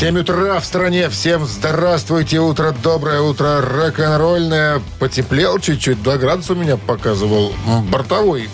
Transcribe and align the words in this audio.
7 0.00 0.18
утра 0.18 0.58
в 0.60 0.64
стране. 0.64 1.08
Всем 1.08 1.46
здравствуйте. 1.46 2.40
Утро 2.40 2.74
доброе, 2.82 3.20
утро 3.20 3.60
рок-н-ролльное. 3.62 4.82
Потеплел 4.98 5.58
чуть-чуть. 5.60 6.02
2 6.02 6.16
градуса 6.18 6.52
у 6.52 6.56
меня 6.56 6.76
показывал 6.76 7.54
бортовой 7.90 8.48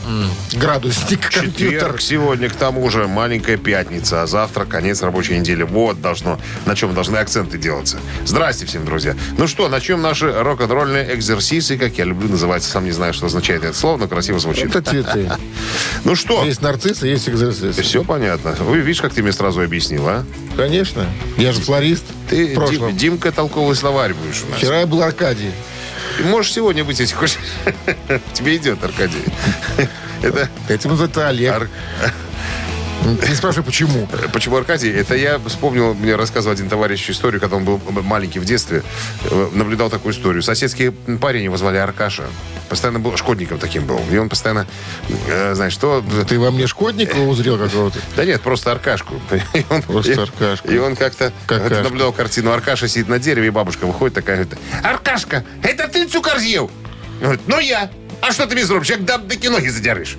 градусник 0.52 1.30
компьютер. 1.30 1.70
Четверг 1.72 2.00
сегодня, 2.02 2.50
к 2.50 2.54
тому 2.56 2.88
же, 2.90 3.08
маленькая 3.08 3.56
пятница, 3.56 4.22
а 4.22 4.26
завтра 4.26 4.66
конец 4.66 5.02
рабочей 5.02 5.38
недели. 5.38 5.62
Вот 5.62 6.00
должно, 6.02 6.38
на 6.66 6.76
чем 6.76 6.94
должны 6.94 7.16
акценты 7.16 7.56
делаться. 7.58 7.98
Здрасте 8.26 8.66
всем, 8.66 8.84
друзья. 8.84 9.16
Ну 9.38 9.46
что, 9.46 9.68
начнем 9.68 10.02
наши 10.02 10.30
рок-н-ролльные 10.30 11.14
экзерсисы, 11.14 11.78
как 11.78 11.96
я 11.96 12.04
люблю 12.04 12.28
называть. 12.28 12.62
Сам 12.62 12.84
не 12.84 12.92
знаю, 12.92 13.14
что 13.14 13.26
означает 13.26 13.64
это 13.64 13.76
слово, 13.76 13.96
но 13.96 14.08
красиво 14.08 14.38
звучит. 14.38 14.66
Это 14.76 14.82
цветы. 14.82 15.30
Ну 16.04 16.14
что, 16.14 16.44
Есть 16.44 16.62
нарциссы, 16.62 17.06
есть 17.06 17.28
экзорцист. 17.28 17.78
все 17.82 18.02
понятно. 18.02 18.52
Вы 18.60 18.78
видишь, 18.78 19.02
как 19.02 19.12
ты 19.12 19.22
мне 19.22 19.32
сразу 19.32 19.60
объяснил, 19.60 20.08
а? 20.08 20.24
Конечно. 20.56 21.04
Я 21.36 21.52
же 21.52 21.60
флорист. 21.60 22.04
Ты. 22.28 22.54
Дим- 22.70 22.96
Димка, 22.96 23.32
толковый 23.32 23.76
словарь 23.76 24.14
будешь 24.14 24.42
у 24.46 24.50
нас. 24.50 24.58
Вчера 24.58 24.80
я 24.80 24.86
был 24.86 25.02
Аркадий. 25.02 25.50
И 26.18 26.22
Можешь 26.22 26.52
сегодня 26.52 26.84
быть, 26.84 26.98
если 27.00 27.14
хочешь. 27.14 27.38
Тебе 28.34 28.56
идет, 28.56 28.82
Аркадий. 28.84 29.22
Это 30.22 30.48
Этим 30.68 30.90
называется 30.90 31.28
Олег. 31.28 31.52
Ар- 31.52 31.68
Не 33.04 33.34
спрашивай, 33.34 33.64
почему. 33.64 34.08
Почему 34.32 34.56
Аркадий? 34.56 34.90
Это 34.90 35.14
я 35.14 35.38
вспомнил, 35.46 35.94
мне 35.94 36.16
рассказывал 36.16 36.52
один 36.52 36.68
товарищ 36.68 37.08
историю, 37.08 37.40
когда 37.40 37.56
он 37.56 37.64
был 37.64 37.80
маленький 38.02 38.38
в 38.38 38.44
детстве, 38.44 38.82
э, 39.24 39.48
наблюдал 39.52 39.90
такую 39.90 40.12
историю. 40.12 40.42
Соседский 40.42 40.90
парень 40.90 41.44
его 41.44 41.56
звали 41.56 41.78
Аркаша. 41.78 42.24
Постоянно 42.68 43.00
был 43.00 43.16
шкодником 43.16 43.58
таким 43.58 43.86
был. 43.86 44.00
И 44.10 44.16
он 44.16 44.28
постоянно, 44.28 44.66
э, 45.28 45.54
знаешь, 45.54 45.72
что... 45.72 46.04
Ты 46.28 46.38
во 46.38 46.50
мне 46.50 46.66
шкодника 46.66 47.16
узрел 47.16 47.58
какого-то? 47.58 47.98
Да 48.16 48.24
нет, 48.24 48.40
просто 48.42 48.70
Аркашку. 48.70 49.14
И 49.54 49.64
он, 49.70 49.82
Просто 49.82 50.22
Аркашку. 50.22 50.68
И 50.68 50.78
он 50.78 50.94
как-то 50.94 51.32
наблюдал 51.48 52.12
картину. 52.12 52.52
Аркаша 52.52 52.86
сидит 52.86 53.08
на 53.08 53.18
дереве, 53.18 53.48
и 53.48 53.50
бабушка 53.50 53.86
выходит 53.86 54.14
такая, 54.14 54.44
говорит, 54.44 54.58
Аркашка, 54.82 55.44
это 55.62 55.88
ты 55.88 56.06
цукор 56.06 56.38
съел? 56.38 56.70
Он 57.20 57.20
говорит, 57.20 57.42
ну 57.46 57.58
я. 57.58 57.90
А 58.20 58.32
что 58.32 58.46
ты 58.46 58.62
зробишь? 58.64 58.90
Як 58.90 59.04
дам 59.04 59.26
таки 59.26 59.48
ноги 59.48 59.68
задерешь. 59.68 60.16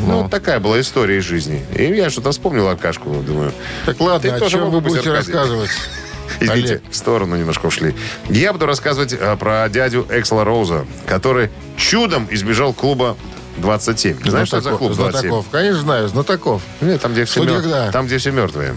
Ну, 0.00 0.22
вот 0.22 0.30
такая 0.30 0.60
была 0.60 0.80
история 0.80 1.18
из 1.18 1.24
жизни. 1.24 1.64
И 1.74 1.84
я 1.84 2.10
что-то 2.10 2.30
вспомнил 2.32 2.68
Аркашку, 2.68 3.10
думаю. 3.10 3.52
Так 3.86 4.00
ладно, 4.00 4.20
Ты 4.30 4.36
о 4.36 4.38
тоже 4.38 4.52
чем 4.52 4.64
мог 4.64 4.72
вы 4.74 4.80
будете 4.80 5.10
Аркадий. 5.10 5.32
рассказывать? 5.32 5.70
Извините, 6.40 6.68
Олег. 6.74 6.82
в 6.90 6.96
сторону 6.96 7.36
немножко 7.36 7.66
ушли. 7.66 7.94
Я 8.28 8.52
буду 8.52 8.66
рассказывать 8.66 9.12
э, 9.12 9.36
про 9.36 9.68
дядю 9.68 10.06
Эксла 10.10 10.44
Роуза, 10.44 10.84
который 11.06 11.50
чудом 11.76 12.26
избежал 12.30 12.72
клуба 12.72 13.16
27. 13.58 14.28
Знаешь, 14.28 14.48
что 14.48 14.56
это 14.58 14.70
за 14.72 14.76
клуб 14.76 14.92
27? 14.94 15.20
Знатоков. 15.30 15.46
Конечно, 15.52 15.80
знаю, 15.80 16.08
знатоков. 16.08 16.62
Нет, 16.80 17.00
там, 17.00 17.12
где 17.12 17.24
все, 17.24 17.42
Что, 17.44 17.60
мер- 17.60 17.92
там, 17.92 18.06
где 18.06 18.18
все 18.18 18.30
мертвые. 18.32 18.74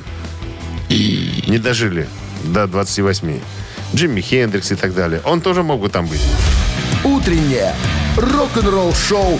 Не 0.90 1.58
дожили 1.58 2.08
до 2.44 2.68
28. 2.68 3.40
Джимми 3.96 4.22
Хендрикс 4.22 4.72
и 4.72 4.76
так 4.76 4.94
далее. 4.94 5.22
Он 5.24 5.42
тоже 5.42 5.64
мог 5.64 5.80
бы 5.82 5.90
там 5.90 6.06
быть. 6.08 6.22
«Утреннее 7.04 7.74
рок-н-ролл-шоу» 8.18 9.40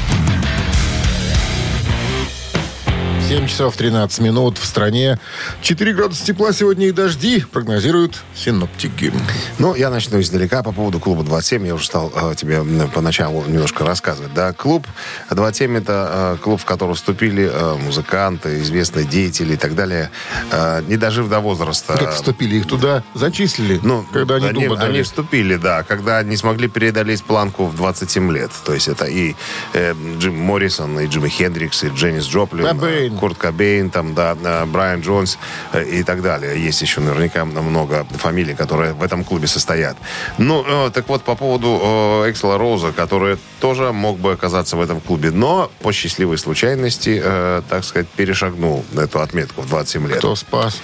7 3.31 3.47
часов 3.47 3.77
13 3.77 4.19
минут 4.19 4.57
в 4.57 4.65
стране. 4.65 5.17
4 5.61 5.93
градуса 5.93 6.25
тепла 6.25 6.51
сегодня 6.51 6.87
и 6.87 6.91
дожди, 6.91 7.45
прогнозируют 7.49 8.19
синоптики. 8.35 9.13
Ну, 9.57 9.73
я 9.73 9.89
начну 9.89 10.19
издалека 10.19 10.61
по 10.63 10.73
поводу 10.73 10.99
клуба 10.99 11.23
27. 11.23 11.65
Я 11.65 11.75
уже 11.75 11.85
стал 11.85 12.11
э, 12.13 12.35
тебе 12.35 12.61
поначалу 12.93 13.45
немножко 13.45 13.85
рассказывать. 13.85 14.33
Да, 14.33 14.51
клуб 14.51 14.85
27 15.29 15.77
это 15.77 16.35
э, 16.35 16.43
клуб, 16.43 16.59
в 16.59 16.65
который 16.65 16.93
вступили 16.93 17.49
э, 17.49 17.75
музыканты, 17.75 18.59
известные 18.59 19.05
деятели 19.05 19.53
и 19.53 19.57
так 19.57 19.75
далее, 19.75 20.11
э, 20.51 20.83
не 20.89 20.97
дожив 20.97 21.29
до 21.29 21.39
возраста. 21.39 21.95
Как 21.97 22.13
вступили 22.13 22.57
их 22.57 22.67
туда, 22.67 23.01
зачислили, 23.13 23.79
Ну, 23.81 24.05
когда 24.11 24.35
они, 24.35 24.47
они, 24.47 24.65
они 24.65 25.03
вступили, 25.03 25.55
да, 25.55 25.83
когда 25.83 26.21
не 26.21 26.35
смогли 26.35 26.67
преодолеть 26.67 27.23
планку 27.23 27.63
в 27.65 27.77
27 27.77 28.29
лет. 28.33 28.51
То 28.65 28.73
есть 28.73 28.89
это 28.89 29.05
и 29.05 29.35
э, 29.71 29.93
Джим 30.19 30.37
Моррисон, 30.37 30.99
и 30.99 31.07
Джимми 31.07 31.29
Хендрикс, 31.29 31.85
и 31.85 31.87
Дженнис 31.87 32.25
Джоплин, 32.25 32.65
э, 32.65 33.20
Курт 33.21 33.37
Кобейн, 33.37 33.91
там, 33.91 34.15
да, 34.15 34.35
э, 34.43 34.65
Брайан 34.65 35.01
Джонс 35.01 35.37
э, 35.73 35.85
и 35.85 36.01
так 36.01 36.23
далее. 36.23 36.59
Есть 36.59 36.81
еще 36.81 37.01
наверняка 37.01 37.45
много 37.45 38.03
фамилий, 38.09 38.55
которые 38.55 38.93
в 38.93 39.03
этом 39.03 39.23
клубе 39.23 39.45
состоят. 39.45 39.95
Ну, 40.39 40.65
э, 40.67 40.89
так 40.89 41.07
вот, 41.07 41.21
по 41.21 41.35
поводу 41.35 42.23
Эксела 42.27 42.57
Роуза, 42.57 42.91
который 42.93 43.37
тоже 43.59 43.91
мог 43.91 44.17
бы 44.17 44.31
оказаться 44.31 44.75
в 44.75 44.81
этом 44.81 44.99
клубе, 45.01 45.29
но 45.29 45.69
по 45.81 45.93
счастливой 45.93 46.39
случайности, 46.39 47.23
так 47.69 47.83
сказать, 47.83 48.07
перешагнул 48.07 48.83
эту 48.97 49.21
отметку 49.21 49.61
в 49.61 49.69
27 49.69 50.07
лет. 50.07 50.17
Кто 50.17 50.35
спас? 50.35 50.81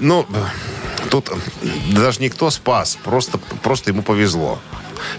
Ну, 0.00 0.26
тут 1.08 1.30
даже 1.92 2.20
никто 2.20 2.50
спас, 2.50 2.98
просто, 3.04 3.38
просто 3.62 3.90
ему 3.90 4.02
повезло. 4.02 4.58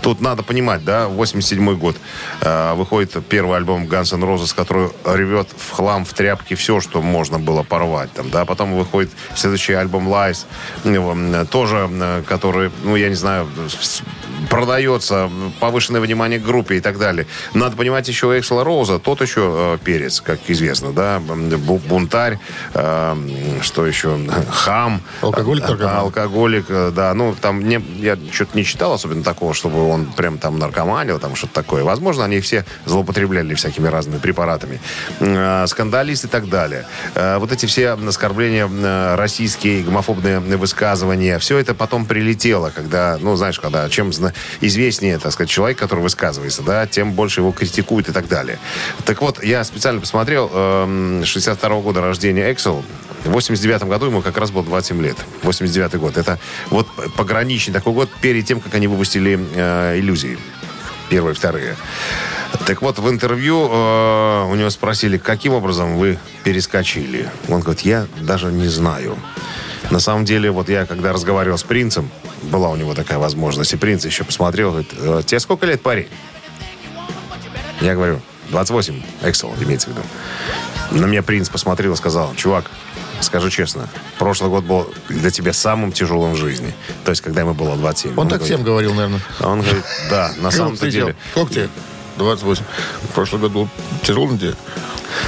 Тут 0.01 0.21
надо 0.21 0.43
понимать, 0.43 0.83
да, 0.83 1.07
87 1.07 1.77
год 1.77 1.95
э, 2.41 2.73
выходит 2.73 3.15
первый 3.27 3.57
альбом 3.57 3.85
Guns 3.85 4.13
N' 4.13 4.23
Roses, 4.23 4.53
который 4.55 4.89
ревет 5.05 5.47
в 5.55 5.71
хлам, 5.71 6.05
в 6.05 6.13
тряпке 6.13 6.55
все, 6.55 6.79
что 6.81 7.01
можно 7.01 7.39
было 7.39 7.63
порвать. 7.63 8.11
Там, 8.13 8.29
да. 8.29 8.45
Потом 8.45 8.73
выходит 8.77 9.11
следующий 9.35 9.73
альбом 9.73 10.07
Lies, 10.07 10.45
э, 10.83 11.45
тоже, 11.49 11.89
э, 11.91 12.23
который, 12.27 12.71
ну, 12.83 12.95
я 12.95 13.09
не 13.09 13.15
знаю, 13.15 13.47
продается, 14.49 15.29
повышенное 15.59 16.01
внимание 16.01 16.39
к 16.39 16.43
группе 16.43 16.75
и 16.77 16.79
так 16.81 16.97
далее. 16.97 17.27
Надо 17.53 17.75
понимать 17.77 18.07
еще 18.07 18.37
Эксела 18.37 18.63
Роуза, 18.63 18.99
тот 18.99 19.21
еще 19.21 19.41
э, 19.53 19.77
перец, 19.83 20.21
как 20.21 20.39
известно, 20.47 20.91
да, 20.91 21.19
бу- 21.19 21.79
бунтарь, 21.87 22.39
э, 22.73 23.15
что 23.61 23.85
еще, 23.85 24.19
хам. 24.49 25.01
Алкоголик, 25.21 25.63
А. 25.69 25.99
Алкоголик, 26.01 26.65
э, 26.69 26.91
да, 26.93 27.13
ну, 27.13 27.35
там 27.39 27.67
не, 27.67 27.83
я 27.99 28.17
что-то 28.31 28.57
не 28.57 28.65
читал 28.65 28.93
особенно 28.93 29.23
такого, 29.23 29.53
чтобы 29.71 29.87
он 29.87 30.05
прям 30.05 30.37
там 30.37 30.59
наркоманил, 30.59 31.17
там 31.19 31.35
что-то 31.35 31.53
такое. 31.53 31.83
Возможно, 31.83 32.25
они 32.25 32.41
все 32.41 32.65
злоупотребляли 32.85 33.53
всякими 33.53 33.87
разными 33.87 34.19
препаратами. 34.19 34.81
Э, 35.21 35.65
Скандалист 35.65 36.25
и 36.25 36.27
так 36.27 36.49
далее. 36.49 36.85
Э, 37.15 37.37
Вот 37.37 37.51
эти 37.53 37.65
все 37.67 37.91
оскорбления 37.91 38.67
э, 38.67 39.15
российские, 39.15 39.83
гомофобные 39.83 40.39
высказывания, 40.39 41.39
все 41.39 41.57
это 41.57 41.73
потом 41.73 42.05
прилетело, 42.05 42.71
когда, 42.75 43.17
ну, 43.21 43.35
знаешь, 43.37 43.59
когда 43.59 43.87
чем 43.89 44.11
известнее, 44.59 45.17
так 45.19 45.31
сказать, 45.31 45.49
человек, 45.49 45.77
который 45.77 46.01
высказывается, 46.01 46.63
да, 46.63 46.85
тем 46.85 47.13
больше 47.13 47.39
его 47.39 47.51
критикуют 47.53 48.09
и 48.09 48.11
так 48.11 48.27
далее. 48.27 48.59
Так 49.05 49.21
вот, 49.21 49.41
я 49.41 49.63
специально 49.63 50.01
посмотрел, 50.01 50.51
эм, 50.53 51.23
62 51.23 51.81
года 51.81 52.01
рождения 52.01 52.51
Эксел, 52.51 52.83
в 53.25 53.29
89 53.29 53.83
году 53.83 54.07
ему 54.07 54.21
как 54.21 54.37
раз 54.37 54.51
было 54.51 54.63
27 54.63 55.01
лет. 55.01 55.17
89 55.43 55.95
год. 55.95 56.17
Это 56.17 56.39
вот 56.69 56.87
пограничный 57.15 57.73
такой 57.73 57.93
год 57.93 58.09
перед 58.21 58.45
тем, 58.45 58.59
как 58.59 58.73
они 58.73 58.87
выпустили 58.87 59.39
э, 59.61 59.99
«Иллюзии». 59.99 60.37
Первые, 61.09 61.33
вторые. 61.33 61.75
Так 62.65 62.81
вот, 62.81 62.99
в 62.99 63.09
интервью 63.09 63.67
э, 63.69 64.45
у 64.49 64.55
него 64.55 64.69
спросили, 64.69 65.17
каким 65.17 65.53
образом 65.53 65.97
вы 65.97 66.17
перескочили. 66.43 67.29
Он 67.49 67.61
говорит, 67.61 67.81
я 67.81 68.07
даже 68.21 68.51
не 68.51 68.67
знаю. 68.67 69.17
На 69.89 69.99
самом 69.99 70.25
деле, 70.25 70.51
вот 70.51 70.69
я, 70.69 70.85
когда 70.85 71.11
разговаривал 71.11 71.57
с 71.57 71.63
принцем, 71.63 72.09
была 72.43 72.69
у 72.69 72.75
него 72.75 72.93
такая 72.93 73.17
возможность, 73.17 73.73
и 73.73 73.77
принц 73.77 74.05
еще 74.05 74.23
посмотрел, 74.23 74.69
говорит, 74.71 74.93
«Э, 74.97 75.21
тебе 75.25 75.39
сколько 75.39 75.65
лет, 75.65 75.81
парень? 75.81 76.07
Я 77.81 77.95
говорю, 77.95 78.21
28, 78.51 79.01
Эксел 79.23 79.53
имеется 79.59 79.89
в 79.89 79.93
виду. 79.93 80.01
На 80.91 81.05
меня 81.05 81.23
принц 81.23 81.49
посмотрел 81.49 81.93
и 81.93 81.95
сказал, 81.95 82.33
чувак, 82.35 82.69
скажу 83.21 83.49
честно, 83.49 83.87
прошлый 84.17 84.49
год 84.49 84.63
был 84.63 84.93
для 85.09 85.29
тебя 85.31 85.53
самым 85.53 85.91
тяжелым 85.91 86.33
в 86.33 86.37
жизни. 86.37 86.73
То 87.05 87.11
есть, 87.11 87.21
когда 87.21 87.41
ему 87.41 87.53
было 87.53 87.75
27. 87.75 88.11
Он 88.17 88.27
так 88.27 88.39
говорит- 88.39 88.45
всем 88.55 88.63
говорил, 88.65 88.93
наверное. 88.93 89.21
Он 89.39 89.61
говорит, 89.61 89.83
да, 90.09 90.31
на 90.37 90.51
самом-то 90.51 90.89
деле. 90.89 91.15
Сколько 91.31 91.53
тебе? 91.53 91.69
28. 92.23 92.63
Прошлый 93.13 93.41
год 93.41 93.51
был 93.51 93.69
тяжелый 94.03 94.37
тебе. 94.37 94.53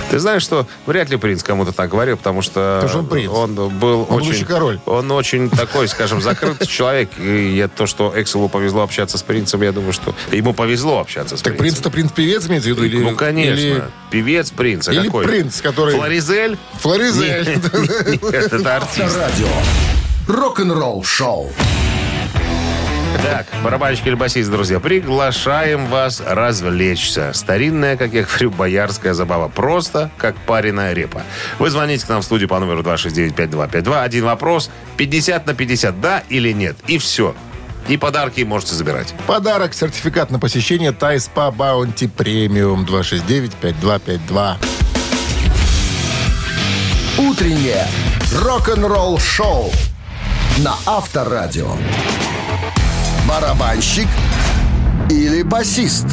Ты 0.09 0.19
знаешь, 0.19 0.41
что 0.43 0.65
вряд 0.85 1.09
ли 1.09 1.17
принц 1.17 1.43
кому-то 1.43 1.71
так 1.73 1.89
говорил, 1.89 2.15
потому 2.15 2.41
что 2.41 2.79
Потому 2.81 2.89
что 2.89 2.99
он 2.99 3.07
принц. 3.07 3.29
он 3.31 3.79
был 3.79 4.07
Он 4.09 4.21
очень... 4.21 4.45
король. 4.45 4.79
Он 4.85 5.11
очень 5.11 5.49
такой, 5.49 5.87
скажем, 5.89 6.21
закрытый 6.21 6.67
человек. 6.67 7.09
И 7.19 7.55
я, 7.55 7.67
то, 7.67 7.85
что 7.85 8.13
Экселу 8.15 8.47
повезло 8.47 8.83
общаться 8.83 9.17
с 9.17 9.23
принцем, 9.23 9.61
я 9.61 9.71
думаю, 9.73 9.91
что 9.91 10.15
ему 10.31 10.53
повезло 10.53 10.99
общаться 10.99 11.35
с 11.35 11.41
Так 11.41 11.57
принцем. 11.57 11.83
принц-то 11.83 11.89
принц-певец 11.89 12.47
имеется 12.47 12.69
в 12.69 12.71
виду? 12.73 12.83
Или, 12.85 13.03
ну, 13.03 13.15
конечно. 13.15 13.59
Или 13.59 13.83
Певец 14.09 14.51
принца. 14.51 14.91
или 14.91 15.05
какой? 15.05 15.25
принц, 15.25 15.61
который... 15.61 15.95
Флоризель? 15.95 16.57
Флоризель. 16.79 17.59
Нет, 17.71 18.23
это 18.53 18.75
артист. 18.77 19.17
Рок-н-ролл 20.27 21.03
шоу. 21.03 21.51
Так, 23.21 23.45
барабанщик 23.63 24.07
или 24.07 24.15
басист, 24.15 24.49
друзья, 24.49 24.79
приглашаем 24.79 25.85
вас 25.87 26.21
развлечься. 26.25 27.31
Старинная, 27.33 27.95
как 27.97 28.13
я 28.13 28.23
говорю, 28.23 28.51
боярская 28.51 29.13
забава. 29.13 29.47
Просто 29.47 30.09
как 30.17 30.35
пареная 30.35 30.93
репа. 30.93 31.23
Вы 31.59 31.69
звоните 31.69 32.05
к 32.05 32.09
нам 32.09 32.21
в 32.21 32.25
студию 32.25 32.49
по 32.49 32.59
номеру 32.59 32.81
269-5252. 32.81 34.03
Один 34.03 34.25
вопрос. 34.25 34.69
50 34.97 35.47
на 35.47 35.53
50, 35.53 36.01
да 36.01 36.23
или 36.29 36.51
нет? 36.51 36.75
И 36.87 36.97
все. 36.97 37.35
И 37.87 37.97
подарки 37.97 38.41
можете 38.41 38.75
забирать. 38.75 39.13
Подарок, 39.27 39.73
сертификат 39.73 40.31
на 40.31 40.39
посещение 40.39 40.91
Тайспа 40.91 41.51
Баунти 41.51 42.07
Премиум 42.07 42.85
269-5252. 42.85 44.55
Утреннее 47.17 47.87
рок-н-ролл-шоу 48.41 49.71
на 50.59 50.75
Авторадио. 50.85 51.75
Барабанщик 53.33 54.07
или 55.09 55.41
басист? 55.41 56.05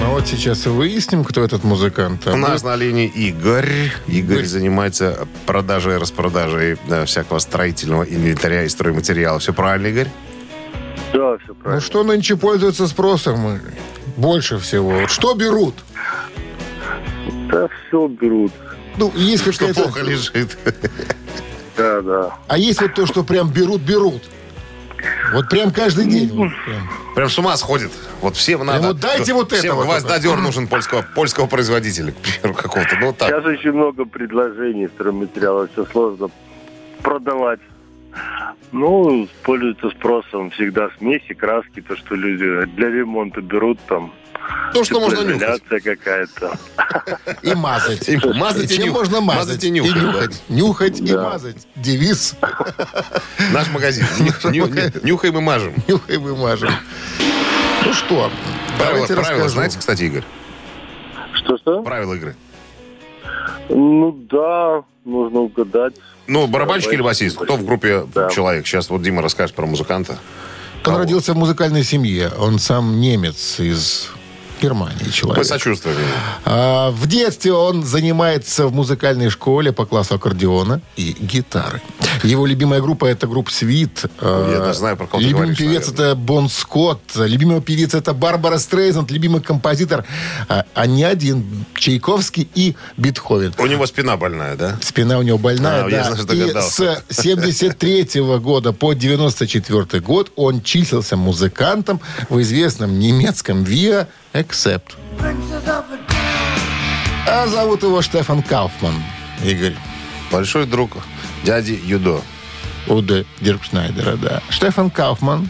Ну 0.00 0.10
вот 0.10 0.26
сейчас 0.26 0.66
и 0.66 0.68
выясним, 0.68 1.22
кто 1.22 1.44
этот 1.44 1.62
музыкант. 1.62 2.26
А 2.26 2.32
У 2.32 2.36
нас 2.36 2.64
на 2.64 2.74
линии 2.74 3.06
Игорь. 3.06 3.92
Игорь 4.08 4.44
занимается 4.46 5.28
продажей 5.46 5.94
и 5.94 5.98
распродажей 5.98 6.76
да, 6.88 7.04
всякого 7.04 7.38
строительного 7.38 8.02
инвентаря 8.02 8.64
и 8.64 8.68
стройматериала. 8.68 9.38
Все 9.38 9.52
правильно, 9.52 9.86
Игорь? 9.86 10.08
Да, 11.12 11.38
все 11.38 11.46
Ну 11.46 11.54
правильно. 11.54 11.80
что 11.80 12.02
нынче 12.02 12.36
пользуется 12.36 12.88
спросом? 12.88 13.58
Игорь? 13.58 13.78
Больше 14.16 14.58
всего. 14.58 15.06
Что 15.06 15.34
берут? 15.34 15.76
Да, 17.52 17.68
все 17.86 18.08
берут. 18.08 18.50
Ну, 18.96 19.12
есть 19.14 19.52
Что 19.52 19.72
плохо 19.72 20.02
лежит. 20.02 20.58
Да, 21.76 22.00
да. 22.00 22.34
А 22.48 22.58
есть 22.58 22.80
вот 22.80 22.94
то, 22.94 23.06
что 23.06 23.22
прям 23.22 23.52
берут-берут. 23.52 24.24
Вот 25.32 25.48
прям 25.48 25.70
каждый 25.70 26.06
день. 26.06 26.28
вот 26.30 26.50
прям. 26.64 26.88
Прям 27.14 27.28
с 27.28 27.38
ума 27.38 27.56
сходит. 27.56 27.90
Вот 28.20 28.36
всем 28.36 28.64
надо... 28.64 28.88
вот 28.88 29.00
дайте 29.00 29.32
вот 29.32 29.52
это 29.52 29.62
Всем 29.62 29.76
вот 29.76 29.86
гвоздодер 29.86 30.36
нужен 30.36 30.66
польского, 30.66 31.04
польского 31.14 31.46
производителя, 31.46 32.12
к 32.12 32.16
примеру, 32.16 32.54
какого-то. 32.54 32.96
Ну, 33.00 33.06
вот 33.06 33.18
так. 33.18 33.28
Сейчас 33.28 33.44
очень 33.44 33.72
много 33.72 34.04
предложений 34.04 34.88
стройматериалов, 34.94 35.70
все 35.72 35.84
сложно 35.86 36.30
продавать. 37.02 37.60
Ну, 38.72 39.28
пользуются 39.42 39.90
спросом 39.90 40.50
всегда 40.50 40.90
смеси, 40.98 41.34
краски, 41.34 41.80
то, 41.80 41.96
что 41.96 42.14
люди 42.14 42.66
для 42.76 42.88
ремонта 42.88 43.40
берут 43.40 43.78
там. 43.86 44.12
То, 44.72 44.84
что 44.84 45.00
можно 45.00 45.20
нюхать. 45.22 45.62
Какая-то. 45.68 46.58
И 47.42 47.54
мазать. 47.54 48.08
И 48.08 48.16
мазать 48.16 48.70
и 48.70 48.76
чем 48.76 48.86
нюхать. 48.86 49.00
можно 49.02 49.20
мазать? 49.20 49.46
Мазать 49.46 49.64
и 49.64 49.70
нюхать, 49.70 49.94
да. 49.94 50.00
нюхать. 50.02 50.42
Нюхать 50.48 51.00
и 51.00 51.06
Да. 51.12 51.22
мазать. 51.30 51.66
Девиз. 51.76 52.34
Наш 53.52 53.68
магазин. 53.70 54.06
Ню- 54.20 54.50
ню- 54.52 54.66
ню- 54.66 54.92
Нюхаем 55.02 55.38
и 55.38 55.40
мажем. 55.40 55.74
Нюхаем 55.86 56.28
и 56.28 56.32
мажем. 56.36 56.70
Ну 57.84 57.92
что, 57.94 58.30
Правила, 58.76 59.06
давайте 59.06 59.14
правила 59.14 59.32
расскажу. 59.32 59.48
знаете, 59.48 59.78
кстати, 59.78 60.02
Игорь? 60.02 60.24
Что-что? 61.34 61.82
Правила 61.82 62.14
игры. 62.14 62.36
Ну 63.70 64.12
да, 64.30 64.82
нужно 65.04 65.40
угадать. 65.40 65.94
Ну, 66.26 66.46
барабанщик 66.46 66.92
или 66.92 67.00
басист? 67.02 67.38
Кто 67.38 67.56
в 67.56 67.64
группе 67.64 68.04
Да. 68.14 68.28
человек? 68.28 68.66
Сейчас 68.66 68.90
вот 68.90 69.02
Дима 69.02 69.22
расскажет 69.22 69.54
про 69.56 69.66
музыканта. 69.66 70.18
Он 70.84 70.96
родился 70.96 71.32
в 71.34 71.36
музыкальной 71.36 71.84
семье. 71.84 72.30
Он 72.38 72.58
сам 72.58 73.00
немец 73.00 73.60
из 73.60 74.10
Германии 74.60 75.04
Мы 75.06 75.12
человек. 75.12 75.44
сочувствуем. 75.46 75.96
ему. 75.96 76.08
А, 76.44 76.90
в 76.90 77.06
детстве 77.06 77.52
он 77.52 77.84
занимается 77.84 78.66
в 78.66 78.72
музыкальной 78.74 79.30
школе 79.30 79.72
по 79.72 79.86
классу 79.86 80.14
аккордеона 80.14 80.80
и 80.96 81.16
гитары. 81.20 81.80
Его 82.22 82.46
любимая 82.46 82.80
группа 82.80 83.06
это 83.06 83.26
группа 83.26 83.50
Свит. 83.50 84.04
Я 84.20 84.58
даже 84.60 84.78
знаю, 84.78 84.96
про 84.96 85.06
кого 85.06 85.20
Любимый 85.20 85.38
говоришь, 85.40 85.58
певец 85.58 85.86
наверное. 85.88 86.06
это 86.12 86.14
Бон 86.16 86.48
Скотт. 86.48 87.00
Любимый 87.16 87.60
певец 87.60 87.94
это 87.94 88.12
Барбара 88.14 88.58
Стрейзанд. 88.58 89.10
Любимый 89.10 89.40
композитор 89.40 90.04
а, 90.48 90.86
не 90.86 91.04
один 91.04 91.64
Чайковский 91.76 92.48
и 92.54 92.76
Бетховен. 92.96 93.54
У 93.58 93.66
него 93.66 93.86
спина 93.86 94.16
больная, 94.16 94.56
да? 94.56 94.78
Спина 94.80 95.18
у 95.18 95.22
него 95.22 95.38
больная, 95.38 95.84
А, 95.84 95.88
я, 95.90 95.98
да. 95.98 96.04
знаешь, 96.14 96.24
И 96.24 96.26
догадался. 96.26 97.02
с 97.08 97.16
73 97.22 98.20
года 98.40 98.72
по 98.72 98.92
94 98.94 100.00
год 100.02 100.32
он 100.36 100.62
числился 100.62 101.16
музыкантом 101.16 102.00
в 102.28 102.40
известном 102.42 102.98
немецком 102.98 103.64
ВИА 103.64 104.08
Accept. 104.32 104.92
А 107.26 107.46
зовут 107.46 107.82
его 107.82 108.00
Штефан 108.02 108.42
Кауфман. 108.42 108.94
Игорь. 109.44 109.74
Большой 110.32 110.66
друг 110.66 110.90
дяди 111.44 111.80
Юдо. 111.84 112.20
Уде 112.86 113.26
Диркшнайдера, 113.40 114.16
да. 114.16 114.42
Штефан 114.48 114.90
Кауфман 114.90 115.48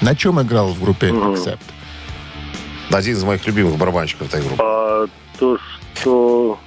на 0.00 0.16
чем 0.16 0.40
играл 0.42 0.68
в 0.68 0.80
группе 0.82 1.08
Accept? 1.08 1.58
Один 2.90 3.14
из 3.14 3.22
моих 3.24 3.46
любимых 3.46 3.76
барабанщиков 3.76 4.28
этой 4.28 4.42
группы. 4.42 4.62
А 4.62 5.06
то, 5.38 5.58
что 5.94 6.58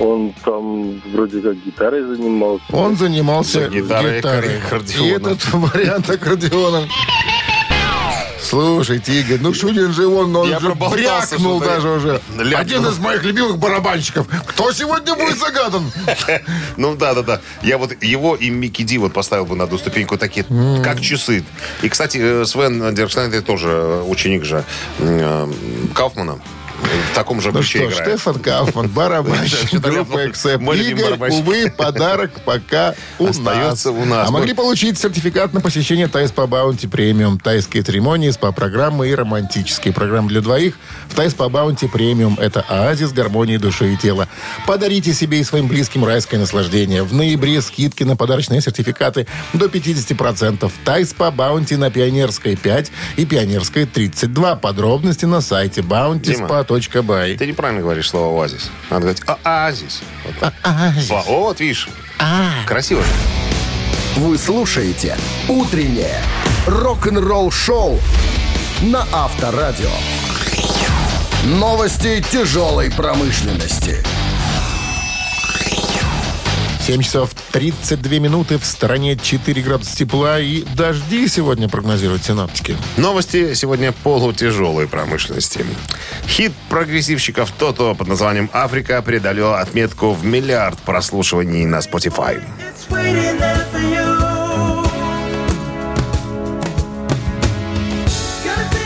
он 0.00 0.32
там 0.44 1.00
вроде 1.12 1.40
как 1.40 1.56
гитарой 1.64 2.02
занимался. 2.02 2.64
Он 2.72 2.96
занимался 2.96 3.60
За 3.64 3.68
гитарой 3.68 4.14
и 4.14 4.16
гитарой. 4.18 4.58
аккордеоном. 4.58 5.06
И 5.06 5.10
этот 5.10 5.52
вариант 5.52 6.10
аккордеоном. 6.10 6.88
Слушайте, 8.44 9.20
Игорь, 9.20 9.38
ну 9.40 9.54
Шунин 9.54 9.92
же 9.92 10.06
он, 10.06 10.34
он 10.36 10.48
Я 10.48 10.60
же 10.60 10.74
брякнул 10.74 11.60
даже 11.60 11.88
уже. 11.88 12.20
Ляпнул. 12.36 12.60
Один 12.60 12.86
из 12.86 12.98
моих 12.98 13.24
любимых 13.24 13.58
барабанщиков. 13.58 14.26
Кто 14.46 14.72
сегодня 14.72 15.14
будет 15.14 15.38
загадан? 15.38 15.90
Ну 16.76 16.96
да, 16.96 17.14
да, 17.14 17.22
да. 17.22 17.40
Я 17.62 17.78
вот 17.78 18.02
его 18.02 18.34
и 18.34 18.50
Микки 18.50 18.82
Ди 18.82 18.98
вот 18.98 19.12
поставил 19.12 19.46
бы 19.46 19.56
на 19.56 19.64
одну 19.64 19.78
ступеньку 19.78 20.18
такие, 20.18 20.44
как 20.82 21.00
часы. 21.00 21.44
И, 21.82 21.88
кстати, 21.88 22.18
э, 22.20 22.44
Свен 22.44 22.94
Диркшнайдер 22.94 23.42
тоже 23.42 23.68
э, 23.68 24.02
ученик 24.06 24.44
же 24.44 24.64
э, 24.98 25.52
Кауфмана. 25.94 26.38
В 26.84 27.14
таком 27.14 27.40
же 27.40 27.52
Ну 27.52 27.60
ключе 27.60 27.78
что, 27.78 27.90
играет. 27.90 28.10
Штефан 28.10 28.38
Кауфман, 28.40 28.88
барабанщик 28.88 29.72
группы 29.80 30.32
любимый 30.44 30.90
Игорь, 30.90 31.30
увы, 31.30 31.70
подарок 31.70 32.30
пока 32.44 32.94
у 33.18 33.26
нас. 33.26 33.38
Остается 33.38 33.90
у 33.90 34.04
нас. 34.04 34.28
А 34.28 34.32
могли 34.32 34.54
получить 34.54 34.98
сертификат 34.98 35.52
на 35.52 35.60
посещение 35.60 36.08
Тай 36.08 36.30
СПА 36.30 36.46
Баунти 36.46 36.86
премиум. 36.86 37.38
Тайские 37.38 37.82
церемонии, 37.82 38.30
СПА-программы 38.30 39.08
и 39.08 39.14
романтические 39.14 39.92
программы 39.92 40.28
для 40.28 40.40
двоих. 40.40 40.74
В 41.08 41.14
Тай 41.14 41.34
СПА 41.34 41.48
Баунти 41.48 41.86
премиум 41.86 42.38
это 42.40 42.64
оазис 42.68 43.12
гармонии 43.12 43.56
души 43.56 43.94
и 43.94 43.96
тела. 43.96 44.28
Подарите 44.66 45.12
себе 45.12 45.40
и 45.40 45.44
своим 45.44 45.68
близким 45.68 46.04
райское 46.04 46.38
наслаждение. 46.40 47.02
В 47.02 47.12
ноябре 47.12 47.60
скидки 47.62 48.02
на 48.02 48.16
подарочные 48.16 48.60
сертификаты 48.60 49.26
до 49.52 49.66
50%. 49.66 50.70
Тай 50.84 51.12
СПА 51.12 51.30
Баунти 51.30 51.76
на 51.76 51.90
Пионерской 51.90 52.56
5 52.56 52.90
и 53.16 53.26
Пионерской 53.26 53.86
32. 53.86 54.56
Подробности 54.56 55.24
на 55.24 55.40
сайте 55.40 55.82
bountyspa.by. 56.74 57.36
Ты 57.36 57.46
неправильно 57.46 57.82
говоришь 57.82 58.10
слово 58.10 58.40
«оазис». 58.40 58.70
Надо 58.90 59.02
говорить 59.02 59.22
«оазис». 59.44 60.02
Вот, 60.24 60.34
так. 60.38 60.54
О, 61.10 61.22
вот 61.26 61.60
видишь. 61.60 61.88
Красиво. 62.66 63.02
Вы 64.16 64.38
слушаете 64.38 65.16
«Утреннее 65.48 66.20
рок-н-ролл-шоу» 66.66 68.00
на 68.82 69.06
Авторадио. 69.12 69.90
Новости 71.44 72.24
тяжелой 72.30 72.90
промышленности. 72.90 74.02
7 76.86 77.00
часов 77.00 77.30
32 77.52 78.18
минуты. 78.18 78.58
В 78.58 78.66
стороне 78.66 79.16
4 79.16 79.62
градуса 79.62 79.96
тепла 79.96 80.38
и 80.38 80.64
дожди 80.76 81.26
сегодня 81.28 81.66
прогнозируют 81.66 82.24
синаптики. 82.24 82.76
Новости 82.98 83.54
сегодня 83.54 83.92
полутяжелой 83.92 84.86
промышленности. 84.86 85.64
Хит 86.26 86.52
прогрессивщиков 86.68 87.50
Тото 87.52 87.94
под 87.94 88.08
названием 88.08 88.50
«Африка» 88.52 89.00
преодолел 89.00 89.54
отметку 89.54 90.12
в 90.12 90.26
миллиард 90.26 90.78
прослушиваний 90.80 91.64
на 91.64 91.78
Spotify. 91.78 92.42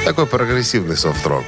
Такой 0.05 0.27
прогрессивный 0.27 0.97
софт-рок. 0.97 1.45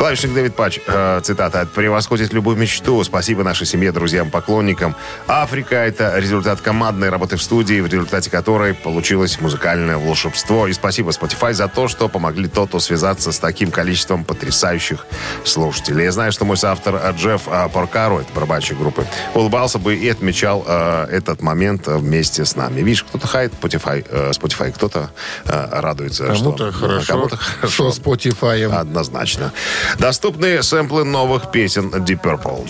Клавишник 0.00 0.32
Дэвид 0.32 0.54
Патч, 0.56 0.78
э, 0.86 1.20
цитата, 1.22 1.68
«Превосходит 1.74 2.32
любую 2.32 2.56
мечту. 2.56 3.04
Спасибо 3.04 3.44
нашей 3.44 3.66
семье, 3.66 3.92
друзьям, 3.92 4.30
поклонникам. 4.30 4.96
Африка— 5.26 5.74
это 5.76 6.16
результат 6.16 6.62
командной 6.62 7.10
работы 7.10 7.36
в 7.36 7.42
студии, 7.42 7.82
в 7.82 7.86
результате 7.86 8.30
которой 8.30 8.72
получилось 8.72 9.38
музыкальное 9.42 9.98
волшебство. 9.98 10.68
И 10.68 10.72
спасибо 10.72 11.10
Spotify 11.10 11.52
за 11.52 11.68
то, 11.68 11.86
что 11.86 12.08
помогли 12.08 12.48
Тоту 12.48 12.80
связаться 12.80 13.30
с 13.30 13.38
таким 13.38 13.70
количеством 13.70 14.24
потрясающих 14.24 15.04
слушателей. 15.44 16.04
Я 16.04 16.12
знаю, 16.12 16.32
что 16.32 16.46
мой 16.46 16.56
соавтор 16.56 16.94
э, 16.94 17.12
Джефф 17.18 17.42
э, 17.48 17.68
Поркаро, 17.68 18.20
это 18.20 18.32
барабанщик 18.32 18.78
группы, 18.78 19.04
улыбался 19.34 19.78
бы 19.78 19.94
и 19.94 20.08
отмечал 20.08 20.64
э, 20.66 21.08
этот 21.10 21.42
момент 21.42 21.88
вместе 21.88 22.46
с 22.46 22.56
нами. 22.56 22.80
Видишь, 22.80 23.04
кто-то 23.04 23.26
хает 23.26 23.52
Spotify, 23.52 24.02
э, 24.08 24.30
Spotify 24.30 24.72
кто-то 24.72 25.10
э, 25.44 25.68
радуется. 25.72 26.24
Кому-то 26.28 26.72
что, 26.72 26.80
хорошо, 26.80 27.12
Кому-то 27.12 27.36
хорошо. 27.36 27.92
что 27.92 28.02
Spotify. 28.02 28.64
Однозначно. 28.74 29.52
Доступны 29.98 30.62
сэмплы 30.62 31.04
новых 31.04 31.50
песен 31.50 31.88
Deep 31.88 32.20
Purple. 32.22 32.68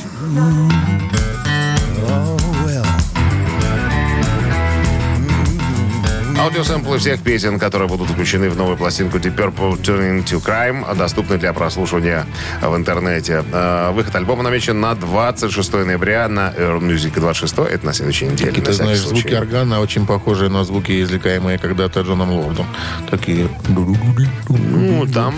Аудиосэмплы 6.41 6.99
всех 6.99 7.21
песен, 7.21 7.59
которые 7.59 7.87
будут 7.87 8.09
включены 8.09 8.49
в 8.49 8.57
новую 8.57 8.79
пластинку 8.79 9.19
Deep 9.19 9.37
Purple 9.37 9.79
Turning 9.79 10.25
to 10.25 10.43
Crime, 10.43 10.97
доступны 10.97 11.37
для 11.37 11.53
прослушивания 11.53 12.25
в 12.63 12.75
интернете. 12.75 13.45
Э, 13.53 13.91
выход 13.93 14.17
альбома 14.17 14.43
намечен 14.43 14.81
на 14.81 14.95
26 14.95 15.73
ноября 15.85 16.29
на 16.29 16.55
Earl 16.57 16.81
Music 16.81 17.21
26. 17.21 17.59
Это 17.59 17.85
на 17.85 17.93
следующей 17.93 18.27
неделе. 18.27 18.53
Ты 18.53 18.73
знаешь, 18.73 19.01
звуки 19.01 19.35
органа 19.35 19.81
очень 19.81 20.07
похожие 20.07 20.49
на 20.49 20.65
звуки, 20.65 21.03
извлекаемые 21.03 21.59
когда-то 21.59 22.01
Джоном 22.01 22.33
Лордом. 22.33 22.67
Такие... 23.11 23.47
Ну, 23.69 25.07
там 25.07 25.35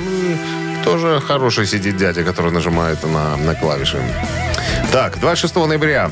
тоже 0.84 1.20
хороший 1.20 1.66
сидит 1.66 1.96
дядя, 1.96 2.24
который 2.24 2.52
нажимает 2.52 3.02
на, 3.04 3.36
на 3.36 3.54
клавиши. 3.54 3.98
Так, 4.92 5.18
26 5.18 5.54
ноября 5.56 6.10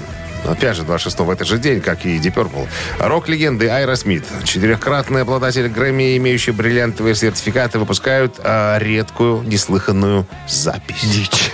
Опять 0.48 0.76
же, 0.76 0.84
26 0.84 1.18
в 1.20 1.30
этот 1.30 1.46
же 1.46 1.58
день, 1.58 1.80
как 1.80 2.06
и 2.06 2.18
Deep 2.18 2.34
Purple. 2.34 2.66
Рок-легенды 2.98 3.68
Айра 3.68 3.94
Смит, 3.96 4.24
четырехкратный 4.44 5.22
обладатель 5.22 5.68
Грэмми, 5.68 6.16
имеющий 6.16 6.52
бриллиантовые 6.52 7.14
сертификаты, 7.14 7.78
выпускают 7.78 8.36
а, 8.38 8.78
редкую, 8.78 9.42
неслыханную 9.42 10.26
запись. 10.48 11.02
Дичь. 11.02 11.52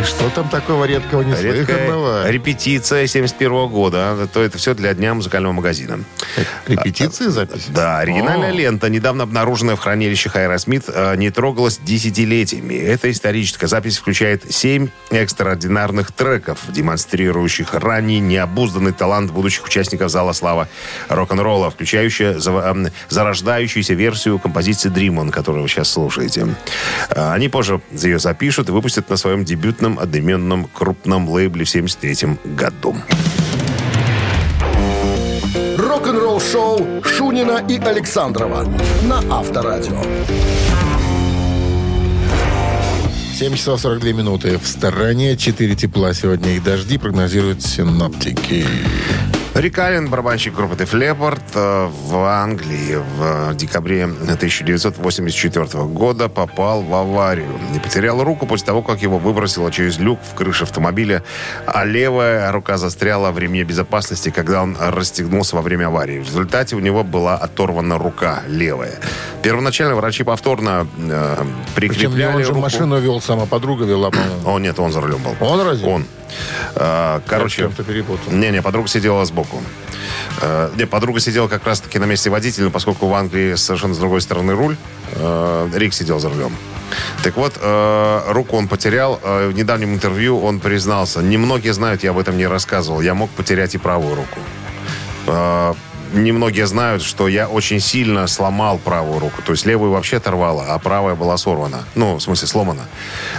Что 0.04 0.30
там 0.30 0.48
такого 0.48 0.84
редкого 0.84 1.22
неслыханного? 1.22 2.18
Редкая 2.18 2.32
репетиция 2.32 3.06
71 3.06 3.68
года. 3.68 3.98
А, 4.12 4.26
то 4.26 4.42
это 4.42 4.58
все 4.58 4.74
для 4.74 4.94
Дня 4.94 5.14
музыкального 5.14 5.52
магазина. 5.52 6.00
Репетиции 6.66 7.26
запись? 7.26 7.66
Да, 7.68 7.98
оригинальная 7.98 8.50
лента, 8.52 8.88
недавно 8.88 9.24
обнаруженная 9.24 9.76
в 9.76 9.80
хранилище 9.80 10.28
Хайра 10.28 10.58
Смит, 10.58 10.84
э, 10.88 11.16
не 11.16 11.30
трогалась 11.30 11.78
десятилетиями. 11.82 12.74
Эта 12.74 13.10
историческая 13.10 13.66
запись 13.66 13.98
включает 13.98 14.52
семь 14.52 14.88
экстраординарных 15.10 16.12
треков, 16.12 16.58
демонстрирующих 16.68 17.74
ранний 17.74 18.20
необузданный 18.20 18.92
талант 18.92 19.30
будущих 19.30 19.64
участников 19.64 20.10
Зала 20.10 20.32
Слава 20.32 20.68
рок-н-ролла, 21.08 21.70
включающая 21.70 22.38
за- 22.38 22.90
зарождающуюся 23.08 23.94
версию 23.94 24.38
композиции 24.38 24.90
Dream 24.90 25.16
On, 25.16 25.30
которую 25.30 25.62
вы 25.62 25.68
сейчас 25.68 25.90
слушаете. 25.90 26.46
Э, 27.10 27.32
Они 27.32 27.48
позже 27.48 27.80
ее 27.90 28.18
запишут 28.18 28.68
и 28.68 28.72
выпустят 28.72 29.08
на 29.10 29.16
своем 29.16 29.44
дебютном 29.44 29.89
одноименном 29.98 30.68
крупном 30.72 31.28
лейбле 31.28 31.64
в 31.64 31.70
73 31.70 32.38
году. 32.44 32.96
Рок-н-ролл 35.76 36.40
шоу 36.40 37.02
Шунина 37.02 37.64
и 37.68 37.78
Александрова 37.78 38.64
на 39.02 39.18
Авторадио. 39.30 40.02
7 43.40 43.54
часов 43.54 43.80
42 43.80 44.12
минуты. 44.12 44.58
В 44.58 44.66
стороне 44.66 45.34
4 45.34 45.74
тепла 45.74 46.12
сегодня 46.12 46.56
и 46.56 46.60
дожди 46.60 46.98
прогнозируют 46.98 47.62
синоптики. 47.62 48.66
Рик 49.60 49.78
Аллен, 49.78 50.08
барабанщик 50.08 50.54
группы 50.54 50.74
Def 50.74 50.92
Leppard, 50.92 51.42
э, 51.52 51.86
в 51.86 52.16
Англии 52.16 52.96
в 52.96 53.54
декабре 53.54 54.04
1984 54.04 55.84
года 55.84 56.30
попал 56.30 56.80
в 56.80 56.94
аварию 56.94 57.60
и 57.74 57.78
потерял 57.78 58.24
руку 58.24 58.46
после 58.46 58.64
того, 58.64 58.80
как 58.80 59.02
его 59.02 59.18
выбросило 59.18 59.70
через 59.70 59.98
люк 59.98 60.18
в 60.22 60.34
крыше 60.34 60.64
автомобиля, 60.64 61.22
а 61.66 61.84
левая 61.84 62.50
рука 62.52 62.78
застряла 62.78 63.32
в 63.32 63.38
ремне 63.38 63.62
безопасности, 63.62 64.30
когда 64.30 64.62
он 64.62 64.78
расстегнулся 64.80 65.56
во 65.56 65.60
время 65.60 65.88
аварии. 65.88 66.20
В 66.20 66.28
результате 66.28 66.74
у 66.74 66.80
него 66.80 67.04
была 67.04 67.36
оторвана 67.36 67.98
рука 67.98 68.42
левая. 68.48 68.98
Первоначально 69.42 69.94
врачи 69.94 70.24
повторно 70.24 70.86
э, 70.96 71.36
Причем 71.74 71.94
прикрепляли 71.94 72.36
он 72.36 72.42
же 72.44 72.48
руку. 72.48 72.60
машину 72.60 72.98
вел 72.98 73.20
сама, 73.20 73.44
подруга 73.44 73.84
вела, 73.84 74.10
по-моему. 74.10 74.54
О, 74.54 74.58
нет, 74.58 74.80
он 74.80 74.90
за 74.90 75.02
рулем 75.02 75.22
был. 75.22 75.36
Он 75.38 75.60
разве? 75.60 75.86
Он. 75.86 76.06
Э, 76.74 77.20
Короче, 77.26 77.62
чем-то 77.62 77.82
перепутал. 77.84 78.32
не-не, 78.32 78.62
подруга 78.62 78.88
сидела 78.88 79.24
сбоку. 79.24 79.60
Э, 80.42 80.70
Не, 80.76 80.86
подруга 80.86 81.20
сидела 81.20 81.48
как 81.48 81.64
раз-таки 81.66 81.98
на 81.98 82.04
месте 82.04 82.30
водителя, 82.30 82.70
поскольку 82.70 83.06
в 83.06 83.14
Англии 83.14 83.54
совершенно 83.56 83.94
с 83.94 83.98
другой 83.98 84.20
стороны 84.20 84.54
руль, 84.54 84.76
э, 85.12 85.68
Рик 85.74 85.92
сидел 85.94 86.18
за 86.20 86.28
рулем. 86.28 86.56
Так 87.22 87.36
вот, 87.36 87.54
э, 87.60 88.22
руку 88.32 88.56
он 88.56 88.66
потерял. 88.68 89.20
Э, 89.22 89.48
В 89.48 89.52
недавнем 89.54 89.94
интервью 89.94 90.40
он 90.40 90.58
признался. 90.60 91.20
Немногие 91.20 91.72
знают, 91.72 92.02
я 92.02 92.10
об 92.10 92.18
этом 92.18 92.36
не 92.36 92.46
рассказывал. 92.46 93.00
Я 93.00 93.14
мог 93.14 93.30
потерять 93.30 93.74
и 93.74 93.78
правую 93.78 94.14
руку. 94.16 94.38
Э, 95.26 95.74
Немногие 96.12 96.66
знают, 96.66 97.02
что 97.02 97.28
я 97.28 97.48
очень 97.48 97.80
сильно 97.80 98.26
сломал 98.26 98.78
правую 98.78 99.20
руку. 99.20 99.42
То 99.42 99.52
есть 99.52 99.64
левую 99.66 99.92
вообще 99.92 100.16
оторвало, 100.16 100.64
а 100.68 100.78
правая 100.78 101.14
была 101.14 101.36
сорвана. 101.36 101.84
Ну, 101.94 102.16
в 102.16 102.20
смысле, 102.20 102.48
сломана. 102.48 102.82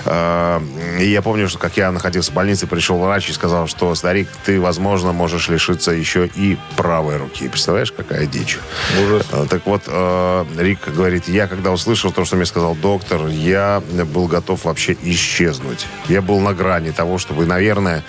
Э, 0.06 0.60
И 1.00 1.10
я 1.10 1.22
помню, 1.22 1.50
что 1.50 1.60
как 1.60 1.78
я 1.78 1.92
находился 1.92 2.32
в 2.32 2.34
больнице, 2.34 2.68
пришел 2.68 2.98
врач 3.00 3.30
и 3.30 3.34
сказал, 3.34 3.68
что, 3.68 3.94
старик, 3.96 4.30
ты, 4.46 4.60
возможно, 4.60 5.12
можешь 5.12 5.50
лишиться 5.50 5.92
еще 5.92 6.28
и 6.36 6.58
правой 6.78 7.18
руки. 7.18 7.48
Представляешь, 7.50 7.92
какая 7.92 8.25
дичь? 8.25 8.58
Ужас. 9.04 9.25
Э, 9.32 9.46
Так 9.50 9.66
вот, 9.66 9.84
э, 9.88 10.46
Рик 10.58 10.88
говорит, 10.88 11.28
я 11.28 11.48
когда 11.48 11.72
услышал 11.72 12.12
то, 12.12 12.24
что 12.25 12.36
мне 12.36 12.46
сказал 12.46 12.75
доктор, 12.75 13.28
я 13.28 13.82
был 14.13 14.28
готов 14.28 14.66
вообще 14.66 14.96
исчезнуть. 15.04 15.88
Я 16.08 16.22
был 16.22 16.40
на 16.40 16.54
грани 16.54 16.92
того, 16.92 17.18
чтобы, 17.18 17.46
наверное, 17.46 18.04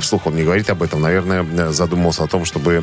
вслух 0.00 0.26
он 0.26 0.36
не 0.36 0.42
говорит 0.44 0.70
об 0.70 0.82
этом, 0.82 1.00
наверное, 1.02 1.44
задумался 1.72 2.24
о 2.24 2.26
том, 2.26 2.44
чтобы 2.44 2.82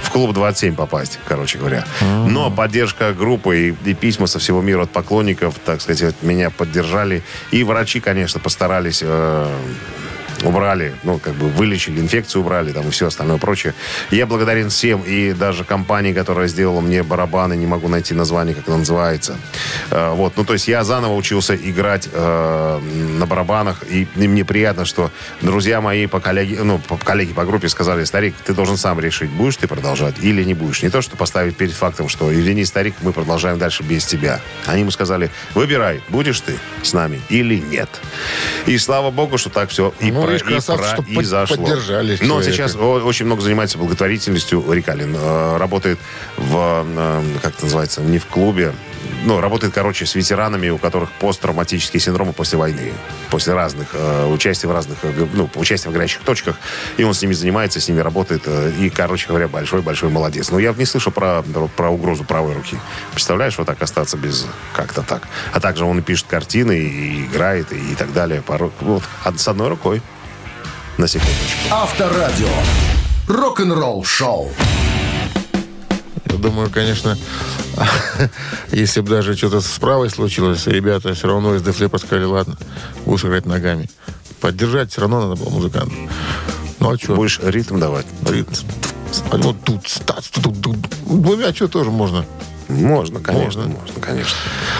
в 0.00 0.10
клуб 0.10 0.32
27 0.32 0.74
попасть, 0.74 1.18
короче 1.26 1.58
говоря. 1.58 1.84
Но 2.00 2.50
поддержка 2.50 3.12
группы 3.12 3.74
и, 3.84 3.90
и 3.90 3.94
письма 3.94 4.26
со 4.26 4.38
всего 4.38 4.62
мира 4.62 4.82
от 4.82 4.90
поклонников, 4.90 5.56
так 5.64 5.80
сказать, 5.80 6.16
меня 6.22 6.50
поддержали. 6.50 7.22
И 7.50 7.64
врачи, 7.64 8.00
конечно, 8.00 8.40
постарались... 8.40 9.02
э, 9.04 9.46
убрали, 10.44 10.94
ну, 11.02 11.18
как 11.18 11.34
бы 11.34 11.48
вылечили, 11.48 12.00
инфекцию 12.00 12.42
убрали, 12.42 12.72
там, 12.72 12.88
и 12.88 12.90
все 12.90 13.06
остальное 13.06 13.38
прочее. 13.38 13.74
Я 14.10 14.26
благодарен 14.26 14.70
всем, 14.70 15.02
и 15.02 15.32
даже 15.32 15.64
компании, 15.64 16.12
которая 16.12 16.48
сделала 16.48 16.80
мне 16.80 17.02
барабаны, 17.02 17.54
не 17.54 17.66
могу 17.66 17.88
найти 17.88 18.14
название, 18.14 18.54
как 18.54 18.64
это 18.64 18.76
называется. 18.76 19.36
Э, 19.90 20.12
вот, 20.12 20.34
ну, 20.36 20.44
то 20.44 20.52
есть 20.52 20.68
я 20.68 20.84
заново 20.84 21.14
учился 21.14 21.54
играть 21.54 22.08
э, 22.12 22.80
на 23.18 23.26
барабанах, 23.26 23.82
и, 23.88 24.06
и 24.16 24.28
мне 24.28 24.44
приятно, 24.44 24.84
что 24.84 25.10
друзья 25.40 25.80
мои 25.80 26.06
по 26.06 26.20
коллеги, 26.20 26.56
ну, 26.62 26.78
по 26.78 26.96
коллеги 26.96 27.32
по 27.32 27.44
группе 27.44 27.68
сказали, 27.68 28.04
старик, 28.04 28.34
ты 28.44 28.54
должен 28.54 28.76
сам 28.76 29.00
решить, 29.00 29.30
будешь 29.30 29.56
ты 29.56 29.68
продолжать 29.68 30.16
или 30.20 30.44
не 30.44 30.54
будешь. 30.54 30.82
Не 30.82 30.90
то, 30.90 31.02
что 31.02 31.16
поставить 31.16 31.56
перед 31.56 31.72
фактом, 31.72 32.08
что, 32.08 32.32
извини, 32.32 32.64
старик, 32.64 32.94
мы 33.02 33.12
продолжаем 33.12 33.58
дальше 33.58 33.82
без 33.82 34.04
тебя. 34.04 34.40
Они 34.66 34.80
ему 34.80 34.90
сказали, 34.90 35.30
выбирай, 35.54 36.02
будешь 36.08 36.40
ты 36.40 36.58
с 36.82 36.92
нами 36.92 37.20
или 37.28 37.56
нет. 37.56 37.88
И 38.66 38.78
слава 38.78 39.10
богу, 39.10 39.38
что 39.38 39.50
так 39.50 39.70
все 39.70 39.94
и, 40.00 40.10
Ну, 40.10 40.22
про, 40.40 40.48
видишь, 40.48 40.64
и, 40.66 40.72
красавцы, 40.72 40.96
про- 40.96 41.04
и 41.12 41.14
под- 41.16 41.26
зашло. 41.26 41.56
поддержали 41.56 42.12
Но 42.20 42.26
человека. 42.26 42.52
сейчас 42.52 42.74
очень 42.76 43.26
много 43.26 43.42
занимается 43.42 43.78
благотворительностью. 43.78 44.64
Рикалин 44.72 45.14
э, 45.18 45.56
работает 45.58 45.98
в, 46.36 46.84
э, 46.86 47.22
как 47.42 47.54
это 47.54 47.64
называется, 47.64 48.00
не 48.00 48.18
в 48.18 48.26
клубе, 48.26 48.72
ну, 49.24 49.40
работает, 49.40 49.72
короче, 49.72 50.04
с 50.06 50.14
ветеранами, 50.14 50.68
у 50.70 50.78
которых 50.78 51.10
посттравматические 51.12 52.00
синдромы 52.00 52.32
после 52.32 52.58
войны, 52.58 52.92
после 53.30 53.52
разных, 53.54 53.88
э, 53.92 54.26
участия 54.26 54.66
в 54.66 54.72
разных, 54.72 54.98
э, 55.02 55.26
ну, 55.32 55.48
участия 55.56 55.90
в 55.90 55.92
горячих 55.92 56.22
точках, 56.22 56.56
и 56.96 57.04
он 57.04 57.14
с 57.14 57.22
ними 57.22 57.32
занимается, 57.32 57.80
с 57.80 57.88
ними 57.88 58.00
работает, 58.00 58.42
э, 58.46 58.72
и, 58.78 58.90
короче 58.90 59.28
говоря, 59.28 59.48
большой-большой 59.48 60.10
молодец. 60.10 60.50
Но 60.50 60.58
я 60.58 60.72
не 60.72 60.84
слышал 60.86 61.12
про, 61.12 61.42
про 61.76 61.88
угрозу 61.90 62.24
правой 62.24 62.54
руки. 62.54 62.76
Представляешь, 63.12 63.56
вот 63.58 63.66
так 63.66 63.80
остаться 63.82 64.16
без 64.16 64.46
как-то 64.72 65.02
так. 65.02 65.28
А 65.52 65.60
также 65.60 65.84
он 65.84 65.98
и 65.98 66.02
пишет 66.02 66.26
картины, 66.28 66.78
и 66.78 67.24
играет, 67.26 67.72
и, 67.72 67.92
и 67.92 67.94
так 67.94 68.12
далее. 68.12 68.42
Порой- 68.42 68.72
вот, 68.80 69.02
с 69.36 69.48
одной 69.48 69.68
рукой. 69.68 70.02
На 71.02 71.08
секундочку. 71.08 71.42
Авторадио. 71.68 72.46
Рок-н-ролл 73.26 74.04
шоу. 74.04 74.52
Я 76.26 76.36
думаю, 76.36 76.70
конечно, 76.70 77.18
если 78.70 79.00
бы 79.00 79.10
даже 79.10 79.36
что-то 79.36 79.60
с 79.60 79.78
правой 79.80 80.10
случилось, 80.10 80.68
ребята 80.68 81.14
все 81.14 81.26
равно 81.26 81.56
из 81.56 81.62
Дефлепа 81.62 81.98
сказали, 81.98 82.22
ладно, 82.22 82.56
будешь 83.04 83.24
играть 83.24 83.46
ногами. 83.46 83.90
Поддержать 84.40 84.92
все 84.92 85.00
равно 85.00 85.22
надо 85.22 85.42
было 85.42 85.50
музыканта. 85.50 85.92
Ну 86.78 86.92
а 86.92 86.96
что? 86.96 87.16
Будешь 87.16 87.40
ритм 87.42 87.80
давать? 87.80 88.06
Вот 89.32 89.56
тут, 89.64 89.88
стац, 89.88 90.28
тут, 90.28 90.62
тут. 90.62 90.76
Двумя 91.04 91.52
что 91.52 91.66
тоже 91.66 91.90
можно. 91.90 92.24
Можно, 92.68 93.20
конечно, 93.20 93.62
Можно. 93.62 93.78
можно, 93.80 94.00
конечно. 94.00 94.36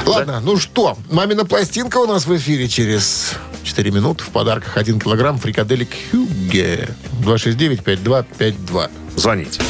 Ладно, 0.07 0.41
ну 0.41 0.57
что, 0.59 0.97
мамина 1.11 1.45
пластинка 1.45 1.99
у 1.99 2.07
нас 2.07 2.27
в 2.27 2.37
эфире 2.37 2.69
через 2.69 3.35
4 3.65 3.91
минуты. 3.91 4.25
В 4.25 4.29
подарках 4.29 4.77
1 4.77 5.01
килограмм 5.01 5.39
фрикаделек 5.39 5.91
Хюгге. 6.11 6.89
269-5252. 7.23 8.91
Звоните. 9.17 9.61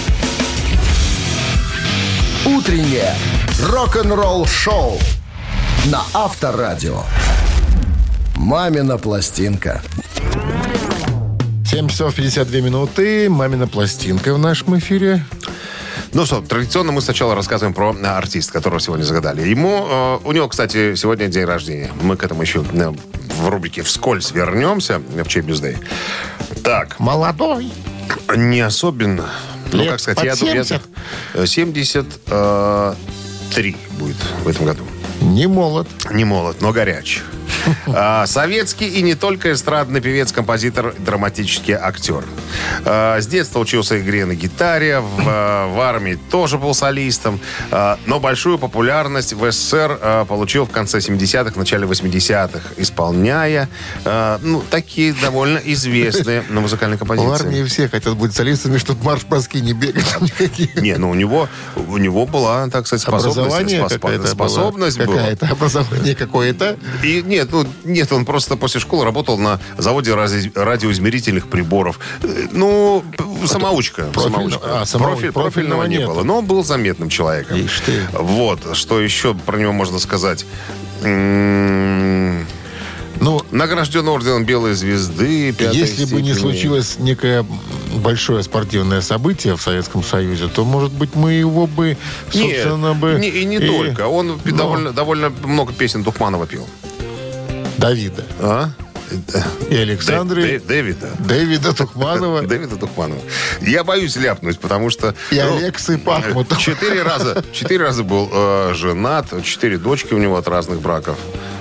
Утреннее 2.47 3.15
рок-н-ролл 3.69 4.47
шоу 4.47 4.99
на 5.87 6.03
Авторадио. 6.13 7.03
Мамина 8.37 8.99
пластинка. 8.99 9.83
7 11.67 11.89
часов 11.89 12.15
52 12.15 12.61
минуты. 12.61 13.31
Мамина 13.31 13.67
пластинка 13.69 14.35
в 14.35 14.39
нашем 14.39 14.79
эфире. 14.79 15.25
Ну 16.15 16.27
что, 16.27 16.43
традиционно 16.43 16.93
мы 16.93 17.01
сначала 17.01 17.35
рассказываем 17.35 17.73
про 17.75 17.95
э, 17.95 18.05
артиста, 18.05 18.53
которого 18.53 18.81
сегодня 18.81 19.03
загадали. 19.05 19.49
Ему, 19.49 19.87
э, 19.89 20.19
у 20.25 20.33
него, 20.33 20.47
кстати, 20.49 20.95
сегодня 20.95 21.29
день 21.29 21.45
рождения. 21.47 21.91
Мы 22.03 22.19
к 22.19 22.25
этому 22.25 22.43
еще 22.43 22.63
э, 22.73 22.93
в 23.41 23.49
рубрике 23.49 23.81
«Вскользь» 23.83 24.31
вернемся 24.33 24.99
в 24.99 25.27
чей 25.29 25.41
Бюздей. 25.41 25.79
Так, 26.63 27.01
Молодой, 27.01 27.73
Не 28.37 28.61
особенно. 28.61 29.31
Ну, 29.73 29.79
Лет 29.79 29.93
как 29.93 30.01
сказать, 30.01 30.23
я 30.25 30.37
думаю, 30.37 30.57
я- 30.59 30.65
70? 30.65 30.83
э, 31.35 31.47
73 31.47 33.77
будет 33.93 34.17
в 34.45 34.49
этом 34.49 34.67
году. 34.67 34.85
Не 35.23 35.47
молод. 35.47 35.89
Не 36.11 36.27
молод, 36.27 36.61
но 36.61 36.73
горяч. 36.73 37.23
А, 37.87 38.27
Советский 38.27 38.89
и 38.89 39.03
не 39.03 39.15
только 39.15 39.53
эстрадный 39.53 40.01
певец, 40.01 40.33
композитор, 40.33 40.95
драматический 40.99 41.75
актер. 41.75 42.25
А, 42.85 43.21
С 43.21 43.27
детства 43.27 43.61
учился 43.61 44.01
игре 44.01 44.25
на 44.25 44.35
гитаре, 44.35 45.01
в, 45.01 45.23
а, 45.27 45.69
в 45.75 45.81
армии 45.81 46.19
тоже 46.31 46.59
был 46.59 46.75
солистом, 46.75 47.41
но 48.07 48.21
большую 48.21 48.59
популярность 48.59 49.33
в 49.33 49.51
СССР 49.51 50.25
получил 50.29 50.67
в 50.67 50.71
конце 50.71 50.99
70-х, 50.99 51.59
начале 51.59 51.87
80-х, 51.87 52.61
исполняя 52.77 53.69
ну, 54.43 54.63
такие 54.71 55.13
довольно 55.15 55.59
известные 55.59 56.43
музыкальные 56.49 56.97
В 56.97 57.01
композиции. 57.01 57.47
армии 57.47 57.65
все 57.65 57.89
хотят 57.89 58.17
быть 58.17 58.35
солистами, 58.35 58.79
чтобы 58.79 59.05
марш-броски 59.05 59.61
не 59.61 59.73
бегать. 59.73 60.05
Не, 60.77 60.97
ну 60.97 61.11
у 61.11 61.15
него, 61.15 61.49
у 61.77 61.99
него 61.99 62.27
была, 62.27 62.69
так 62.69 62.87
сказать, 62.87 63.03
способность. 63.03 63.75
Образование 63.75 64.27
способность 64.27 64.99
была. 64.99 65.07
была. 65.07 65.17
Какая-то 65.19 65.47
образование 65.47 66.15
какое-то. 66.15 66.77
И 67.03 67.23
нет, 67.25 67.52
ну 67.53 67.67
нет, 67.85 68.11
он 68.13 68.25
просто 68.25 68.57
после 68.57 68.81
школы 68.81 69.05
работал 69.05 69.39
на 69.39 69.61
заводе 69.79 70.13
рази- 70.13 70.51
радиоизмерительных 70.55 71.49
приборов. 71.49 71.99
Э, 72.23 72.49
Ну, 72.53 73.05
п- 73.17 73.47
самоучка. 73.47 74.05
Профильно- 74.13 74.37
самоучка. 74.37 74.81
а, 74.83 74.87
самого- 74.87 75.11
Профиль- 75.17 75.33
профильного 75.33 75.83
профильного 75.83 75.85
не 75.85 76.07
было. 76.07 76.23
Но 76.25 76.39
он 76.39 76.47
был 76.47 76.65
заметным 76.65 77.09
человеком. 77.09 77.59
Ишь 77.59 77.81
ты. 77.87 78.01
Вот, 78.13 78.77
что 78.77 79.01
еще 79.01 79.35
про 79.35 79.59
него 79.59 79.73
можно 79.73 79.99
сказать? 79.99 80.45
Ну, 83.21 83.41
Награжден 83.53 84.09
орденом 84.09 84.45
Белой 84.45 84.75
звезды. 84.75 85.55
если 85.59 86.07
бы 86.07 86.23
не 86.23 86.33
степени. 86.33 86.33
случилось 86.33 86.97
некое 86.99 87.45
большое 87.95 88.43
спортивное 88.43 89.01
событие 89.01 89.57
в 89.57 89.63
Советском 89.63 90.03
Союзе, 90.03 90.49
то, 90.49 90.65
может 90.65 90.91
быть, 90.93 91.15
мы 91.15 91.33
его 91.35 91.67
бы, 91.69 91.97
Нет, 92.35 92.63
собственно, 92.65 92.95
бы... 92.95 93.19
не- 93.21 93.29
и 93.29 93.45
не 93.45 93.61
только. 93.61 94.09
Он 94.09 94.41
Ну. 94.45 94.57
довольно, 94.57 94.93
довольно 94.93 95.31
много 95.45 95.73
песен 95.73 96.03
Тухманова 96.03 96.47
пел. 96.47 96.67
Давида 97.79 98.25
А? 98.41 98.71
и 99.69 99.77
Александры, 99.77 100.43
Дэ- 100.43 100.57
Дэ- 100.61 100.67
Дэвида. 100.67 101.11
Дэвида 101.19 101.75
Тухманова 101.75 102.43
Дэвида 102.47 102.77
Тухманова. 102.77 103.21
Я 103.61 103.85
боюсь 103.85 104.17
ляпнуть, 104.17 104.59
потому 104.59 104.89
что... 104.89 105.15
и 105.31 105.35
ну, 105.35 105.59
Алексы 105.59 105.99
Пахмутова. 105.99 106.59
Четыре 106.61 107.03
раза, 107.03 107.45
четыре 107.53 107.85
раза 107.85 108.05
был 108.05 108.31
э, 108.33 108.73
женат, 108.75 109.27
четыре 109.45 109.77
дочки 109.77 110.15
у 110.15 110.19
него 110.19 110.37
от 110.39 110.49
разных 110.49 110.81
браков. 110.81 111.19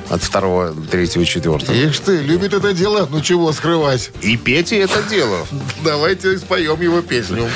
От 0.09 0.21
второго, 0.23 0.73
третьего, 0.89 1.25
четвертого. 1.25 1.73
Ишь 1.75 1.99
ты, 1.99 2.17
любит 2.17 2.53
это 2.53 2.73
дело, 2.73 3.07
ну 3.09 3.19
чего 3.21 3.51
скрывать. 3.53 4.11
И 4.21 4.37
Петя 4.37 4.75
это 4.77 5.01
дело. 5.03 5.45
Давайте 5.83 6.37
споем 6.37 6.79
его 6.81 7.01
песню. 7.01 7.49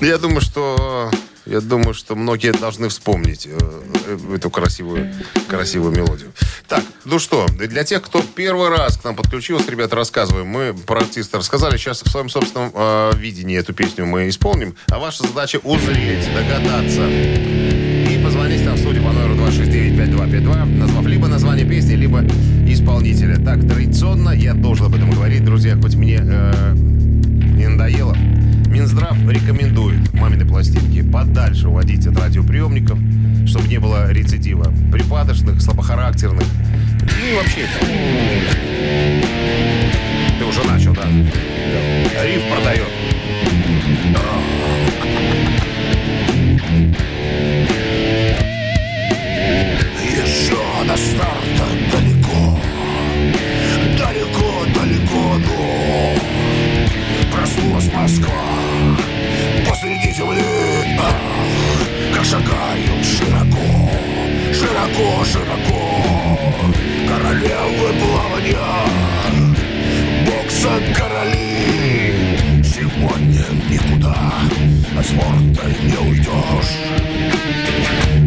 Я 0.00 0.18
думаю, 0.18 0.40
что... 0.42 1.10
Я 1.46 1.60
думаю, 1.60 1.92
что 1.92 2.16
многие 2.16 2.52
должны 2.52 2.88
вспомнить 2.88 3.46
э, 3.46 4.18
эту 4.34 4.48
красивую, 4.48 5.12
красивую 5.46 5.92
мелодию. 5.94 6.32
Так, 6.68 6.82
ну 7.04 7.18
что, 7.18 7.46
для 7.48 7.84
тех, 7.84 8.02
кто 8.02 8.22
первый 8.22 8.70
раз 8.70 8.96
к 8.96 9.04
нам 9.04 9.14
подключился, 9.14 9.70
ребята, 9.70 9.94
рассказываем. 9.94 10.46
Мы 10.46 10.72
про 10.72 11.00
артиста 11.00 11.38
рассказали. 11.38 11.76
Сейчас 11.76 12.02
в 12.02 12.10
своем 12.10 12.30
собственном 12.30 12.72
э, 12.74 13.12
видении 13.16 13.58
эту 13.58 13.74
песню 13.74 14.06
мы 14.06 14.30
исполним. 14.30 14.74
А 14.88 14.98
ваша 14.98 15.26
задача 15.26 15.60
узреть, 15.62 16.32
догадаться. 16.34 17.06
И 17.06 18.20
позвонить 18.24 18.64
нам 18.64 18.76
в 18.76 18.78
студию 18.78 19.04
по 19.04 19.12
номеру 19.12 19.34
269-5252, 19.44 20.64
назвав 20.64 21.06
либо 21.06 21.28
название 21.28 21.68
песни, 21.68 21.94
либо 21.94 22.22
исполнителя. 22.66 23.36
Так, 23.36 23.60
традиционно 23.60 24.30
я 24.30 24.54
должен 24.54 24.86
об 24.86 24.94
этом 24.94 25.10
говорить, 25.10 25.44
друзья, 25.44 25.76
хоть 25.76 25.94
мне 25.94 26.20
э, 26.22 26.72
не 26.74 27.68
надоело. 27.68 28.16
Минздрав 28.74 29.16
рекомендует 29.30 30.12
мамины 30.14 30.44
пластинки 30.44 31.00
подальше 31.08 31.68
уводить 31.68 32.08
от 32.08 32.18
радиоприемников, 32.18 32.98
чтобы 33.46 33.68
не 33.68 33.78
было 33.78 34.10
рецидива 34.10 34.64
припадочных, 34.90 35.62
слабохарактерных. 35.62 36.42
Ну 37.02 37.24
и 37.24 37.34
вообще. 37.36 37.68
Ты 40.40 40.44
уже 40.44 40.64
начал, 40.64 40.92
да? 40.92 41.06
Риф 41.06 42.42
продает. 42.50 42.88
Еще 50.02 50.56
до 50.84 50.96
старта 50.96 51.43
шагают 62.34 63.04
широко 63.04 63.84
Широко, 64.52 65.24
широко. 65.24 65.84
Королевы 67.08 67.92
плавания. 68.00 68.58
Бокса 70.26 70.80
короли. 70.96 72.62
Сегодня 72.62 73.44
никуда 73.70 74.32
От 74.96 75.04
спорта 75.06 75.66
не 75.82 76.08
уйдешь 76.08 77.14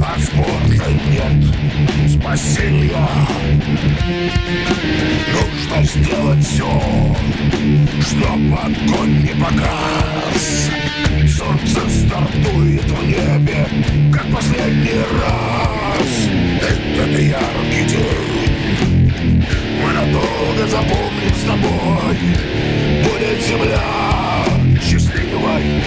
от 0.01 0.23
спорта 0.23 0.91
нет 1.11 1.43
спасения 2.09 3.07
Нужно 5.33 5.83
сделать 5.83 6.45
все, 6.45 6.81
чтоб 8.01 8.59
огонь 8.63 9.21
не 9.21 9.33
погас 9.41 10.69
Солнце 11.37 11.89
стартует 11.89 12.83
в 12.83 13.07
небе, 13.07 13.67
как 14.13 14.25
последний 14.33 15.01
раз. 15.21 16.29
Этот 16.61 17.19
яркий 17.19 17.85
день 17.89 19.43
мы 19.83 19.93
надолго 19.93 20.67
запомним 20.69 21.33
с 21.33 21.43
тобой 21.45 22.17
Будет 23.03 23.41
земля 23.45 24.07
счастливой 24.81 25.83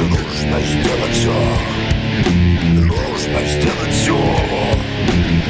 Нужно 0.00 0.60
сделать 0.60 1.12
все 1.12 1.34
Нужно 2.74 3.40
сделать 3.46 3.92
все 3.92 4.18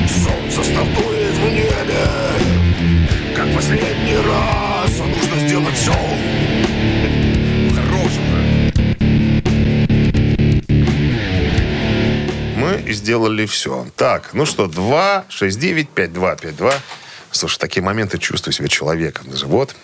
Солнце 0.08 0.70
стартует 0.70 1.34
в 1.34 1.48
небе 1.50 2.06
Как 3.36 3.54
последний 3.54 4.16
раз 4.16 4.98
Нужно 4.98 5.48
сделать 5.48 5.74
все 5.74 5.92
Хорошего. 7.74 8.42
Мы 12.56 12.92
сделали 12.92 13.46
все. 13.46 13.86
Так, 13.96 14.30
ну 14.34 14.46
что, 14.46 14.66
2, 14.66 15.24
6, 15.28 15.58
9, 15.58 15.88
5, 15.88 16.12
2, 16.12 16.36
5, 16.36 16.56
2. 16.56 16.72
Слушай, 17.30 17.58
такие 17.58 17.82
моменты 17.82 18.18
чувствую 18.18 18.52
себя 18.52 18.68
человеком. 18.68 19.28
Даже 19.30 19.46
вот, 19.46 19.74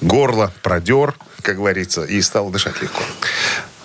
горло 0.00 0.52
продер, 0.62 1.14
как 1.40 1.56
говорится, 1.56 2.04
и 2.04 2.20
стал 2.20 2.50
дышать 2.50 2.80
легко. 2.82 3.02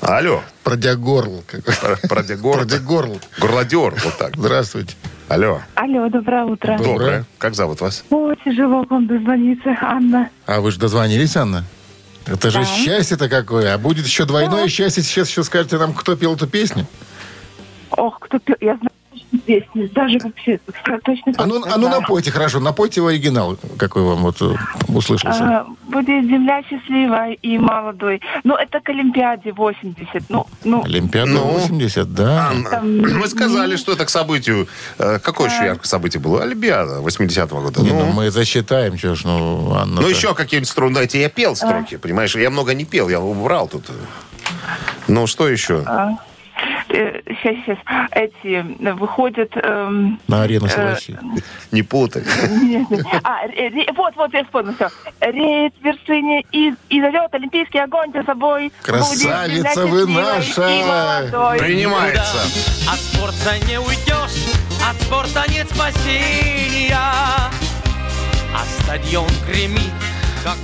Алло, 0.02 0.42
Продягорл. 0.64 1.44
как- 1.48 1.64
про- 1.64 2.08
продегор. 2.08 2.58
Продягорл. 2.58 3.20
Горлодер, 3.40 3.96
вот 4.04 4.18
так. 4.18 4.36
Здравствуйте. 4.36 4.96
Алло, 5.28 5.62
Алло, 5.76 6.08
доброе 6.10 6.46
утро. 6.46 6.78
Доброе. 6.78 6.94
доброе. 6.94 7.26
Как 7.38 7.56
зовут 7.56 7.82
вас? 7.82 8.04
О, 8.10 8.34
тяжело 8.46 8.86
к 8.86 8.92
вам 8.92 9.08
дозвониться, 9.08 9.76
Анна. 9.82 10.30
А 10.46 10.62
вы 10.62 10.72
же 10.72 10.80
дозвонились, 10.80 11.36
Анна? 11.36 11.66
Это 12.26 12.50
же 12.52 12.60
Да. 12.60 12.66
счастье-то 12.66 13.28
какое. 13.28 13.74
А 13.74 13.78
будет 13.78 14.06
еще 14.06 14.26
двойное 14.26 14.68
счастье. 14.70 15.04
Сейчас 15.04 15.30
еще 15.30 15.44
скажете 15.44 15.78
нам, 15.78 15.94
кто 15.94 16.16
пел 16.16 16.36
эту 16.36 16.48
песню. 16.48 16.86
Ох, 17.92 18.20
кто 18.20 18.40
пел, 18.40 18.56
я 18.62 18.76
знаю 18.78 18.92
песню, 19.46 19.90
даже 19.94 20.20
вообще 20.20 20.60
точно 21.06 21.34
А 21.38 21.46
ну, 21.46 21.64
а 21.66 21.78
ну 21.78 21.90
напойте, 21.90 22.32
хорошо. 22.32 22.60
Напойте 22.60 23.02
в 23.02 23.08
оригинал, 23.08 23.58
какой 23.78 24.04
вам 24.04 24.20
вот 24.20 24.42
э, 24.42 24.54
услышался. 24.88 25.44
А, 25.44 25.68
Будет 25.88 26.26
земля 26.26 26.62
счастливая 26.64 27.34
и 27.34 27.58
молодой. 27.58 28.22
Ну, 28.44 28.56
это 28.56 28.80
к 28.80 28.90
Олимпиаде 28.90 29.52
80. 29.52 30.24
Ну, 30.30 30.46
ну, 30.64 30.84
Олимпиада 30.84 31.32
Ну, 31.32 31.44
80, 31.46 32.14
да. 32.14 32.50
Анна, 32.50 32.70
Там- 32.70 32.98
мы 32.98 33.28
сказали, 33.28 33.76
что 33.76 33.94
это 33.94 34.06
к 34.06 34.10
событию. 34.10 34.68
э, 35.00 35.20
Какое 35.20 35.50
еще 35.50 35.66
яркое 35.66 35.86
событие 35.88 36.22
было? 36.22 36.44
Олимпиада 36.44 37.00
80-го 37.02 37.62
года. 37.62 37.82
Не, 37.82 37.92
Ну, 37.92 38.00
ну 38.00 38.12
мы 38.12 38.32
засчитаем, 38.32 38.98
что 38.98 39.16
ж, 39.16 39.24
ну, 39.26 39.74
Анна. 39.74 40.02
Ну, 40.02 40.08
еще 40.08 40.34
какие-нибудь 40.34 40.70
струны. 40.70 40.96
Дайте, 40.96 41.20
я 41.22 41.30
пел 41.30 41.56
строки, 41.56 41.98
понимаешь? 41.98 42.36
Я 42.36 42.50
много 42.50 42.74
не 42.74 42.86
пел, 42.86 43.10
я 43.10 43.20
убрал 43.20 43.68
тут. 43.68 43.86
Ну, 45.08 45.28
что 45.28 45.48
еще? 45.48 45.84
Сейчас, 46.98 47.56
сейчас, 47.66 47.78
эти 48.12 48.66
э, 48.84 48.94
выходят... 48.94 49.52
эм, 49.56 50.20
На 50.28 50.44
арену 50.44 50.66
э, 50.66 50.70
согласись. 50.70 51.16
Не 51.72 51.84
путай. 51.84 52.24
нет, 52.62 52.90
нет. 52.90 53.06
А, 53.24 53.42
вот, 53.96 54.16
вот, 54.16 54.34
я 54.34 54.44
вспомнила 54.44 54.76
все. 54.76 54.90
Рейд 55.22 55.74
в 55.80 55.86
вершине 55.86 56.44
и, 56.52 56.74
и 56.90 57.02
зовет 57.02 57.34
олимпийский 57.34 57.80
огонь 57.80 58.12
за 58.14 58.24
собой. 58.24 58.72
Красавица 58.82 59.86
вы 59.86 60.08
наша! 60.08 61.58
Принимается. 61.60 62.42
От 62.90 63.00
спорта 63.00 63.66
не 63.68 63.80
уйдешь, 63.80 64.56
от 64.90 65.02
спорта 65.02 65.44
нет 65.50 65.68
спасения. 65.70 66.98
А 68.54 68.64
стадион 68.82 69.30
гремит 69.48 69.94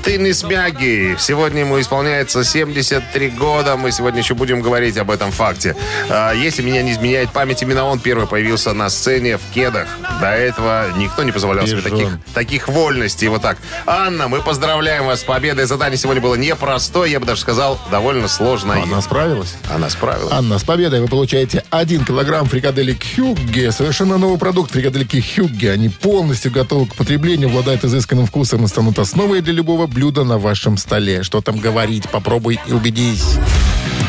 Ты 0.04 0.18
не 0.18 0.34
смяги. 0.34 1.16
Сегодня 1.20 1.62
ему 1.62 1.80
исполняется 1.80 2.44
73 2.44 3.30
года. 3.32 3.76
Мы 3.78 3.92
сегодня 3.92 4.20
еще 4.20 4.34
будем 4.34 4.62
говорить 4.62 4.98
об 4.98 5.12
этом 5.12 5.32
факте. 5.32 5.76
А, 6.10 6.34
Если 6.34 6.62
меня 6.62 6.82
не 6.84 6.92
изменяет 6.94 7.32
память, 7.32 7.62
именно 7.62 7.86
он 7.86 8.00
первый 8.00 8.28
появился 8.28 8.74
на 8.74 8.90
сцене 8.90 9.38
в 9.38 9.42
кедах. 9.54 9.88
До 10.20 10.28
этого 10.28 10.92
никто 10.98 11.24
не 11.24 11.32
позволял 11.32 11.66
себе 11.68 11.82
таких, 11.82 12.08
таких 12.34 12.68
вольностей. 12.68 13.28
Вот 13.28 13.42
так. 13.42 13.58
Анна, 13.86 14.28
мы 14.28 14.42
поздравляем 14.42 15.06
вас 15.06 15.22
с 15.22 15.24
победой. 15.24 15.66
Задание 15.66 15.98
сегодня 15.98 16.22
было 16.22 16.36
непростое, 16.36 17.12
я 17.12 17.20
бы 17.20 17.26
даже 17.26 17.42
сказал, 17.42 17.80
довольно 17.92 18.28
сложное. 18.28 18.84
Она 18.84 19.02
справилась. 19.02 19.56
Она 19.74 19.90
справилась. 19.90 20.34
Анна, 20.34 20.60
с 20.60 20.64
победой 20.64 21.02
вы 21.02 21.08
получаете 21.08 21.64
1 21.70 22.06
килограмм 22.06 22.48
фрикаделек 22.48 23.00
Хюгге. 23.16 23.72
Совершенно 23.72 24.18
новый 24.18 24.38
продукт 24.38 24.72
фрикадельки 24.72 25.22
Хюгге. 25.22 25.72
Они 25.72 25.90
полностью 25.90 26.52
готовы 26.52 26.88
к 26.88 26.96
потреблению, 26.96 27.50
обладают 27.50 27.84
изысканным 27.84 28.26
вкусом 28.26 28.66
и 28.66 28.68
станут 28.68 29.00
основой 29.00 29.42
для 29.42 29.54
любого 29.64 29.88
блюда 29.88 30.26
на 30.26 30.38
вашем 30.38 30.76
столе. 30.76 31.24
Что 31.24 31.40
там 31.40 31.58
говорить? 31.58 32.10
Попробуй 32.10 32.60
и 32.68 32.74
убедись. 32.74 33.38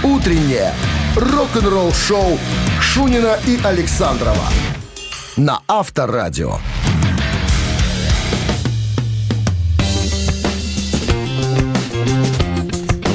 Утреннее 0.03 0.75
рок-н-ролл-шоу 1.15 2.41
Шунина 2.81 3.39
и 3.47 3.61
Александрова 3.63 4.49
на 5.37 5.61
Авторадио. 5.69 6.59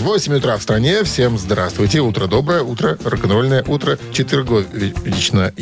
8 0.10 0.34
утра 0.38 0.58
в 0.58 0.64
стране. 0.64 1.04
Всем 1.04 1.38
здравствуйте. 1.38 2.00
Утро 2.00 2.26
доброе, 2.26 2.64
утро 2.64 2.98
рок-н-ролльное, 3.04 3.64
утро 3.68 4.00
четверговичное. 4.12 5.54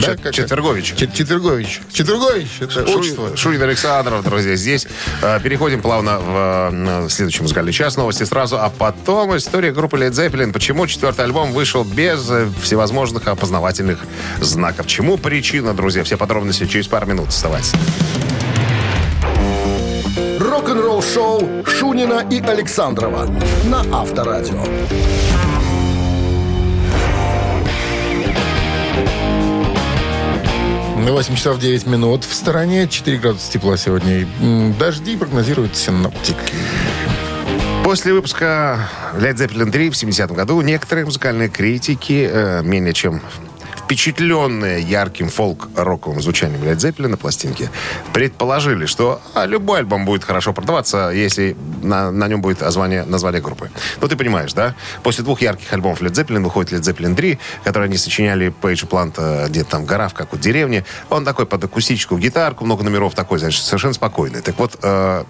Да, 0.00 0.16
как- 0.16 0.32
Четвергович. 0.32 0.94
Чет- 0.96 1.12
Четвергович. 1.12 1.82
Четвергович. 1.92 2.48
Это 2.60 2.84
отчество. 2.84 3.24
Шурин, 3.26 3.36
Шурин 3.36 3.62
Александров, 3.62 4.24
друзья, 4.24 4.56
здесь. 4.56 4.86
Э, 5.20 5.38
Переходим 5.42 5.82
плавно 5.82 6.18
в 6.18 7.04
э, 7.04 7.08
следующий 7.10 7.42
музыкальный 7.42 7.74
час. 7.74 7.98
Новости 7.98 8.22
сразу, 8.24 8.56
а 8.58 8.70
потом 8.70 9.36
история 9.36 9.70
группы 9.70 9.98
Led 9.98 10.12
Zeppelin. 10.12 10.52
Почему 10.54 10.86
четвертый 10.86 11.26
альбом 11.26 11.52
вышел 11.52 11.84
без 11.84 12.26
э, 12.30 12.48
всевозможных 12.62 13.28
опознавательных 13.28 13.98
знаков? 14.40 14.86
Чему 14.86 15.18
причина, 15.18 15.74
друзья? 15.74 16.04
Все 16.04 16.16
подробности 16.16 16.66
через 16.66 16.86
пару 16.88 17.04
минут. 17.04 17.28
Оставайтесь. 17.28 17.72
Рок-н-ролл-шоу 20.60 21.64
Шунина 21.64 22.26
и 22.30 22.38
Александрова 22.38 23.26
на 23.64 23.80
Авторадио. 23.98 24.62
8 30.98 31.34
часов 31.34 31.58
9 31.58 31.86
минут. 31.86 32.24
В 32.24 32.34
стороне 32.34 32.86
4 32.86 33.16
градуса 33.16 33.50
тепла 33.50 33.78
сегодня. 33.78 34.26
Дожди 34.78 35.16
прогнозируют 35.16 35.76
синоптики. 35.76 36.36
После 37.82 38.12
выпуска 38.12 38.86
Led 39.14 39.36
Zeppelin 39.36 39.70
3 39.70 39.88
в 39.88 39.94
70-м 39.94 40.36
году 40.36 40.60
некоторые 40.60 41.06
музыкальные 41.06 41.48
критики, 41.48 42.28
э, 42.30 42.60
менее 42.62 42.92
чем 42.92 43.22
впечатленные 43.90 44.80
ярким 44.82 45.28
фолк-роковым 45.28 46.22
звучанием 46.22 46.62
Led 46.62 46.76
Zeppelin 46.76 47.08
на 47.08 47.16
пластинке, 47.16 47.70
предположили, 48.12 48.86
что 48.86 49.20
а, 49.34 49.46
любой 49.46 49.80
альбом 49.80 50.04
будет 50.04 50.22
хорошо 50.22 50.52
продаваться, 50.52 51.10
если 51.10 51.56
на, 51.82 52.12
на 52.12 52.28
нем 52.28 52.40
будет 52.40 52.60
название, 52.60 53.04
название 53.04 53.42
группы. 53.42 53.68
Ну, 54.00 54.06
ты 54.06 54.14
понимаешь, 54.14 54.52
да? 54.52 54.76
После 55.02 55.24
двух 55.24 55.42
ярких 55.42 55.72
альбомов 55.72 56.00
Led 56.02 56.12
Zeppelin 56.12 56.44
выходит 56.44 56.72
Led 56.72 56.82
Zeppelin 56.82 57.16
3, 57.16 57.40
который 57.64 57.86
они 57.86 57.96
сочиняли 57.96 58.50
Пейдж 58.50 58.84
и 58.84 58.86
Плант 58.86 59.16
э, 59.18 59.48
где-то 59.48 59.70
там 59.70 59.82
в 59.82 59.86
горах, 59.86 60.12
в 60.12 60.14
какой-то 60.14 60.44
деревне. 60.44 60.84
Он 61.08 61.24
такой 61.24 61.46
под 61.46 61.64
акустическую 61.64 62.20
гитарку, 62.20 62.64
много 62.64 62.84
номеров 62.84 63.16
такой, 63.16 63.40
значит, 63.40 63.64
совершенно 63.64 63.94
спокойный. 63.94 64.40
Так 64.40 64.56
вот, 64.56 64.78
э, 64.84 65.24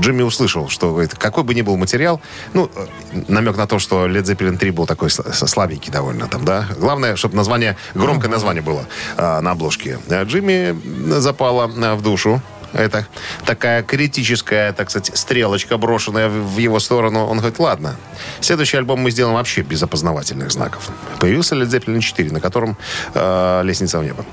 Джимми 0.00 0.22
услышал, 0.22 0.68
что 0.68 0.90
говорит, 0.90 1.14
какой 1.14 1.44
бы 1.44 1.54
ни 1.54 1.62
был 1.62 1.76
материал, 1.76 2.20
ну, 2.52 2.70
э, 2.74 2.86
намек 3.28 3.56
на 3.56 3.66
то, 3.66 3.78
что 3.78 4.06
Led 4.06 4.24
Zeppelin 4.24 4.58
3 4.58 4.70
был 4.70 4.86
такой 4.86 5.10
слабенький 5.10 5.90
довольно 5.90 6.28
там, 6.28 6.44
да. 6.44 6.66
Главное, 6.78 7.16
чтобы 7.16 7.36
название, 7.36 7.76
громкое 8.02 8.28
название 8.28 8.62
было 8.62 8.86
э, 9.16 9.40
на 9.40 9.50
обложке. 9.52 9.98
А 10.10 10.22
Джимми 10.24 10.76
запала 11.20 11.68
э, 11.68 11.94
в 11.94 12.02
душу. 12.02 12.40
Это 12.72 13.06
такая 13.44 13.82
критическая, 13.82 14.72
так 14.72 14.90
сказать, 14.90 15.16
стрелочка, 15.16 15.76
брошенная 15.76 16.28
в 16.28 16.58
его 16.58 16.80
сторону. 16.80 17.26
Он 17.26 17.38
говорит, 17.38 17.58
ладно, 17.58 17.96
следующий 18.40 18.76
альбом 18.76 19.00
мы 19.00 19.10
сделаем 19.10 19.36
вообще 19.36 19.62
без 19.62 19.82
опознавательных 19.82 20.50
знаков. 20.50 20.90
Появился 21.18 21.54
Led 21.54 21.68
Zeppelin 21.68 22.00
4, 22.00 22.30
на 22.30 22.40
котором 22.40 22.76
э, 23.14 23.62
«Лестница 23.64 23.98
в 23.98 24.04
небо». 24.04 24.24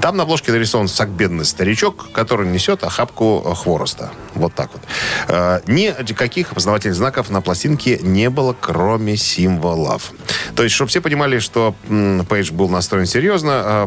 Там 0.00 0.16
на 0.16 0.22
обложке 0.22 0.52
нарисован 0.52 0.88
сагбедный 0.88 1.44
старичок, 1.44 2.12
который 2.12 2.46
несет 2.46 2.84
охапку 2.84 3.40
хвороста. 3.54 4.10
Вот 4.34 4.54
так 4.54 4.70
вот. 4.72 4.82
Э, 5.28 5.60
никаких 5.66 6.52
опознавательных 6.52 6.96
знаков 6.96 7.30
на 7.30 7.40
пластинке 7.40 7.98
не 8.02 8.30
было, 8.30 8.54
кроме 8.58 9.16
символов. 9.16 10.12
То 10.56 10.62
есть, 10.62 10.74
чтобы 10.74 10.88
все 10.88 11.00
понимали, 11.00 11.38
что 11.38 11.74
Пейдж 12.28 12.52
был 12.52 12.68
настроен 12.68 13.06
серьезно, 13.06 13.62
э, 13.64 13.86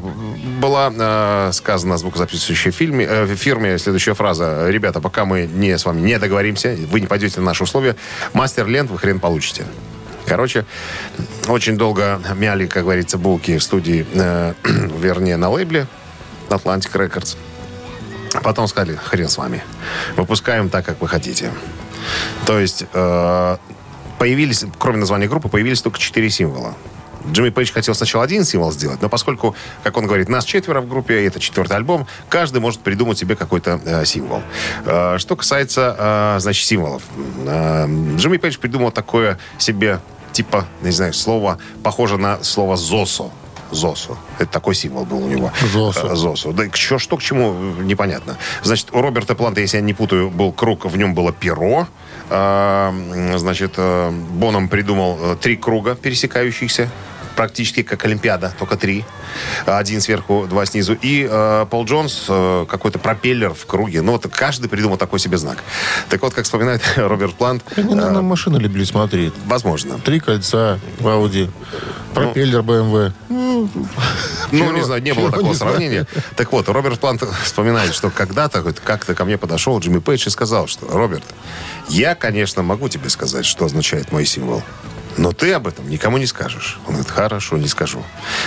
была 0.60 0.91
э, 0.95 1.51
сказана 1.53 1.97
звукозаписывающей 1.97 2.71
фильме, 2.71 3.05
э, 3.10 3.36
фирме 3.36 3.77
следующая 3.88 4.15
фраза. 4.15 4.69
Ребята, 4.69 5.00
пока 5.00 5.23
мы 5.23 5.47
не 5.47 5.78
с 5.78 5.86
вами 5.86 6.02
не 6.02 6.19
договоримся, 6.19 6.78
вы 6.91 7.00
не 7.00 7.08
пойдете 7.08 7.39
на 7.39 7.45
наши 7.45 7.63
условия, 7.63 7.95
мастер 8.34 8.67
лент 8.67 8.91
вы 8.91 8.97
хрен 8.97 9.17
получите. 9.21 9.63
Короче, 10.26 10.65
очень 11.47 11.78
долго 11.78 12.19
мяли, 12.36 12.67
как 12.67 12.84
говорится, 12.84 13.17
булки 13.17 13.58
в 13.58 13.63
студии, 13.63 14.06
э, 14.13 14.54
вернее, 15.00 15.38
на 15.38 15.50
лейбле 15.50 15.88
Atlantic 16.50 16.91
Records. 16.91 17.38
Потом 18.43 18.67
сказали, 18.67 18.97
хрен 18.97 19.30
с 19.30 19.38
вами. 19.38 19.63
Выпускаем 20.17 20.69
так, 20.69 20.86
как 20.86 21.00
вы 21.00 21.08
хотите. 21.08 21.50
То 22.45 22.60
есть 22.60 22.84
э, 22.91 23.58
появились, 24.19 24.65
кроме 24.78 24.97
названия 24.97 25.30
группы, 25.30 25.47
появились 25.47 25.82
только 25.82 25.97
четыре 25.97 26.30
символа. 26.30 26.76
Джимми 27.31 27.49
Пейдж 27.49 27.71
хотел 27.71 27.93
сначала 27.95 28.23
один 28.23 28.43
символ 28.43 28.71
сделать, 28.71 29.01
но 29.01 29.09
поскольку, 29.09 29.55
как 29.83 29.97
он 29.97 30.05
говорит, 30.07 30.29
нас 30.29 30.45
четверо 30.45 30.81
в 30.81 30.87
группе, 30.87 31.23
и 31.23 31.25
это 31.27 31.39
четвертый 31.39 31.73
альбом, 31.77 32.07
каждый 32.29 32.61
может 32.61 32.81
придумать 32.81 33.17
себе 33.17 33.35
какой-то 33.35 33.79
э, 33.85 34.05
символ. 34.05 34.41
Э, 34.85 35.17
что 35.17 35.35
касается, 35.35 35.95
э, 35.97 36.39
значит, 36.39 36.65
символов. 36.65 37.03
Э, 37.45 37.85
Джимми 38.17 38.37
Пейдж 38.37 38.57
придумал 38.57 38.91
такое 38.91 39.37
себе, 39.57 39.99
типа, 40.31 40.65
не 40.81 40.91
знаю, 40.91 41.13
слово, 41.13 41.57
похоже 41.83 42.17
на 42.17 42.43
слово 42.43 42.77
«зосо». 42.77 43.31
Зосу. 43.69 44.17
Это 44.39 44.49
такой 44.49 44.75
символ 44.75 45.03
был 45.03 45.25
у 45.25 45.27
него. 45.27 45.51
Зосу. 45.73 46.07
Э, 46.07 46.15
Зосу. 46.15 46.53
Да 46.53 46.69
чё- 46.69 46.99
что 46.99 47.17
к 47.17 47.21
чему, 47.21 47.53
э, 47.79 47.83
непонятно. 47.83 48.37
Значит, 48.63 48.87
у 48.93 49.01
Роберта 49.01 49.35
Планта, 49.35 49.59
если 49.59 49.75
я 49.75 49.83
не 49.83 49.93
путаю, 49.93 50.29
был 50.29 50.53
круг, 50.53 50.85
в 50.85 50.95
нем 50.95 51.13
было 51.13 51.33
перо. 51.33 51.85
М, 52.29 53.37
Значит, 53.37 53.73
э, 53.75 54.09
Боном 54.11 54.69
придумал 54.69 55.17
э, 55.19 55.35
три 55.41 55.57
круга 55.57 55.95
пересекающихся 55.95 56.89
практически 57.41 57.84
как 57.84 58.04
Олимпиада, 58.04 58.54
только 58.60 58.76
три. 58.76 59.06
Один 59.65 60.02
сверху, 60.02 60.45
два 60.50 60.65
снизу. 60.65 60.97
И 61.02 61.26
э, 61.30 61.65
Пол 61.69 61.86
Джонс, 61.86 62.26
э, 62.28 62.65
какой-то 62.67 63.00
пропеллер 63.00 63.54
в 63.54 63.65
круге. 63.65 64.02
Ну, 64.02 64.13
вот 64.13 64.28
каждый 64.28 64.67
придумал 64.67 64.97
такой 64.97 65.19
себе 65.19 65.38
знак. 65.38 65.60
Так 66.10 66.21
вот, 66.23 66.34
как 66.34 66.43
вспоминает 66.45 66.82
Роберт 66.97 67.36
Плант, 67.36 67.63
Они, 67.78 67.93
наверное, 67.93 68.21
машины 68.23 68.58
любили 68.58 68.84
смотреть. 68.84 69.34
возможно. 69.45 70.00
Три 70.00 70.19
кольца 70.19 70.80
в 71.00 71.08
Ауди. 71.08 71.50
Пропеллер 72.13 72.60
BMW. 72.62 73.13
Ну, 73.30 73.69
Чего- 74.52 74.71
не 74.71 74.84
знаю, 74.84 75.04
не 75.04 75.13
было 75.13 75.32
такого 75.32 75.54
сравнения. 75.54 76.08
Так 76.36 76.52
вот, 76.52 76.67
Роберт 76.69 77.00
Плант 77.00 77.23
вспоминает, 77.43 77.93
что 77.93 78.10
когда-то 78.10 78.63
как-то 78.84 79.13
ко 79.13 79.26
мне 79.26 79.38
подошел 79.38 79.78
Джимми 79.80 80.00
Пейдж 80.00 80.26
и 80.28 80.30
сказал, 80.32 80.67
что, 80.67 80.88
Роберт, 80.88 81.23
я, 81.89 82.15
конечно, 82.15 82.63
могу 82.63 82.89
тебе 82.89 83.10
сказать, 83.10 83.45
что 83.45 83.65
означает 83.65 84.12
мой 84.12 84.26
символ. 84.26 84.63
Но 85.17 85.32
ты 85.32 85.51
об 85.53 85.67
этом 85.67 85.89
никому 85.89 86.17
не 86.17 86.27
скажешь. 86.27 86.80
Он 86.86 86.93
говорит, 86.93 87.10
хорошо, 87.12 87.58
не 87.58 87.67
скажу. 87.67 88.03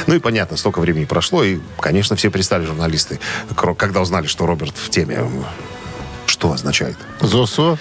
Ну 0.06 0.14
и 0.14 0.18
понятно, 0.18 0.56
столько 0.56 0.80
времени 0.80 1.04
прошло, 1.04 1.42
и, 1.42 1.59
конечно, 1.78 2.16
все 2.16 2.30
пристали 2.30 2.64
журналисты, 2.64 3.18
когда 3.76 4.00
узнали, 4.00 4.26
что 4.26 4.46
Роберт 4.46 4.76
в 4.76 4.88
теме. 4.88 5.18
Что 6.26 6.52
означает? 6.52 6.96
ЗОСО. 7.20 7.76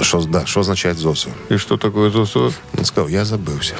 Что, 0.00 0.22
да, 0.24 0.46
что 0.46 0.60
означает 0.60 0.98
ЗОСу? 0.98 1.30
И 1.50 1.56
что 1.56 1.76
такое 1.76 2.10
ЗОСО? 2.10 2.52
Он 2.78 2.84
сказал, 2.84 3.08
я 3.08 3.24
забылся. 3.24 3.74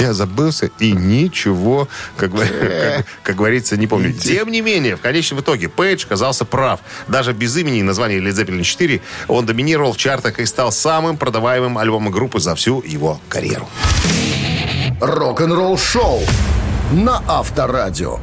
Я 0.00 0.12
забылся 0.12 0.70
и 0.80 0.92
ничего, 0.92 1.88
как, 2.16 2.32
говор- 2.32 2.48
как- 2.48 3.06
как 3.22 3.36
говорится, 3.36 3.76
не 3.76 3.86
помню. 3.86 4.12
Тем 4.12 4.50
не 4.50 4.60
менее, 4.60 4.96
в 4.96 5.00
конечном 5.00 5.40
итоге 5.40 5.68
Пейдж 5.68 6.04
оказался 6.04 6.44
прав. 6.44 6.80
Даже 7.08 7.32
без 7.32 7.56
имени 7.56 7.78
и 7.78 7.82
названия 7.82 8.18
Led 8.18 8.32
Zeppelin 8.32 8.62
4 8.64 9.00
он 9.28 9.46
доминировал 9.46 9.92
в 9.92 9.96
чартах 9.96 10.38
и 10.40 10.46
стал 10.46 10.72
самым 10.72 11.16
продаваемым 11.16 11.78
альбомом 11.78 12.12
группы 12.12 12.40
за 12.40 12.54
всю 12.56 12.82
его 12.82 13.20
карьеру. 13.28 13.68
Рок-н-ролл-шоу 15.00 16.20
на 16.92 17.22
Авторадио. 17.28 18.18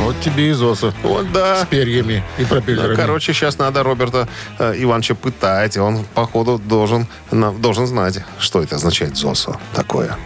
Вот 0.00 0.20
тебе 0.20 0.50
и 0.50 0.52
ЗОСО. 0.52 0.92
Вот 1.02 1.32
да. 1.32 1.64
С 1.64 1.66
перьями 1.66 2.22
и 2.38 2.42
Ну, 2.42 2.46
пропеллерами. 2.48 2.94
короче, 2.94 3.32
сейчас 3.32 3.58
надо 3.58 3.82
Роберта 3.82 4.28
э, 4.58 4.74
Ивановича 4.78 5.14
пытать. 5.14 5.76
Он, 5.78 6.04
походу, 6.14 6.58
должен, 6.58 7.06
на- 7.30 7.52
должен 7.52 7.86
знать, 7.86 8.18
что 8.38 8.62
это 8.62 8.76
означает 8.76 9.16
ЗОСО 9.16 9.58
такое. 9.74 10.16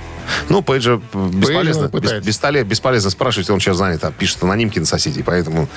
Ну, 0.50 0.60
Пейджер 0.62 1.00
э, 1.14 1.28
бесполезно, 1.32 1.86
бес- 1.86 2.20
бестоле- 2.22 2.64
бесполезно 2.64 3.08
спрашивать, 3.10 3.48
он 3.50 3.60
сейчас 3.60 3.76
занят, 3.78 4.04
а 4.04 4.10
пишет 4.10 4.42
анонимки 4.42 4.78
на 4.78 4.84
соседей, 4.84 5.22
поэтому... 5.22 5.68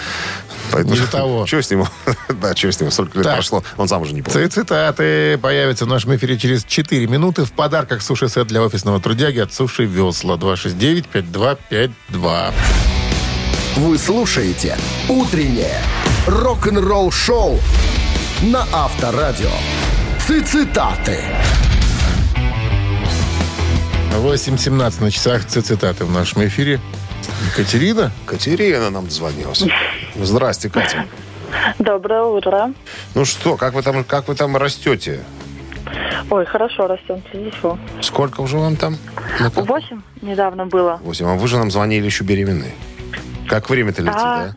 поэтому 0.71 0.95
Не 0.95 1.05
того. 1.07 1.45
Что 1.47 1.61
с 1.61 1.69
ним? 1.71 1.85
да, 2.41 2.53
что 2.55 2.69
с 2.71 2.81
ним? 2.81 2.91
Столько 2.91 3.19
лет 3.19 3.23
Так. 3.25 3.35
прошло, 3.35 3.63
он 3.77 3.87
сам 3.87 4.01
уже 4.01 4.13
не 4.13 4.21
помнит. 4.23 4.51
Цитаты 4.51 5.37
появятся 5.37 5.85
в 5.85 5.87
нашем 5.87 6.13
эфире 6.17 6.37
через 6.37 6.65
4 6.65 7.07
минуты. 7.07 7.45
В 7.45 7.51
подарках 7.53 8.01
суши-сет 8.01 8.47
для 8.47 8.61
офисного 8.61 8.99
трудяги 8.99 9.39
от 9.39 9.53
Суши 9.53 9.85
Весла. 9.85 10.35
269-5252. 10.35 12.51
Вы 13.77 13.97
слушаете 13.97 14.77
«Утреннее 15.07 15.77
рок-н-ролл-шоу» 16.27 17.57
на 18.41 18.65
Авторадио. 18.73 19.49
Цитаты. 20.19 21.19
8.17 24.11 25.01
на 25.01 25.09
часах 25.09 25.45
цитаты 25.45 26.03
в 26.03 26.11
нашем 26.11 26.45
эфире. 26.47 26.81
Екатерина? 27.47 28.11
Катерина 28.25 28.89
нам 28.89 29.05
дозвонилась. 29.05 29.63
Здрасте, 30.15 30.69
Катя. 30.69 31.05
Доброе 31.79 32.23
утро. 32.23 32.73
Ну 33.15 33.23
что, 33.23 33.55
как 33.55 33.73
вы 33.73 33.83
там, 33.83 34.03
как 34.03 34.27
вы 34.27 34.35
там 34.35 34.57
растете? 34.57 35.23
Ой, 36.29 36.45
хорошо 36.45 36.87
растем, 36.87 37.21
хорошо. 37.31 37.79
Сколько 38.01 38.41
уже 38.41 38.57
вам 38.57 38.75
там? 38.75 38.97
Восемь 39.55 40.01
недавно 40.21 40.65
было. 40.65 40.99
Восемь. 41.03 41.25
А 41.25 41.35
вы 41.35 41.47
же 41.47 41.57
нам 41.57 41.71
звонили 41.71 42.05
еще 42.05 42.25
беременные. 42.25 42.73
Как 43.51 43.69
время-то 43.69 44.01
летит, 44.01 44.15
Да. 44.15 44.45
да? 44.47 44.55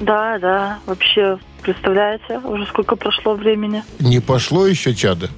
Да, 0.00 0.38
да. 0.38 0.78
Вообще, 0.86 1.38
представляете, 1.60 2.38
уже 2.38 2.64
сколько 2.68 2.96
прошло 2.96 3.34
времени. 3.34 3.84
Не 3.98 4.20
пошло 4.20 4.66
еще 4.66 4.94
чадо? 4.94 5.28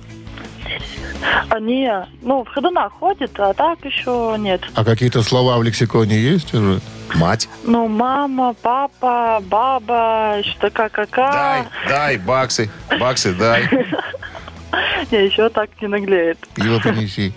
Они, 1.48 1.90
ну, 2.20 2.44
в 2.44 2.48
ходунах 2.48 2.92
ходит, 2.92 3.32
а 3.40 3.54
так 3.54 3.84
еще 3.84 4.36
нет. 4.38 4.62
А 4.76 4.84
какие-то 4.84 5.24
слова 5.24 5.58
в 5.58 5.64
лексиконе 5.64 6.16
есть 6.16 6.54
уже? 6.54 6.80
Мать. 7.16 7.48
Ну, 7.64 7.88
мама, 7.88 8.54
папа, 8.62 9.40
баба, 9.46 10.36
что 10.44 10.70
Дай, 10.70 10.70
кака-кака. 10.70 11.66
дай, 11.88 12.18
баксы, 12.18 12.70
баксы, 13.00 13.34
дай. 13.34 13.68
Не, 15.10 15.26
еще 15.26 15.48
так 15.48 15.70
не 15.80 15.88
наглеет. 15.88 16.38
Пиво 16.54 16.78
принеси. 16.78 17.34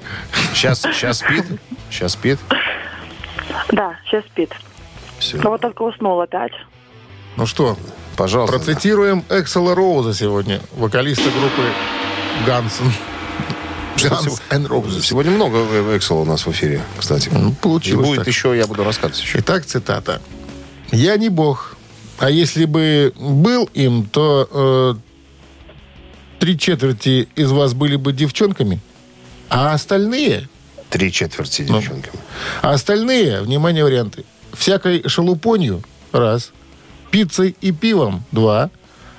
Сейчас, 0.53 0.81
сейчас 0.83 1.17
спит? 1.17 1.43
Сейчас 1.89 2.13
спит? 2.13 2.37
Да, 3.71 3.95
сейчас 4.05 4.23
спит. 4.25 4.53
Все. 5.19 5.37
Но 5.37 5.51
вот 5.51 5.61
только 5.61 5.81
уснул 5.83 6.19
опять. 6.21 6.51
Ну 7.37 7.45
что, 7.45 7.77
Пожалуйста. 8.15 8.57
процитируем 8.57 9.23
Эксела 9.29 9.75
Роуза 9.75 10.13
сегодня, 10.13 10.61
вокалиста 10.75 11.23
группы 11.29 11.69
Гансен. 12.45 12.91
Guns 13.97 14.41
and 14.49 14.67
Roses. 14.67 15.01
Сегодня 15.03 15.31
много 15.31 15.57
Эксела 15.97 16.19
у 16.19 16.25
нас 16.25 16.45
в 16.45 16.51
эфире, 16.51 16.81
кстати. 16.99 17.29
Ну, 17.31 17.51
И 17.51 17.53
получилось 17.53 18.07
будет 18.07 18.19
так. 18.19 18.27
еще, 18.27 18.55
я 18.55 18.67
буду 18.67 18.83
рассказывать 18.83 19.21
еще. 19.21 19.39
Итак, 19.39 19.65
цитата. 19.65 20.21
«Я 20.91 21.15
не 21.17 21.29
бог, 21.29 21.75
а 22.19 22.29
если 22.29 22.65
бы 22.65 23.13
был 23.17 23.69
им, 23.73 24.05
то 24.05 24.47
э, 24.51 24.95
три 26.39 26.59
четверти 26.59 27.27
из 27.35 27.51
вас 27.51 27.73
были 27.73 27.95
бы 27.95 28.11
девчонками, 28.13 28.79
а 29.49 29.73
остальные, 29.73 30.47
Три 30.89 31.11
четверти 31.11 31.65
Ну. 31.67 31.79
девчонками. 31.79 32.19
а 32.61 32.71
остальные, 32.73 33.41
внимание, 33.41 33.83
варианты, 33.83 34.25
всякой 34.57 35.07
шелупонью, 35.07 35.81
раз, 36.11 36.53
пиццей 37.11 37.55
и 37.61 37.71
пивом, 37.71 38.23
два, 38.31 38.69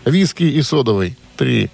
виски 0.04 0.44
и 0.44 0.62
содовой, 0.62 1.16
три. 1.36 1.70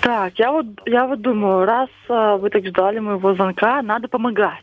Так, 0.00 0.38
я 0.38 0.52
вот, 0.52 0.66
я 0.86 1.06
вот 1.06 1.20
думаю, 1.20 1.64
раз 1.64 1.88
а, 2.08 2.36
вы 2.36 2.50
так 2.50 2.64
ждали 2.64 3.00
моего 3.00 3.34
звонка, 3.34 3.82
надо 3.82 4.06
помогать. 4.06 4.62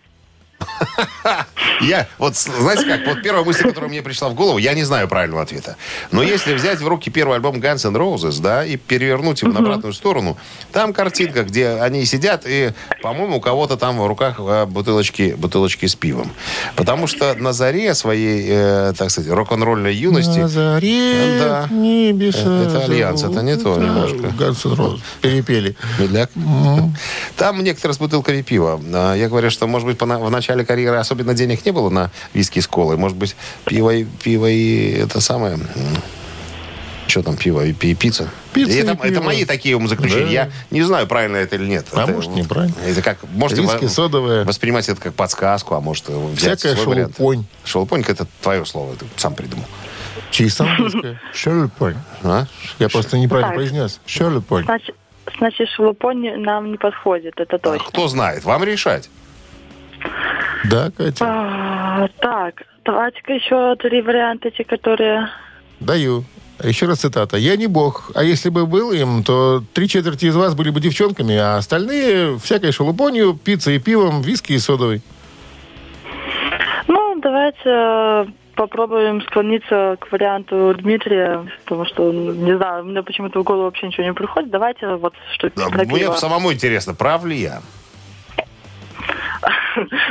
Я, 1.81 2.07
вот, 2.17 2.35
знаете 2.35 2.85
как, 2.85 3.05
вот 3.07 3.21
первая 3.21 3.43
мысль, 3.43 3.63
которая 3.63 3.89
мне 3.89 4.01
пришла 4.01 4.29
в 4.29 4.35
голову, 4.35 4.57
я 4.57 4.73
не 4.73 4.83
знаю 4.83 5.07
правильного 5.07 5.41
ответа. 5.41 5.75
Но 6.11 6.21
если 6.23 6.53
взять 6.53 6.79
в 6.79 6.87
руки 6.87 7.09
первый 7.09 7.35
альбом 7.35 7.57
Guns 7.57 7.85
N' 7.87 7.95
Roses, 7.95 8.41
да, 8.41 8.63
и 8.65 8.77
перевернуть 8.77 9.41
его 9.41 9.51
на 9.51 9.59
обратную 9.59 9.93
сторону, 9.93 10.37
там 10.71 10.93
картинка, 10.93 11.43
где 11.43 11.69
они 11.69 12.05
сидят, 12.05 12.43
и, 12.45 12.73
по-моему, 13.01 13.37
у 13.37 13.41
кого-то 13.41 13.75
там 13.75 13.99
в 13.99 14.07
руках 14.07 14.35
э, 14.39 14.65
бутылочки, 14.65 15.35
бутылочки 15.37 15.87
с 15.87 15.95
пивом. 15.95 16.31
Потому 16.75 17.07
что 17.07 17.33
на 17.35 17.53
заре 17.53 17.93
своей, 17.95 18.45
э, 18.47 18.93
так 18.97 19.09
сказать, 19.09 19.31
рок-н-ролльной 19.31 19.95
юности... 19.95 20.39
На 20.39 20.47
заре 20.47 21.39
Да. 21.39 21.67
небеса 21.71 22.63
Это 22.63 22.83
Альянс, 22.85 23.23
это 23.23 23.41
не 23.41 23.57
то 23.57 23.77
немножко. 23.77 24.27
Guns 24.27 24.65
N' 24.65 24.73
Roses. 24.73 25.01
Перепели. 25.21 25.75
Медляк. 25.99 26.29
Там 27.35 27.63
некоторые 27.63 27.95
с 27.95 27.97
бутылками 27.97 28.41
пива. 28.41 28.79
А, 28.93 29.15
Я 29.15 29.27
говорю, 29.27 29.49
что, 29.49 29.67
может 29.67 29.87
быть, 29.87 29.99
в 29.99 30.29
начале 30.29 30.52
карьеры 30.61 30.97
особенно 30.97 31.33
денег 31.33 31.65
не 31.65 31.71
было 31.71 31.89
на 31.89 32.11
виски 32.35 32.59
с 32.59 32.67
колой. 32.67 32.95
Может 32.97 33.17
быть, 33.17 33.35
пиво 33.65 33.89
и, 33.89 34.03
пиво 34.03 34.45
и 34.47 34.91
это 34.91 35.19
самое... 35.19 35.57
Что 37.05 37.21
там, 37.21 37.35
пиво 37.35 37.65
и, 37.65 37.73
пи- 37.73 37.95
пицца? 37.95 38.29
Пицца 38.53 38.71
И 38.73 38.77
и 38.77 38.79
это, 38.79 38.95
пиво. 38.95 39.11
это 39.11 39.21
мои 39.21 39.43
такие 39.43 39.75
умозаключения. 39.75 40.25
Да. 40.25 40.31
Я 40.31 40.49
не 40.71 40.83
знаю, 40.83 41.05
правильно 41.05 41.35
это 41.35 41.57
или 41.57 41.65
нет. 41.67 41.85
А 41.91 42.03
Это- 42.03 42.13
может, 42.13 42.31
неправильно. 42.33 42.75
Это 42.85 43.01
как, 43.01 43.17
можете 43.33 43.61
Виски, 43.61 43.83
во- 43.83 43.89
содовая. 43.89 44.45
воспринимать 44.45 44.87
это 44.87 45.01
как 45.01 45.13
подсказку, 45.13 45.75
а 45.75 45.81
может 45.81 46.05
э, 46.07 46.17
взять 46.33 46.59
Всякая 46.59 46.75
свой 46.81 46.95
вариант. 46.95 47.17
шелупонь. 47.17 47.45
Шелупонь– 47.65 48.03
это 48.07 48.25
твое 48.41 48.65
слово, 48.65 48.95
ты 48.95 49.05
сам 49.17 49.35
придумал. 49.35 49.65
Чисто 50.31 50.63
английское. 50.63 51.19
Шелупонь. 51.33 51.97
А? 52.23 52.45
Я 52.79 52.87
просто 52.87 53.17
неправильно 53.17 53.49
Так. 53.49 53.57
произнес. 53.57 53.99
Шелупонь. 54.05 54.63
Значит, 54.63 54.95
значит 55.37 55.67
шелупонь 55.75 56.41
нам 56.41 56.71
не 56.71 56.77
подходит, 56.77 57.33
это 57.37 57.57
А 57.57 57.59
точно. 57.59 57.85
Кто 57.89 58.07
знает, 58.07 58.45
вам 58.45 58.63
решать. 58.63 59.09
Да, 60.65 60.91
Катя? 60.95 61.25
А, 61.25 62.07
так, 62.19 62.63
давайте-ка 62.85 63.33
еще 63.33 63.75
три 63.75 64.01
варианта, 64.01 64.47
эти, 64.47 64.63
которые... 64.63 65.29
Даю. 65.79 66.23
Еще 66.63 66.85
раз 66.85 66.99
цитата. 66.99 67.35
«Я 67.35 67.57
не 67.57 67.67
бог, 67.67 68.11
а 68.15 68.23
если 68.23 68.49
бы 68.49 68.65
был 68.65 68.91
им, 68.91 69.23
то 69.23 69.63
три 69.73 69.87
четверти 69.87 70.25
из 70.25 70.35
вас 70.35 70.55
были 70.55 70.69
бы 70.69 70.79
девчонками, 70.79 71.35
а 71.35 71.57
остальные 71.57 72.37
всякой 72.37 72.71
шелупонью, 72.71 73.33
пиццей 73.33 73.77
и 73.77 73.79
пивом, 73.79 74.21
виски 74.21 74.53
и 74.53 74.59
содовой». 74.59 75.01
Ну, 76.87 77.19
давайте 77.21 77.61
э, 77.65 78.25
попробуем 78.55 79.21
склониться 79.23 79.97
к 79.99 80.11
варианту 80.11 80.73
Дмитрия, 80.77 81.45
потому 81.63 81.85
что, 81.85 82.11
не 82.11 82.55
знаю, 82.55 82.85
мне 82.85 83.01
почему-то 83.01 83.39
в 83.39 83.43
голову 83.43 83.63
вообще 83.63 83.87
ничего 83.87 84.05
не 84.05 84.13
приходит. 84.13 84.49
Давайте 84.49 84.95
вот 84.95 85.13
что 85.33 85.49
Да, 85.55 85.69
Мне 85.69 86.11
самому 86.13 86.53
интересно, 86.53 86.93
прав 86.93 87.25
ли 87.25 87.37
я? 87.37 87.61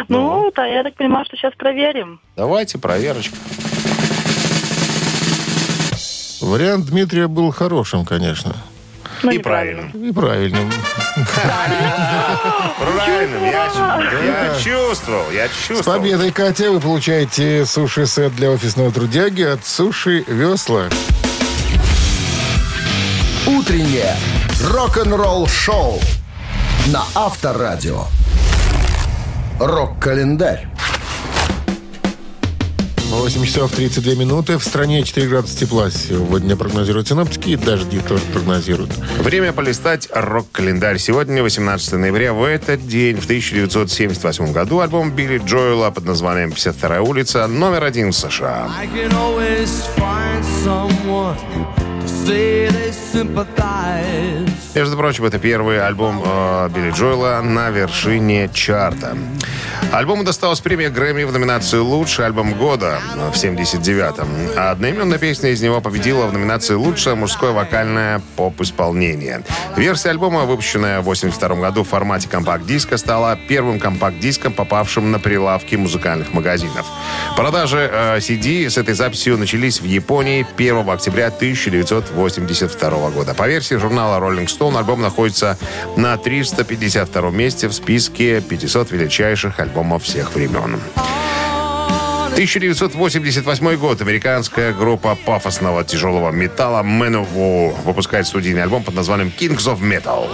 Ну, 0.08 0.50
да, 0.54 0.66
я 0.66 0.82
так 0.82 0.94
понимаю, 0.94 1.24
что 1.26 1.36
сейчас 1.36 1.52
проверим. 1.56 2.20
Давайте 2.36 2.78
проверочку. 2.78 3.36
Вариант 6.40 6.86
Дмитрия 6.86 7.28
был 7.28 7.52
хорошим, 7.52 8.04
конечно. 8.04 8.54
Ну, 9.22 9.30
И 9.30 9.38
правильным. 9.38 9.90
И 9.90 10.12
правильным. 10.12 10.72
Правильным. 12.78 13.44
Я, 13.44 13.68
чу- 13.70 14.24
я 14.24 14.58
чувствовал, 14.60 15.24
С 15.30 15.66
чувствовал. 15.68 15.98
победой, 16.00 16.32
Катя, 16.32 16.72
вы 16.72 16.80
получаете 16.80 17.64
суши-сет 17.64 18.34
для 18.34 18.50
офисного 18.50 18.90
трудяги 18.90 19.42
от 19.42 19.64
Суши 19.64 20.24
Весла. 20.26 20.88
Утреннее 23.46 24.16
рок-н-ролл-шоу 24.72 26.00
на 26.88 27.04
Авторадио. 27.14 28.04
Рок-календарь. 29.64 30.66
8 33.10 33.44
часов 33.44 33.70
32 33.70 34.14
минуты. 34.14 34.58
В 34.58 34.64
стране 34.64 35.04
4 35.04 35.28
градуса 35.28 35.56
тепла 35.56 35.88
сегодня 35.88 36.56
прогнозируют 36.56 37.06
синоптики. 37.06 37.50
И 37.50 37.56
дожди 37.56 38.00
тоже 38.00 38.24
прогнозируют. 38.32 38.90
Время 39.20 39.52
полистать 39.52 40.08
рок-календарь. 40.12 40.98
Сегодня 40.98 41.44
18 41.44 41.92
ноября. 41.92 42.32
В 42.32 42.42
этот 42.42 42.88
день, 42.88 43.20
в 43.20 43.24
1978 43.24 44.52
году, 44.52 44.80
альбом 44.80 45.12
Билли 45.12 45.38
Джоэла 45.38 45.92
под 45.92 46.06
названием 46.06 46.50
«52 46.50 46.98
улица» 46.98 47.46
номер 47.46 47.84
один 47.84 48.10
в 48.10 48.16
США. 48.16 48.68
I 53.54 54.51
Между 54.74 54.96
прочим, 54.96 55.26
это 55.26 55.38
первый 55.38 55.84
альбом 55.84 56.22
э, 56.24 56.70
Билли 56.74 56.92
Джоэла 56.92 57.42
на 57.42 57.68
вершине 57.68 58.48
чарта. 58.54 59.18
Альбому 59.92 60.24
досталась 60.24 60.60
премия 60.60 60.88
Грэмми 60.88 61.24
в 61.24 61.32
номинации 61.32 61.76
«Лучший 61.76 62.24
альбом 62.24 62.54
года» 62.54 62.98
в 63.14 63.34
79-м. 63.34 64.26
А 64.56 64.70
одноименная 64.70 65.18
песня 65.18 65.50
из 65.50 65.60
него 65.60 65.82
победила 65.82 66.26
в 66.26 66.32
номинации 66.32 66.72
«Лучшее 66.72 67.14
мужское 67.16 67.50
вокальное 67.50 68.22
поп-исполнение». 68.36 69.42
Версия 69.76 70.08
альбома, 70.08 70.44
выпущенная 70.44 71.02
в 71.02 71.04
82 71.04 71.56
году 71.56 71.84
в 71.84 71.88
формате 71.88 72.28
компакт-диска, 72.30 72.96
стала 72.96 73.38
первым 73.48 73.78
компакт-диском, 73.78 74.54
попавшим 74.54 75.10
на 75.10 75.18
прилавки 75.18 75.76
музыкальных 75.76 76.32
магазинов. 76.32 76.86
Продажи 77.36 77.90
э, 77.92 78.16
CD 78.20 78.70
с 78.70 78.78
этой 78.78 78.94
записью 78.94 79.36
начались 79.36 79.82
в 79.82 79.84
Японии 79.84 80.46
1 80.56 80.88
октября 80.88 81.26
1982 81.26 83.10
года. 83.10 83.34
По 83.34 83.46
версии 83.46 83.74
журнала 83.74 84.18
Rolling 84.18 84.46
Stone 84.46 84.61
альбом 84.70 85.00
находится 85.00 85.58
на 85.96 86.16
352 86.16 87.30
месте 87.30 87.68
в 87.68 87.72
списке 87.72 88.40
500 88.40 88.90
величайших 88.90 89.60
альбомов 89.60 90.04
всех 90.04 90.34
времен. 90.34 90.80
1988 92.32 93.76
год. 93.76 94.00
Американская 94.00 94.72
группа 94.72 95.14
пафосного 95.14 95.84
тяжелого 95.84 96.30
металла 96.30 96.82
Man 96.82 97.22
of 97.22 97.28
War 97.34 97.74
выпускает 97.84 98.26
студийный 98.26 98.62
альбом 98.62 98.82
под 98.82 98.94
названием 98.94 99.30
Kings 99.38 99.66
of 99.66 99.80
Metal. 99.80 100.28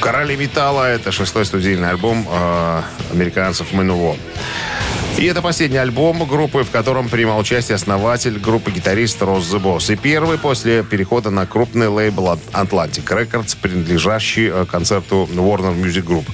«Короли 0.00 0.36
металла»— 0.36 0.90
это 0.90 1.12
шестой 1.12 1.46
студийный 1.46 1.88
альбом 1.88 2.26
э, 2.30 2.82
американцев 3.12 3.72
Man 3.72 3.86
of 3.86 3.98
War. 3.98 4.18
И 5.16 5.26
это 5.26 5.42
последний 5.42 5.78
альбом 5.78 6.26
группы, 6.26 6.64
в 6.64 6.70
котором 6.70 7.08
принимал 7.08 7.38
участие 7.38 7.76
основатель 7.76 8.36
группы 8.36 8.72
гитарист 8.72 9.22
Росс 9.22 9.44
The 9.44 9.62
Boss. 9.62 9.92
И 9.92 9.96
первый 9.96 10.38
после 10.38 10.82
перехода 10.82 11.30
на 11.30 11.46
крупный 11.46 11.86
лейбл 11.86 12.36
Atlantic 12.52 13.04
Records, 13.04 13.56
принадлежащий 13.60 14.50
э, 14.52 14.66
концерту 14.68 15.28
Warner 15.32 15.72
Music 15.80 16.04
Group. 16.04 16.24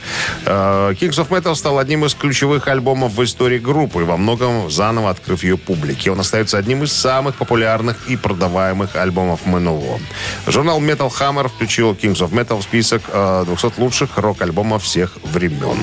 Э, 0.47 0.95
Kings 0.99 1.19
of 1.19 1.29
Metal 1.29 1.55
стал 1.55 1.79
одним 1.79 2.07
из 2.07 2.15
ключевых 2.15 2.69
альбомов 2.69 3.13
в 3.13 3.23
истории 3.23 3.59
группы, 3.59 4.05
во 4.05 4.17
многом 4.17 4.71
заново 4.71 5.11
открыв 5.11 5.45
ее 5.45 5.59
публике. 5.59 6.11
Он 6.11 6.19
остается 6.19 6.57
одним 6.57 6.83
из 6.83 6.93
самых 6.95 7.35
популярных 7.35 8.09
и 8.09 8.17
продаваемых 8.17 8.97
альбомов 8.97 9.41
Manowar. 9.45 10.01
Журнал 10.47 10.81
Metal 10.81 11.13
Hammer 11.21 11.49
включил 11.49 11.93
Kings 11.93 12.21
of 12.27 12.31
Metal 12.31 12.59
в 12.59 12.63
список 12.63 13.03
200 13.45 13.79
лучших 13.79 14.17
рок-альбомов 14.17 14.85
всех 14.85 15.19
времен. 15.23 15.77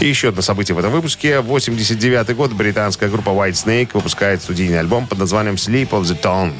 И 0.00 0.06
еще 0.06 0.28
одно 0.28 0.42
событие 0.42 0.76
в 0.76 0.78
этом 0.78 0.92
выпуске. 0.92 1.40
89 1.40 2.36
год 2.36 2.52
британская 2.52 3.08
группа 3.08 3.30
White 3.30 3.54
Snake 3.54 3.90
выпускает 3.94 4.40
студийный 4.40 4.78
альбом 4.78 5.06
под 5.06 5.18
названием 5.18 5.56
Sleep 5.56 5.88
of 5.90 6.02
the 6.02 6.20
Tongue. 6.20 6.52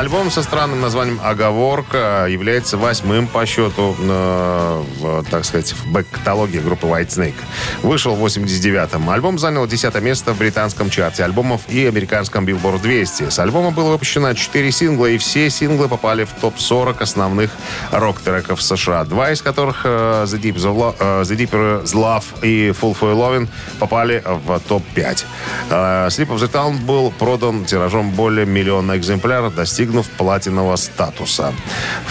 Альбом 0.00 0.30
со 0.30 0.42
странным 0.42 0.80
названием 0.80 1.20
«Оговорка» 1.22 2.26
является 2.26 2.78
восьмым 2.78 3.26
по 3.26 3.44
счету, 3.44 3.94
э, 4.00 4.82
в, 4.98 5.24
так 5.30 5.44
сказать, 5.44 5.74
в 5.74 5.92
бэк-каталоге 5.92 6.60
группы 6.60 6.86
White 6.86 7.08
Snake. 7.08 7.34
Вышел 7.82 8.14
в 8.14 8.24
89-м. 8.24 9.10
Альбом 9.10 9.38
занял 9.38 9.66
10 9.66 10.00
место 10.00 10.32
в 10.32 10.38
британском 10.38 10.88
чарте 10.88 11.22
альбомов 11.22 11.68
и 11.68 11.84
американском 11.84 12.46
Billboard 12.46 12.80
200. 12.80 13.28
С 13.28 13.38
альбома 13.40 13.72
было 13.72 13.90
выпущено 13.90 14.32
4 14.32 14.72
сингла, 14.72 15.04
и 15.04 15.18
все 15.18 15.50
синглы 15.50 15.86
попали 15.86 16.24
в 16.24 16.32
топ-40 16.40 17.02
основных 17.02 17.50
рок-треков 17.92 18.62
США. 18.62 19.04
Два 19.04 19.32
из 19.32 19.42
которых, 19.42 19.82
э, 19.84 20.24
The, 20.26 20.40
Deep 20.40 20.94
э, 20.98 21.22
The 21.24 21.36
Deeper 21.36 21.84
Love 21.84 22.24
и 22.40 22.70
Full 22.70 22.96
for 22.98 23.14
Lovin' 23.14 23.48
попали 23.78 24.22
в 24.24 24.60
топ-5. 24.60 25.24
Э, 25.68 26.06
Sleep 26.08 26.28
of 26.28 26.38
the 26.38 26.50
Town 26.50 26.78
был 26.86 27.10
продан 27.10 27.66
тиражом 27.66 28.12
более 28.12 28.46
миллиона 28.46 28.96
экземпляров, 28.96 29.52
достигнув 29.90 30.08
платинового 30.16 30.76
статуса. 30.76 31.52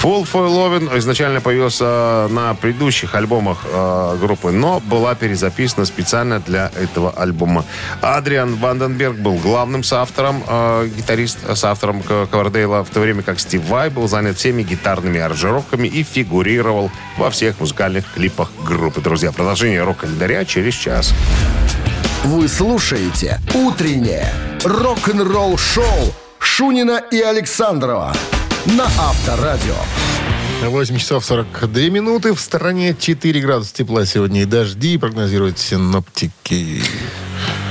Full 0.03 0.27
for 0.31 0.47
Lovin' 0.49 0.97
изначально 0.99 1.41
появился 1.41 2.27
на 2.29 2.53
предыдущих 2.53 3.15
альбомах 3.15 3.59
э, 3.65 4.17
группы, 4.19 4.51
но 4.51 4.79
была 4.79 5.15
перезаписана 5.15 5.85
специально 5.85 6.39
для 6.39 6.71
этого 6.75 7.11
альбома. 7.11 7.63
Адриан 8.01 8.55
Ванденберг 8.55 9.15
был 9.15 9.35
главным 9.35 9.83
соавтором, 9.83 10.43
э, 10.47 10.89
гитарист 10.97 11.37
соавтором 11.55 12.01
Ковердейла, 12.01 12.83
в 12.83 12.89
то 12.89 12.99
время 12.99 13.23
как 13.23 13.39
Стив 13.39 13.63
Вай 13.69 13.89
был 13.89 14.07
занят 14.07 14.37
всеми 14.37 14.63
гитарными 14.63 15.19
аранжировками 15.19 15.87
и 15.87 16.03
фигурировал 16.03 16.91
во 17.17 17.29
всех 17.29 17.59
музыкальных 17.59 18.05
клипах 18.13 18.49
группы. 18.65 19.01
Друзья, 19.01 19.31
продолжение 19.31 19.83
рок-календаря 19.83 20.45
через 20.45 20.73
час. 20.73 21.13
Вы 22.23 22.47
слушаете 22.47 23.39
«Утреннее 23.53 24.27
рок-н-ролл-шоу» 24.65 26.28
Шунина 26.39 27.03
и 27.11 27.19
Александрова 27.21 28.13
на 28.65 28.85
Авторадио. 28.85 29.75
8 30.63 30.97
часов 30.97 31.23
42 31.25 31.83
минуты. 31.89 32.33
В 32.33 32.39
стороне 32.41 32.93
4 32.97 33.39
градуса 33.41 33.73
тепла 33.73 34.05
сегодня 34.05 34.41
и 34.41 34.45
дожди, 34.45 34.97
прогнозируют 34.97 35.57
синоптики. 35.57 36.81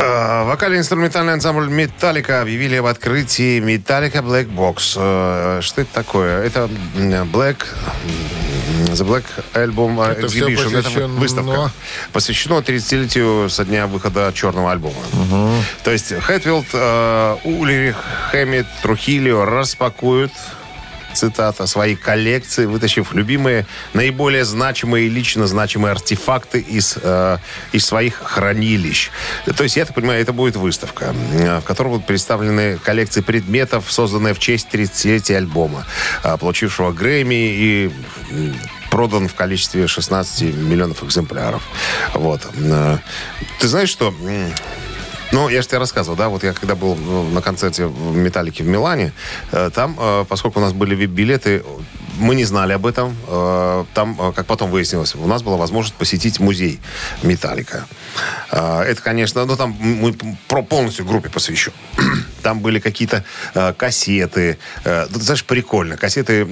Э, 0.00 0.44
Вокально-инструментальный 0.44 1.34
ансамбль 1.34 1.68
«Металлика» 1.68 2.40
объявили 2.40 2.76
об 2.76 2.86
открытии 2.86 3.60
«Металлика 3.60 4.18
Black 4.18 4.48
Box». 4.54 4.94
Э, 4.96 5.60
Что 5.60 5.82
это 5.82 5.92
такое? 5.92 6.42
Это 6.42 6.70
Black... 7.32 7.66
The 8.92 9.06
Black 9.06 9.24
Album 9.54 10.04
Это 10.04 10.28
всё 10.28 10.48
Exhibition. 10.48 10.78
Это 10.78 11.06
выставка. 11.06 11.72
Посвящено 12.12 12.58
30-летию 12.58 13.48
со 13.50 13.64
дня 13.64 13.86
выхода 13.86 14.32
черного 14.34 14.72
альбома. 14.72 14.96
То 15.84 15.90
есть 15.90 16.12
Хэтфилд, 16.12 16.66
э, 16.72 17.36
Ульрих, 17.44 17.96
Хэммит, 18.30 18.66
Трухилио 18.82 19.44
распакуют 19.44 20.32
цитата, 21.18 21.66
свои 21.66 21.96
коллекции, 21.96 22.66
вытащив 22.66 23.12
любимые, 23.12 23.66
наиболее 23.92 24.44
значимые 24.44 25.06
и 25.06 25.08
лично 25.08 25.46
значимые 25.46 25.92
артефакты 25.92 26.60
из, 26.60 26.96
э, 27.00 27.38
из 27.72 27.84
своих 27.86 28.14
хранилищ. 28.22 29.10
То 29.56 29.64
есть, 29.64 29.76
я 29.76 29.84
так 29.84 29.94
понимаю, 29.94 30.20
это 30.22 30.32
будет 30.32 30.56
выставка, 30.56 31.14
э, 31.32 31.60
в 31.60 31.64
которой 31.64 31.88
будут 31.88 32.06
представлены 32.06 32.78
коллекции 32.78 33.20
предметов, 33.20 33.86
созданные 33.88 34.34
в 34.34 34.38
честь 34.38 34.68
30-летия 34.70 35.38
альбома, 35.38 35.86
э, 36.22 36.36
получившего 36.38 36.92
Грэмми 36.92 37.34
и 37.34 37.90
продан 38.90 39.28
в 39.28 39.34
количестве 39.34 39.86
16 39.86 40.54
миллионов 40.54 41.02
экземпляров. 41.02 41.62
Вот. 42.14 42.46
Э, 42.54 42.98
Ты 43.58 43.68
знаешь, 43.68 43.88
что... 43.88 44.14
ну, 45.32 45.48
я 45.48 45.62
же 45.62 45.68
тебе 45.68 45.78
рассказывал, 45.78 46.16
да, 46.16 46.28
вот 46.28 46.44
я 46.44 46.52
когда 46.52 46.74
был 46.74 46.94
ну, 46.96 47.28
на 47.30 47.42
концерте 47.42 47.86
в 47.86 48.16
«Металлике» 48.16 48.64
в 48.64 48.66
Милане, 48.66 49.12
э, 49.52 49.70
там, 49.74 49.96
э, 49.98 50.24
поскольку 50.28 50.60
у 50.60 50.62
нас 50.62 50.72
были 50.72 50.94
вип-билеты, 50.94 51.62
мы 52.18 52.34
не 52.34 52.44
знали 52.44 52.72
об 52.72 52.86
этом. 52.86 53.16
Э, 53.28 53.84
Там, 53.94 54.16
э, 54.20 54.32
как 54.32 54.46
потом 54.46 54.70
выяснилось, 54.70 55.14
у 55.14 55.26
нас 55.26 55.42
была 55.42 55.56
возможность 55.56 55.96
посетить 55.96 56.40
музей 56.40 56.80
«Металлика». 57.22 57.86
Э, 58.50 58.82
Это, 58.82 59.00
конечно, 59.02 59.44
ну, 59.44 59.56
там 59.56 59.70
мы 59.80 60.12
про- 60.48 60.62
полностью 60.62 61.04
группе 61.04 61.28
посвящен. 61.28 61.72
Там 62.42 62.60
были 62.60 62.78
какие-то 62.78 63.24
кассеты. 63.76 64.58
Э, 64.84 65.06
ну, 65.10 65.18
знаешь, 65.20 65.44
прикольно. 65.44 65.96
Кассеты 65.96 66.42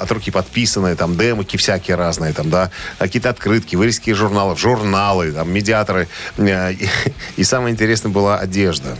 от 0.00 0.10
руки 0.12 0.30
подписанные, 0.30 0.96
там 0.96 1.16
демоки 1.16 1.56
всякие 1.56 1.96
разные, 1.96 2.32
там, 2.32 2.50
да, 2.50 2.70
какие-то 2.98 3.30
открытки, 3.30 3.76
вырезки 3.76 4.12
журналов, 4.12 4.58
журналы, 4.58 5.32
там, 5.32 5.50
медиаторы. 5.52 6.08
И 7.36 7.44
самое 7.44 7.72
интересное 7.72 8.10
была 8.10 8.38
одежда. 8.38 8.96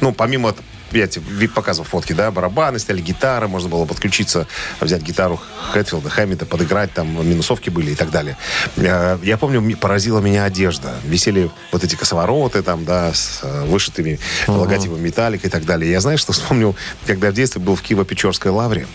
Ну, 0.00 0.12
помимо 0.12 0.54
я 0.98 1.06
тебе 1.06 1.48
показывал 1.48 1.88
фотки, 1.88 2.12
да, 2.12 2.30
барабаны 2.30 2.78
стояли, 2.78 3.02
гитары, 3.02 3.48
можно 3.48 3.68
было 3.68 3.84
подключиться, 3.84 4.46
взять 4.80 5.02
гитару 5.02 5.40
Хэтфилда, 5.72 6.10
Хэммита, 6.10 6.46
подыграть, 6.46 6.92
там 6.92 7.28
минусовки 7.28 7.70
были 7.70 7.92
и 7.92 7.94
так 7.94 8.10
далее. 8.10 8.36
Э, 8.76 9.18
Я 9.22 9.38
помню, 9.38 9.76
поразила 9.76 10.20
меня 10.20 10.44
одежда. 10.44 10.94
Висели 11.04 11.50
вот 11.72 11.84
эти 11.84 11.96
косовороты 11.96 12.62
там, 12.62 12.84
да, 12.84 13.12
с 13.12 13.40
э, 13.42 13.64
вышитыми 13.66 14.18
логотипом 14.46 15.02
Металлика 15.02 15.46
и 15.46 15.50
так 15.50 15.64
далее. 15.64 15.90
Я, 15.90 16.00
знаешь, 16.00 16.20
что 16.20 16.32
вспомнил, 16.32 16.76
когда 17.06 17.30
в 17.30 17.34
детстве 17.34 17.60
был 17.60 17.76
в 17.76 17.82
Киево-Печорской 17.82 18.50
лавре, 18.50 18.86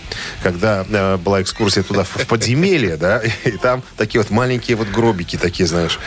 когда 0.43 0.85
э, 0.87 1.17
была 1.17 1.41
экскурсия 1.41 1.83
туда 1.83 2.03
в 2.03 2.25
подземелье, 2.27 2.97
да, 2.97 3.21
и 3.43 3.51
там 3.51 3.83
такие 3.97 4.21
вот 4.21 4.29
маленькие 4.29 4.77
вот 4.77 4.87
гробики 4.87 5.37
такие, 5.37 5.67
знаешь, 5.67 5.99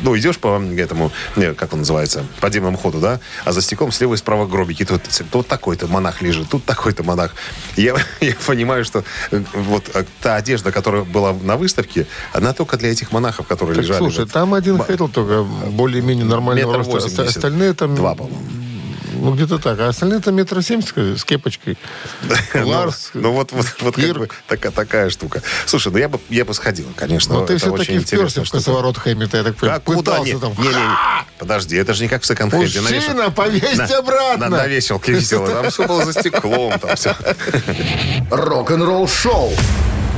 ну, 0.00 0.18
идешь 0.18 0.38
по 0.38 0.60
этому, 0.76 1.12
как 1.56 1.72
он 1.72 1.80
называется, 1.80 2.24
подземному 2.40 2.76
ходу, 2.76 2.98
да, 3.00 3.20
а 3.44 3.52
за 3.52 3.62
стеклом 3.62 3.92
слева 3.92 4.14
и 4.14 4.16
справа 4.16 4.46
гробики. 4.46 4.73
Тут, 4.82 5.02
тут 5.30 5.46
такой-то 5.46 5.86
монах 5.86 6.22
лежит, 6.22 6.48
тут 6.48 6.64
такой-то 6.64 7.04
монах. 7.04 7.34
Я, 7.76 7.94
я 8.20 8.34
понимаю, 8.46 8.84
что 8.84 9.04
э, 9.30 9.42
вот 9.54 9.90
э, 9.94 10.04
та 10.20 10.36
одежда, 10.36 10.72
которая 10.72 11.04
была 11.04 11.32
на 11.32 11.56
выставке, 11.56 12.06
она 12.32 12.52
только 12.52 12.76
для 12.76 12.90
этих 12.90 13.12
монахов, 13.12 13.46
которые 13.46 13.76
Так, 13.76 13.84
лежали. 13.84 13.98
слушай, 13.98 14.20
вот. 14.20 14.32
там 14.32 14.54
один 14.54 14.78
Хэтл 14.78 15.06
только 15.08 15.44
более-менее 15.44 16.24
нормального 16.24 16.78
роста. 16.78 16.96
Оста- 16.96 17.08
восемьдесят. 17.08 17.36
Остальные 17.36 17.74
там... 17.74 17.94
Два, 17.94 18.14
по-моему. 18.14 18.40
Ну, 19.14 19.34
где-то 19.34 19.58
так. 19.58 19.78
А 19.80 19.88
остальные-то 19.88 20.32
метр 20.32 20.62
семьдесят 20.62 21.18
с 21.18 21.24
кепочкой. 21.24 21.78
Ларс, 22.54 23.10
Ну, 23.14 23.32
вот, 23.32 23.52
такая, 24.46 24.72
такая 24.72 25.10
штука. 25.10 25.42
Слушай, 25.66 25.92
ну 25.92 25.98
я 25.98 26.08
бы, 26.08 26.20
я 26.28 26.44
бы 26.44 26.54
сходил, 26.54 26.86
конечно. 26.96 27.34
Ну, 27.34 27.46
ты 27.46 27.56
все-таки 27.56 27.98
вперся 27.98 28.42
в 28.44 28.50
косоворот 28.50 28.98
Хэммита, 28.98 29.38
я 29.38 29.44
так 29.44 29.56
понимаю. 29.56 29.80
Как, 29.80 29.94
куда? 29.94 30.12
Пытался 30.12 30.38
там. 30.38 30.52
не, 30.58 30.68
не, 30.68 30.74
не. 30.74 30.96
Подожди, 31.38 31.76
это 31.76 31.94
же 31.94 32.02
не 32.02 32.08
как 32.08 32.22
в 32.22 32.26
секонд-хенде. 32.26 32.80
Мужчина, 32.80 33.30
повесьте 33.30 33.76
на, 33.76 33.98
обратно. 33.98 34.48
на 34.48 34.66
веселке 34.66 35.12
висело. 35.12 35.48
Там 35.48 35.70
все 35.70 35.86
было 35.86 36.04
за 36.04 36.12
стеклом. 36.12 36.78
Там 36.78 36.96
все. 36.96 37.16
Рок-н-ролл 38.30 39.08
шоу 39.08 39.52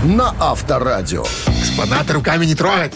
на 0.04 0.34
Авторадио. 0.38 1.24
Господа, 1.46 2.04
руками 2.12 2.46
не 2.46 2.54
трогать. 2.54 2.92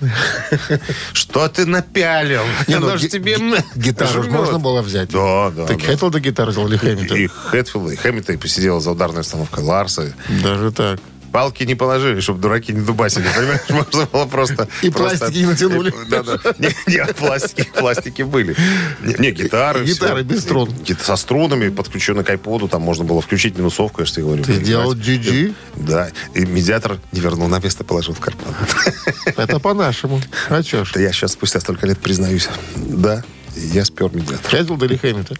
Что 1.12 1.48
ты 1.48 1.66
напялил? 1.66 2.42
Не, 2.68 2.78
ну, 2.78 2.86
Оно 2.88 2.96
ж 2.96 3.02
ги- 3.02 3.08
тебе 3.08 3.36
ги- 3.36 3.64
Гитару 3.76 4.22
можно 4.24 4.58
было 4.58 4.82
взять. 4.82 5.10
Да, 5.10 5.50
да. 5.50 5.66
Так 5.66 5.78
да. 5.78 5.84
Хэтфилда 5.86 6.20
гитару 6.20 6.50
взял 6.52 6.66
или 6.68 6.76
Хэммита? 6.76 7.14
И 7.14 7.26
Хэтфилда, 7.26 7.92
и 7.92 7.96
Хэммита 7.96 8.32
и 8.32 8.36
посидел 8.36 8.80
за 8.80 8.90
ударной 8.92 9.20
установкой 9.20 9.64
Ларса. 9.64 10.14
Даже 10.42 10.70
так. 10.72 11.00
Палки 11.32 11.62
не 11.64 11.74
положили, 11.76 12.20
чтобы 12.20 12.40
дураки 12.40 12.72
не 12.72 12.80
дубасили, 12.80 13.26
понимаешь? 13.34 13.60
Можно 13.68 14.06
было 14.06 14.26
просто... 14.26 14.68
И 14.82 14.90
просто- 14.90 15.18
пластики 15.18 15.38
не 15.38 15.46
натянули. 15.46 15.90
И- 15.90 16.10
Да, 16.10 16.22
да. 16.24 16.38
Не, 16.58 16.70
не, 16.86 17.04
пластики, 17.14 17.70
пластики 17.78 18.22
были. 18.22 18.56
Не, 19.00 19.30
гитары. 19.30 19.84
Гитары 19.84 20.22
без 20.22 20.40
струн. 20.42 20.70
Со 21.02 21.16
струнами, 21.16 21.68
подключенной 21.68 22.24
к 22.24 22.30
айподу, 22.30 22.66
там 22.68 22.82
можно 22.82 23.04
было 23.04 23.20
включить 23.20 23.56
минусовку, 23.56 24.00
я 24.02 24.06
же 24.06 24.12
тебе 24.12 24.24
говорю. 24.24 24.44
Ты 24.44 24.54
сделал 24.54 24.94
GG? 24.94 25.54
Да. 25.76 26.10
И 26.34 26.44
медиатор 26.44 26.98
не 27.12 27.20
вернул 27.20 27.48
на 27.48 27.60
место, 27.60 27.84
положил 27.84 28.14
в 28.14 28.20
карман. 28.20 28.54
Это 29.36 29.60
по-нашему. 29.60 30.20
А 30.48 30.62
чё 30.62 30.84
ж? 30.84 30.92
Я 30.96 31.12
сейчас 31.12 31.32
спустя 31.32 31.60
столько 31.60 31.86
лет 31.86 31.98
признаюсь. 32.00 32.48
Да, 32.76 33.22
я 33.56 33.84
спер 33.84 34.10
медиатор. 34.12 34.50
Хэтфилда 34.50 34.86
или 34.86 34.96
Хэммита? 34.96 35.36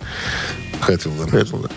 Хэтфилда. 0.81 1.29
Хэтфилда. 1.31 1.71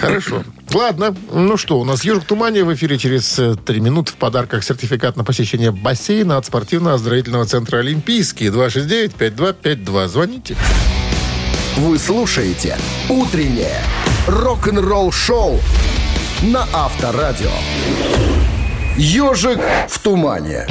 Хорошо. 0.00 0.44
Ладно. 0.74 1.14
Ну 1.30 1.56
что, 1.56 1.78
у 1.78 1.84
нас 1.84 2.04
«Ежик 2.04 2.24
в 2.24 2.26
тумане» 2.26 2.64
в 2.64 2.72
эфире 2.74 2.96
через 2.96 3.38
э, 3.38 3.54
три 3.56 3.80
минуты. 3.80 4.12
В 4.12 4.16
подарках 4.16 4.64
сертификат 4.64 5.16
на 5.16 5.24
посещение 5.24 5.70
бассейна 5.70 6.38
от 6.38 6.46
спортивно-оздоровительного 6.46 7.44
центра 7.44 7.78
«Олимпийский». 7.78 8.46
269-5252. 8.46 10.08
Звоните. 10.08 10.56
Вы 11.76 11.98
слушаете 11.98 12.78
«Утреннее 13.08 13.82
рок-н-ролл-шоу» 14.26 15.60
на 16.42 16.66
Авторадио. 16.72 17.50
«Ежик 18.96 19.60
в 19.88 19.98
тумане». 19.98 20.66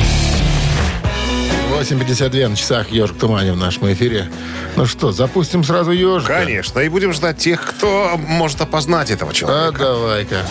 8.52 1.72 2.47
на 2.49 2.55
часах 2.55 2.89
«Ежик 2.89 3.17
тумане» 3.17 3.53
в 3.53 3.57
нашем 3.57 3.91
эфире. 3.93 4.30
Ну 4.76 4.86
что, 4.86 5.11
запустим 5.11 5.63
сразу 5.63 5.91
«Ежика». 5.91 6.39
Конечно. 6.39 6.80
И 6.82 6.89
будем 6.89 7.13
ждать 7.13 7.38
тех, 7.38 7.65
кто 7.65 8.17
может 8.17 8.59
опознать 8.61 9.09
этого 9.09 9.32
А 9.32 9.34
человека. 9.34 9.78
давай-ка. 9.80 10.45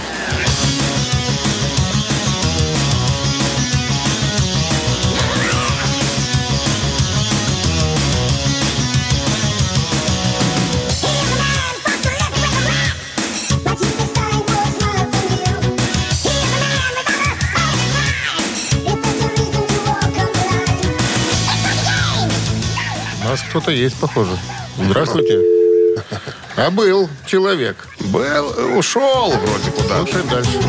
Кто-то 23.50 23.72
есть, 23.72 23.96
похоже. 23.96 24.38
Здравствуйте. 24.78 25.40
А 26.56 26.70
был 26.70 27.08
человек. 27.26 27.88
Был, 27.98 28.78
ушел 28.78 29.30
вроде 29.32 29.70
куда. 29.72 29.98
Слушай 29.98 30.22
дальше. 30.24 30.60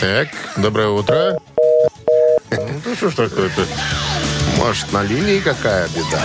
Так, 0.00 0.28
доброе 0.56 0.88
утро. 0.88 1.38
Ну, 2.50 2.94
что 2.96 3.10
ж 3.10 3.14
такое-то? 3.14 3.66
Может, 4.58 4.92
на 4.92 5.02
линии 5.02 5.40
какая 5.40 5.88
беда? 5.88 6.22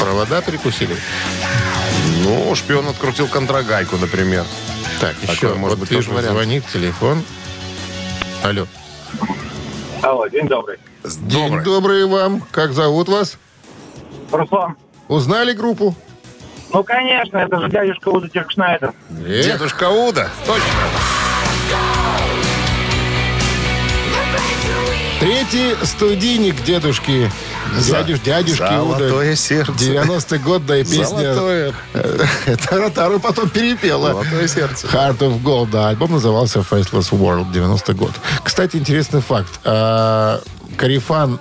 Провода 0.00 0.42
перекусили? 0.42 0.96
Ну, 2.22 2.54
шпион 2.54 2.88
открутил 2.88 3.28
контрагайку, 3.28 3.96
например. 3.98 4.44
Так, 5.00 5.14
Такой, 5.20 5.34
еще, 5.34 5.54
может 5.54 5.78
вот 5.78 5.88
быть, 5.88 5.90
вижу, 5.96 6.12
вариант. 6.12 6.32
звонит 6.32 6.64
телефон. 6.72 7.22
Алло. 8.42 8.66
Алло, 10.02 10.26
день 10.28 10.46
добрый. 10.46 10.78
День 11.04 11.62
добрый 11.62 12.06
вам. 12.06 12.42
Как 12.52 12.72
зовут 12.72 13.08
вас? 13.08 13.38
Руслан. 14.30 14.76
Узнали 15.08 15.52
группу? 15.52 15.94
Ну, 16.72 16.82
конечно, 16.84 17.38
это 17.38 17.60
же 17.60 17.68
дядюшка 17.70 18.08
Уда 18.08 18.28
Тиркшнайдер. 18.28 18.92
Эх, 19.26 19.44
Дедушка 19.44 19.88
Уда. 19.88 20.28
Точно. 20.46 20.62
Третий 25.20 25.74
студийник 25.82 26.62
дедушки. 26.62 27.30
Дядюш, 27.88 28.20
дядюшки 28.20 28.62
Уда. 28.62 28.98
Золотое 28.98 29.34
сердце. 29.34 29.72
90-й 29.72 30.38
год, 30.38 30.66
да 30.66 30.76
и 30.76 30.84
песня... 30.84 31.06
Золотое. 31.06 31.74
Таратару 32.68 33.18
потом 33.18 33.48
перепела. 33.48 34.10
Золотое 34.10 34.46
сердце. 34.46 34.86
Heart 34.86 35.18
of 35.18 35.42
Gold, 35.42 35.70
да. 35.70 35.88
Альбом 35.88 36.12
назывался 36.12 36.58
Faceless 36.58 37.10
World, 37.12 37.52
90-й 37.52 37.94
год. 37.94 38.12
Кстати, 38.44 38.76
интересный 38.76 39.22
факт. 39.22 39.58
А, 39.64 40.40
Карифан 40.76 41.40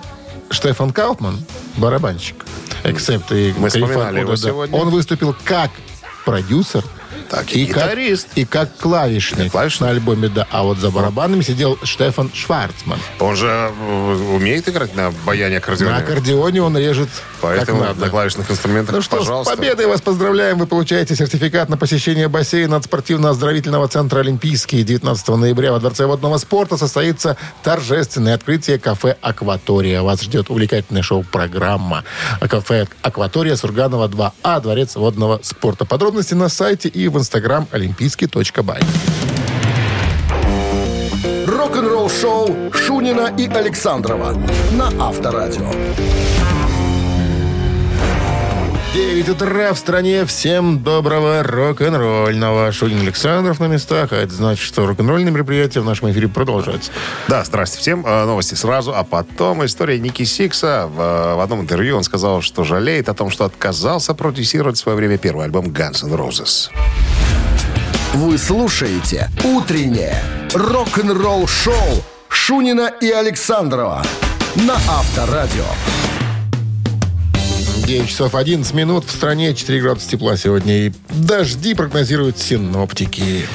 Штефан 0.49 0.91
Кауфман, 0.91 1.43
барабанщик, 1.77 2.45
эксепт 2.83 3.31
и 3.31 3.53
Мы 3.57 3.69
Карифан 3.69 4.15
его 4.15 4.31
Уда, 4.31 4.41
да, 4.41 4.49
сегодня. 4.49 4.77
он 4.77 4.89
выступил 4.89 5.35
как 5.43 5.71
продюсер, 6.23 6.83
Так, 7.35 7.51
и 7.51 7.65
как, 7.65 7.83
гитарист. 7.83 8.27
и 8.35 8.45
как 8.45 8.77
клавишник, 8.77 9.47
И 9.47 9.49
клавишник. 9.49 9.81
на 9.81 9.89
альбоме, 9.89 10.27
да. 10.29 10.47
А 10.51 10.63
вот 10.63 10.77
за 10.77 10.89
барабанами 10.91 11.41
сидел 11.41 11.77
Штефан 11.83 12.31
Шварцман. 12.33 12.99
Он 13.19 13.35
же 13.35 13.47
э, 13.47 14.13
умеет 14.35 14.69
играть 14.69 14.95
на 14.95 15.11
баяне 15.25 15.57
аккордеоне. 15.57 15.91
На 15.91 15.97
аккордеоне 15.97 16.61
он 16.63 16.77
режет 16.77 17.09
Поэтому 17.41 17.79
как 17.79 17.87
надо. 17.89 17.99
на 18.01 18.09
клавишных 18.09 18.49
инструментах, 18.49 18.95
Ну 18.95 19.01
что, 19.01 19.17
пожалуйста. 19.17 19.53
с 19.53 19.57
победой 19.57 19.87
вас 19.87 20.01
поздравляем. 20.01 20.57
Вы 20.59 20.65
получаете 20.67 21.15
сертификат 21.15 21.67
на 21.69 21.77
посещение 21.77 22.27
бассейна 22.29 22.77
от 22.77 22.85
спортивно-оздоровительного 22.85 23.87
центра 23.87 24.19
«Олимпийский». 24.21 24.83
19 24.83 25.27
ноября 25.29 25.71
во 25.73 25.79
Дворце 25.79 26.05
водного 26.05 26.37
спорта 26.37 26.77
состоится 26.77 27.35
торжественное 27.63 28.35
открытие 28.35 28.79
кафе 28.79 29.17
«Акватория». 29.21 30.01
Вас 30.01 30.21
ждет 30.21 30.49
увлекательная 30.49 31.03
шоу-программа. 31.03 32.03
А 32.39 32.47
Кафе 32.47 32.87
«Акватория» 33.01 33.55
Сурганова 33.55 34.07
2А, 34.07 34.61
Дворец 34.61 34.95
водного 34.95 35.39
спорта. 35.43 35.85
Подробности 35.85 36.33
на 36.33 36.49
сайте 36.49 36.87
и 36.89 37.07
в 37.07 37.17
инстаграм 37.25 37.67
олимпийский.бай. 37.71 38.81
Рок-н-ролл-шоу 41.47 42.71
Шунина 42.71 43.33
и 43.35 43.47
Александрова 43.47 44.33
на 44.73 44.91
Авторадио. 44.99 45.71
9 48.95 49.27
утра 49.27 49.73
в 49.73 49.77
стране. 49.77 50.25
Всем 50.25 50.81
доброго 50.81 51.43
рок-н-ролльного. 51.43 52.71
Шунин 52.71 53.01
Александров 53.01 53.59
на 53.59 53.65
местах. 53.65 54.13
А 54.13 54.15
это 54.15 54.33
значит, 54.33 54.63
что 54.63 54.87
рок-н-ролльные 54.87 55.33
мероприятия 55.33 55.81
в 55.81 55.85
нашем 55.85 56.09
эфире 56.11 56.29
продолжаются. 56.29 56.93
Да, 57.27 57.43
здрасте 57.43 57.77
всем. 57.77 58.05
Э, 58.05 58.23
Новости 58.23 58.55
сразу, 58.55 58.95
а 58.95 59.03
потом 59.03 59.65
история 59.65 59.99
Ники 59.99 60.23
Сикса. 60.23 60.87
В, 60.87 60.95
в 61.35 61.43
одном 61.43 61.59
интервью 61.59 61.97
он 61.97 62.03
сказал, 62.03 62.41
что 62.41 62.63
жалеет 62.63 63.09
о 63.09 63.13
том, 63.13 63.29
что 63.31 63.43
отказался 63.43 64.13
продюсировать 64.13 64.77
в 64.77 64.79
свое 64.79 64.97
время 64.97 65.17
первый 65.17 65.43
альбом 65.43 65.65
Guns 65.65 66.05
N' 66.05 66.13
Roses. 66.13 66.69
Вы 68.13 68.37
слушаете 68.37 69.29
«Утреннее 69.43 70.23
рок-н-ролл-шоу» 70.53 72.01
Шунина 72.29 72.93
и 73.01 73.11
Александрова 73.11 74.01
на 74.55 74.75
Авторадио. 74.75 75.65
9 77.85 78.09
часов 78.09 78.33
11 78.33 78.73
минут. 78.73 79.05
В 79.05 79.11
стране 79.11 79.53
4 79.53 79.79
градуса 79.81 80.09
тепла 80.09 80.37
сегодня. 80.37 80.87
И 80.87 80.93
дожди 81.09 81.75
прогнозируют 81.75 82.39
синоптики. 82.39 83.45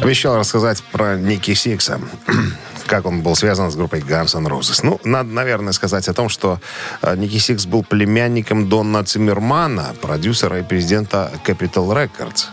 Обещал 0.00 0.38
рассказать 0.38 0.82
про 0.92 1.16
Ники 1.16 1.52
Сикса. 1.52 2.00
Как 2.86 3.04
он 3.04 3.20
был 3.20 3.36
связан 3.36 3.70
с 3.70 3.76
группой 3.76 4.00
Guns 4.00 4.34
N' 4.36 4.46
Roses. 4.46 4.80
Ну, 4.82 4.98
надо, 5.04 5.28
наверное, 5.28 5.72
сказать 5.72 6.08
о 6.08 6.14
том, 6.14 6.28
что 6.30 6.60
э, 7.02 7.16
Ники 7.16 7.36
Сикс 7.36 7.66
был 7.66 7.82
племянником 7.82 8.68
Дона 8.68 9.04
Циммермана, 9.04 9.94
продюсера 10.00 10.60
и 10.60 10.62
президента 10.62 11.30
Capitol 11.44 11.88
Records. 11.88 12.46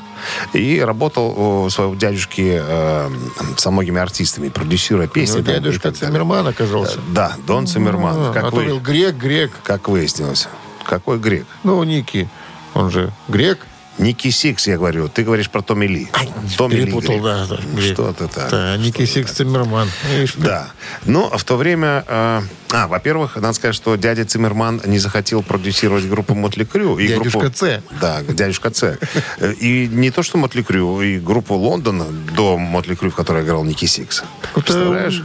И 0.53 0.79
работал 0.81 1.63
у 1.63 1.69
своего 1.69 1.95
дядюшки 1.95 2.59
э, 2.61 3.09
со 3.55 3.71
многими 3.71 4.01
артистами, 4.01 4.49
продюсируя 4.49 5.07
песни. 5.07 5.37
Ну, 5.37 5.43
там 5.45 5.55
и 5.55 5.57
дядюшка. 5.59 5.91
Циммерман 5.91 6.47
оказался. 6.47 6.99
Да, 7.13 7.33
Дон 7.45 7.67
Циммерман. 7.67 8.15
А, 8.17 8.33
как, 8.33 8.45
а 8.45 8.49
вы- 8.49 8.79
грек, 8.79 9.15
грек. 9.15 9.51
как 9.63 9.87
выяснилось. 9.87 10.47
Какой 10.85 11.19
грек? 11.19 11.45
Ну, 11.63 11.83
Ники, 11.83 12.29
он 12.73 12.91
же 12.91 13.11
грек. 13.27 13.59
Ники 13.99 14.31
Сикс, 14.31 14.65
я 14.65 14.77
говорю. 14.77 15.07
Ты 15.07 15.23
говоришь 15.23 15.51
про 15.51 15.61
Томми 15.61 15.85
Ли. 15.85 16.07
Томми 16.57 16.73
Ли 16.73 16.85
Перепутал, 16.85 17.19
говорит. 17.19 17.47
да. 17.47 17.57
да. 17.75 17.81
Что 17.93 18.11
ты 18.13 18.27
так? 18.27 18.49
Да, 18.49 18.75
Ники 18.77 19.05
Сикс 19.05 19.33
Циммерман. 19.33 19.87
Да. 20.37 20.71
Но 21.05 21.29
в 21.37 21.43
то 21.43 21.57
время... 21.57 22.03
э, 22.07 22.41
а, 22.71 22.87
во-первых, 22.87 23.35
надо 23.35 23.53
сказать, 23.53 23.75
что 23.75 23.95
дядя 23.95 24.25
Циммерман 24.25 24.81
не 24.85 24.97
захотел 24.97 25.43
продюсировать 25.43 26.05
группу 26.09 26.33
Мотли 26.33 26.63
Крю. 26.63 26.97
и 26.97 27.07
Дядюшка 27.07 27.39
группу- 27.41 27.53
Ц. 27.55 27.83
Да, 28.01 28.23
дядюшка 28.23 28.71
Ц. 28.71 28.97
И 29.59 29.87
не 29.91 30.09
то, 30.09 30.23
что 30.23 30.39
Мотли 30.39 30.63
Крю, 30.63 30.99
и 31.03 31.19
группу 31.19 31.53
Лондона 31.53 32.05
до 32.35 32.57
Мотли 32.57 32.95
Крю, 32.95 33.11
в 33.11 33.15
которой 33.15 33.43
играл 33.43 33.63
Ники 33.63 33.85
Сикс. 33.85 34.23
Представляешь? 34.55 35.21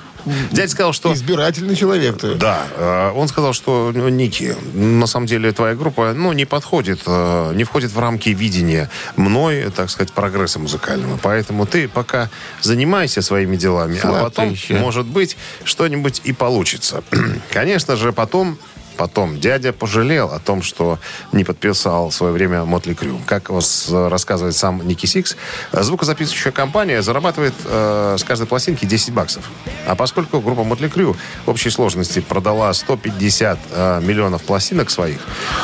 Дядя 0.51 0.71
сказал, 0.71 0.93
что... 0.93 1.13
Избирательный 1.13 1.77
человек 1.77 2.19
ты. 2.19 2.35
Да, 2.35 2.67
э, 2.77 3.13
он 3.15 3.29
сказал, 3.29 3.53
что 3.53 3.93
ну, 3.95 4.09
Ники, 4.09 4.57
на 4.75 5.07
самом 5.07 5.27
деле 5.27 5.53
твоя 5.53 5.75
группа, 5.75 6.13
ну, 6.15 6.33
не 6.33 6.45
подходит, 6.45 7.01
э, 7.07 7.53
не 7.55 7.65
входит 7.65 7.93
в 7.93 7.99
рамки 7.99 8.31
видения 8.31 8.91
мной, 9.17 9.71
так 9.75 9.91
сказать, 9.91 10.13
прогресса 10.13 10.59
музыкального. 10.59 11.19
Поэтому 11.23 11.67
ты 11.67 11.89
пока 11.89 12.31
занимайся 12.61 13.23
своими 13.23 13.57
делами, 13.57 13.99
а 13.99 14.01
Сладко 14.01 14.25
потом, 14.25 14.51
еще. 14.51 14.75
может 14.75 15.07
быть, 15.07 15.37
что-нибудь 15.65 16.23
и 16.25 16.33
получится. 16.33 17.03
Конечно 17.51 17.97
же, 17.97 18.13
потом 18.13 18.59
Потом 18.99 19.39
дядя 19.39 19.73
пожалел 19.73 20.33
о 20.33 20.41
том, 20.41 20.61
что 20.61 20.99
не 21.31 21.45
подписал 21.45 22.11
в 22.11 22.15
свое 22.15 22.33
время 22.33 22.65
Мотли 22.65 22.95
Крю. 22.95 23.21
Как 23.27 23.49
рассказывает 23.93 24.57
сам 24.57 24.87
Ники 24.87 25.07
Сикс, 25.07 25.37
звукозаписывающая 25.73 26.51
компания 26.51 27.01
зарабатывает 27.01 27.55
э, 27.65 28.17
с 28.19 28.25
каждой 28.25 28.49
пластинки 28.49 28.85
10 28.85 29.15
баксов. 29.15 29.45
А 29.87 29.95
поскольку 29.95 30.41
группа 30.41 30.65
Мотли 30.65 30.89
Крю 30.89 31.17
в 31.47 31.51
общей 31.51 31.71
сложности 31.71 32.19
продала 32.19 32.73
150 32.75 33.59
э, 33.71 34.01
миллионов 34.03 34.43
пластинок 34.43 34.91
своих, 34.91 35.21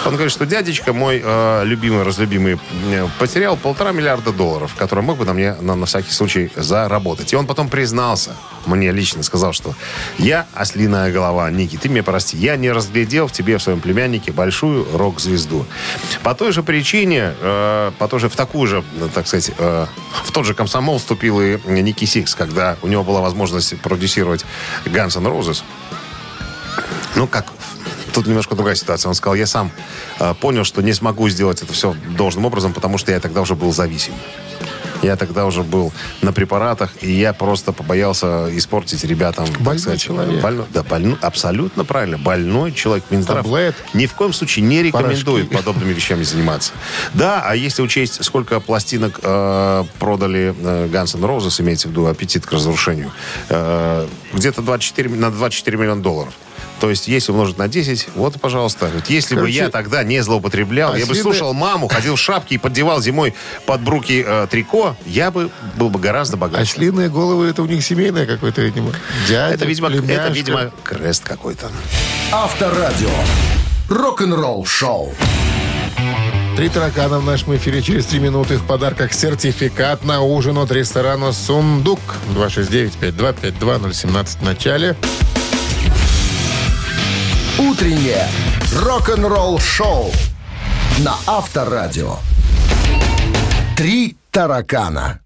он 0.06 0.12
говорит, 0.12 0.32
что 0.32 0.46
дядечка 0.46 0.92
мой 0.92 1.20
э, 1.22 1.62
любимый, 1.64 2.04
разлюбимый, 2.04 2.60
э, 2.86 3.08
потерял 3.18 3.56
полтора 3.56 3.90
миллиарда 3.90 4.32
долларов, 4.32 4.76
которые 4.76 5.04
мог 5.04 5.18
бы 5.18 5.24
на 5.24 5.32
мне 5.32 5.54
на, 5.60 5.74
на 5.74 5.86
всякий 5.86 6.12
случай 6.12 6.52
заработать. 6.54 7.32
И 7.32 7.36
он 7.36 7.48
потом 7.48 7.68
признался, 7.68 8.36
мне 8.66 8.92
лично 8.92 9.24
сказал, 9.24 9.52
что 9.52 9.74
я 10.18 10.46
ослиная 10.54 11.12
голова, 11.12 11.50
Ники, 11.50 11.76
ты 11.76 11.88
меня 11.88 12.04
прости, 12.04 12.36
я 12.36 12.56
не 12.56 12.70
разглядел 12.70 13.23
в 13.26 13.32
тебе, 13.32 13.58
в 13.58 13.62
своем 13.62 13.80
племяннике, 13.80 14.32
большую 14.32 14.86
рок-звезду. 14.96 15.66
По 16.22 16.34
той 16.34 16.52
же 16.52 16.62
причине, 16.62 17.34
э, 17.40 17.92
по 17.98 18.08
той 18.08 18.20
же, 18.20 18.28
в 18.28 18.36
такую 18.36 18.66
же, 18.66 18.84
э, 19.00 19.08
так 19.14 19.26
сказать, 19.26 19.50
э, 19.58 19.86
в 20.24 20.32
тот 20.32 20.46
же 20.46 20.54
комсомол 20.54 20.98
вступил 20.98 21.40
и 21.40 21.58
Ники 21.66 22.04
Сикс, 22.04 22.34
когда 22.34 22.76
у 22.82 22.88
него 22.88 23.04
была 23.04 23.20
возможность 23.20 23.78
продюсировать 23.80 24.44
Guns 24.84 25.16
N' 25.18 25.26
Roses. 25.26 25.62
Ну, 27.16 27.26
как, 27.26 27.46
тут 28.12 28.26
немножко 28.26 28.54
другая 28.54 28.74
ситуация. 28.74 29.08
Он 29.08 29.14
сказал, 29.14 29.34
я 29.34 29.46
сам 29.46 29.70
э, 30.18 30.34
понял, 30.40 30.64
что 30.64 30.82
не 30.82 30.92
смогу 30.92 31.28
сделать 31.28 31.62
это 31.62 31.72
все 31.72 31.94
должным 32.16 32.44
образом, 32.46 32.72
потому 32.72 32.98
что 32.98 33.12
я 33.12 33.20
тогда 33.20 33.40
уже 33.40 33.54
был 33.54 33.72
зависим. 33.72 34.14
Я 35.04 35.16
тогда 35.16 35.44
уже 35.46 35.62
был 35.62 35.92
на 36.22 36.32
препаратах, 36.32 36.90
и 37.02 37.12
я 37.12 37.32
просто 37.32 37.72
побоялся 37.72 38.48
испортить 38.56 39.04
ребятам. 39.04 39.46
так 39.46 39.60
Больной 39.60 39.78
сказать, 39.78 40.00
человек. 40.00 40.42
больной- 40.42 40.66
да, 40.72 40.82
больной, 40.82 41.16
абсолютно 41.20 41.84
правильно. 41.84 42.18
Больной 42.18 42.72
человек. 42.72 43.04
Минздрав 43.10 43.44
Таблет. 43.44 43.74
ни 43.92 44.06
в 44.06 44.14
коем 44.14 44.32
случае 44.32 44.64
не 44.64 44.82
рекомендует 44.82 45.48
Порошки. 45.48 45.56
подобными 45.56 45.92
вещами 45.92 46.22
заниматься. 46.22 46.72
Да, 47.12 47.42
а 47.44 47.54
если 47.54 47.82
учесть, 47.82 48.24
сколько 48.24 48.60
пластинок 48.60 49.20
э, 49.22 49.84
продали 49.98 50.54
э, 50.58 50.88
Guns 50.88 51.16
N' 51.16 51.24
Roses, 51.24 51.60
имеется 51.60 51.88
в 51.88 51.90
виду 51.90 52.06
аппетит 52.06 52.46
к 52.46 52.52
разрушению, 52.52 53.12
э, 53.48 54.06
где-то 54.32 54.62
24, 54.62 55.10
на 55.10 55.30
24 55.30 55.76
миллиона 55.76 56.02
долларов. 56.02 56.32
То 56.80 56.90
есть, 56.90 57.08
если 57.08 57.32
умножить 57.32 57.58
на 57.58 57.68
10, 57.68 58.08
вот, 58.14 58.40
пожалуйста. 58.40 58.90
Вот 58.94 59.08
если 59.08 59.34
бы 59.34 59.42
Короче, 59.42 59.56
я 59.56 59.70
тогда 59.70 60.02
не 60.02 60.22
злоупотреблял, 60.22 60.96
я 60.96 61.06
бы 61.06 61.14
слушал 61.14 61.54
маму, 61.54 61.88
ходил 61.88 62.16
в 62.16 62.20
шапке 62.20 62.56
и 62.56 62.58
поддевал 62.58 63.00
зимой 63.00 63.34
под 63.66 63.80
бруки 63.80 64.24
э, 64.26 64.46
трико, 64.50 64.96
я 65.06 65.30
бы 65.30 65.50
был 65.76 65.90
бы 65.90 65.98
гораздо 65.98 66.36
богаче. 66.36 66.62
Ослиные 66.62 67.08
головы, 67.08 67.46
это 67.46 67.62
у 67.62 67.66
них 67.66 67.84
семейное 67.84 68.26
какое-то, 68.26 68.62
видимо. 68.62 68.92
Дядя, 69.28 69.54
это, 69.54 69.66
видимо, 69.66 69.90
это, 69.90 70.28
видимо, 70.28 70.70
крест 70.82 71.24
какой-то. 71.24 71.70
Авторадио. 72.32 73.10
Рок-н-ролл 73.88 74.64
шоу. 74.64 75.14
Три 76.56 76.68
таракана 76.68 77.18
в 77.18 77.24
нашем 77.24 77.56
эфире 77.56 77.82
через 77.82 78.06
три 78.06 78.20
минуты. 78.20 78.58
В 78.58 78.64
подарках 78.64 79.12
сертификат 79.12 80.04
на 80.04 80.22
ужин 80.22 80.56
от 80.58 80.70
ресторана 80.70 81.32
«Сундук». 81.32 81.98
269-5252-017 82.36 84.38
в 84.38 84.42
начале. 84.42 84.96
Утреннее 87.58 88.26
рок-н-ролл 88.82 89.60
шоу 89.60 90.10
на 91.04 91.14
Авторадио. 91.24 92.16
Три 93.76 94.16
таракана. 94.32 95.20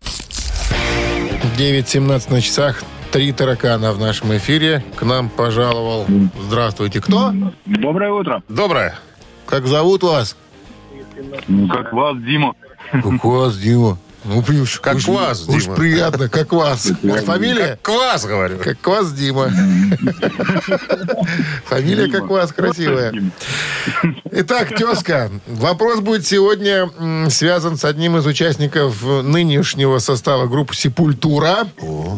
9.17 1.56 2.30
на 2.30 2.42
часах. 2.42 2.82
Три 3.12 3.32
таракана 3.32 3.92
в 3.92 3.98
нашем 3.98 4.36
эфире. 4.36 4.84
К 4.96 5.04
нам 5.04 5.30
пожаловал. 5.30 6.04
Здравствуйте. 6.38 7.00
Кто? 7.00 7.32
Доброе 7.64 8.10
утро. 8.12 8.42
Доброе. 8.48 8.94
Как 9.46 9.66
зовут 9.66 10.02
вас? 10.02 10.36
Ну, 11.46 11.66
как 11.66 11.92
вас, 11.94 12.18
Дима? 12.18 12.52
Как 12.92 13.24
вас, 13.24 13.56
Дима? 13.56 13.96
Ну, 14.28 14.44
уж, 14.62 14.80
Как 14.80 14.96
уж- 14.96 15.06
вас, 15.06 15.48
уж 15.48 15.64
Дима. 15.64 15.74
приятно, 15.74 16.28
как 16.28 16.52
вас. 16.52 16.92
Фамилия? 17.24 17.78
Квас, 17.80 18.26
говорю. 18.26 18.58
Как 18.58 18.86
вас, 18.86 19.10
Дима. 19.12 19.50
Фамилия 21.64 22.08
как 22.10 22.28
вас, 22.28 22.52
красивая. 22.52 23.14
Итак, 24.30 24.76
тезка, 24.76 25.30
вопрос 25.46 26.00
будет 26.00 26.26
сегодня 26.26 26.90
связан 27.30 27.78
с 27.78 27.86
одним 27.86 28.18
из 28.18 28.26
участников 28.26 29.02
нынешнего 29.02 29.98
состава 29.98 30.46
группы 30.46 30.74
«Сепультура», 30.76 31.66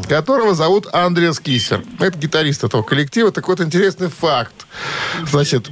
которого 0.09 0.55
зовут 0.55 0.89
Андреас 0.93 1.39
Кисер. 1.39 1.85
Это 2.01 2.19
гитарист 2.19 2.65
этого 2.65 2.83
коллектива. 2.83 3.31
Так 3.31 3.47
вот, 3.47 3.61
интересный 3.61 4.09
факт. 4.09 4.67
Значит, 5.31 5.71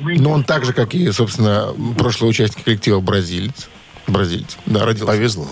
ну, 0.00 0.30
он 0.30 0.42
так 0.42 0.64
же, 0.64 0.72
как 0.72 0.92
и, 0.94 1.12
собственно, 1.12 1.72
прошлый 1.96 2.30
участник 2.30 2.64
коллектива 2.64 2.98
«Бразилец». 2.98 3.68
Бразилец, 4.08 4.56
да, 4.66 4.84
родился. 4.84 5.06
Повезло. 5.06 5.46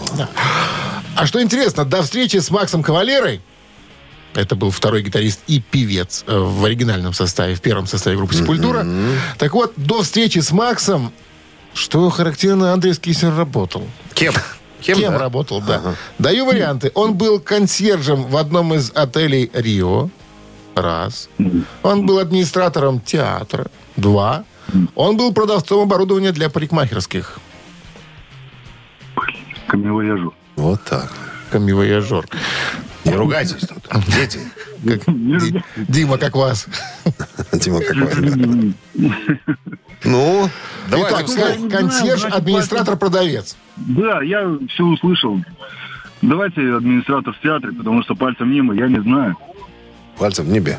А 1.14 1.26
что 1.26 1.42
интересно, 1.42 1.84
до 1.84 2.02
встречи 2.02 2.38
с 2.38 2.50
Максом 2.50 2.82
Кавалерой, 2.82 3.40
это 4.34 4.54
был 4.54 4.70
второй 4.70 5.02
гитарист 5.02 5.40
и 5.46 5.60
певец 5.60 6.24
э, 6.26 6.36
в 6.36 6.64
оригинальном 6.64 7.14
составе, 7.14 7.54
в 7.54 7.62
первом 7.62 7.86
составе 7.86 8.16
группы 8.16 8.34
«Сепультура». 8.34 8.86
Так 9.38 9.54
вот, 9.54 9.72
до 9.76 10.02
встречи 10.02 10.40
с 10.40 10.52
Максом, 10.52 11.12
что 11.72 12.10
характерно, 12.10 12.72
Андрей 12.72 12.94
Кисер 12.94 13.34
работал. 13.34 13.86
Кем? 14.14 14.34
Кем, 14.80 15.00
да? 15.00 15.18
работал, 15.18 15.62
да. 15.62 15.94
Даю 16.18 16.46
варианты. 16.46 16.92
Он 16.94 17.14
был 17.14 17.40
консьержем 17.40 18.24
в 18.24 18.36
одном 18.36 18.74
из 18.74 18.92
отелей 18.94 19.50
Рио. 19.52 20.10
Раз. 20.74 21.28
Он 21.82 22.04
был 22.04 22.18
администратором 22.18 23.00
театра. 23.00 23.66
Два. 23.96 24.44
Он 24.94 25.16
был 25.16 25.32
продавцом 25.32 25.82
оборудования 25.82 26.32
для 26.32 26.50
парикмахерских. 26.50 27.38
Камевояжу. 29.68 30.34
Вот 30.56 30.82
так. 30.84 31.10
Камевояжер. 31.50 32.26
Не 33.04 33.14
ругайтесь 33.14 33.66
тут. 33.66 33.78
Дети. 34.14 34.40
Как 34.84 35.00
Ди- 35.06 35.62
Дима, 35.88 36.18
как 36.18 36.34
вас? 36.36 36.66
Дима 37.52 37.80
какой. 37.80 38.74
Ну, 40.04 40.48
давайте 40.90 41.24
Итак, 41.24 41.26
кон- 41.58 41.70
консьерж, 41.70 42.24
администратор, 42.24 42.96
продавец. 42.96 43.56
Да, 43.76 44.22
я 44.22 44.56
все 44.72 44.84
услышал. 44.84 45.40
Давайте 46.22 46.60
администратор 46.74 47.32
в 47.34 47.40
театре, 47.40 47.72
потому 47.72 48.02
что 48.02 48.14
пальцем 48.14 48.50
мимо, 48.50 48.74
я 48.74 48.88
не 48.88 49.00
знаю. 49.00 49.36
Пальцем 50.18 50.46
в 50.46 50.48
небе. 50.48 50.78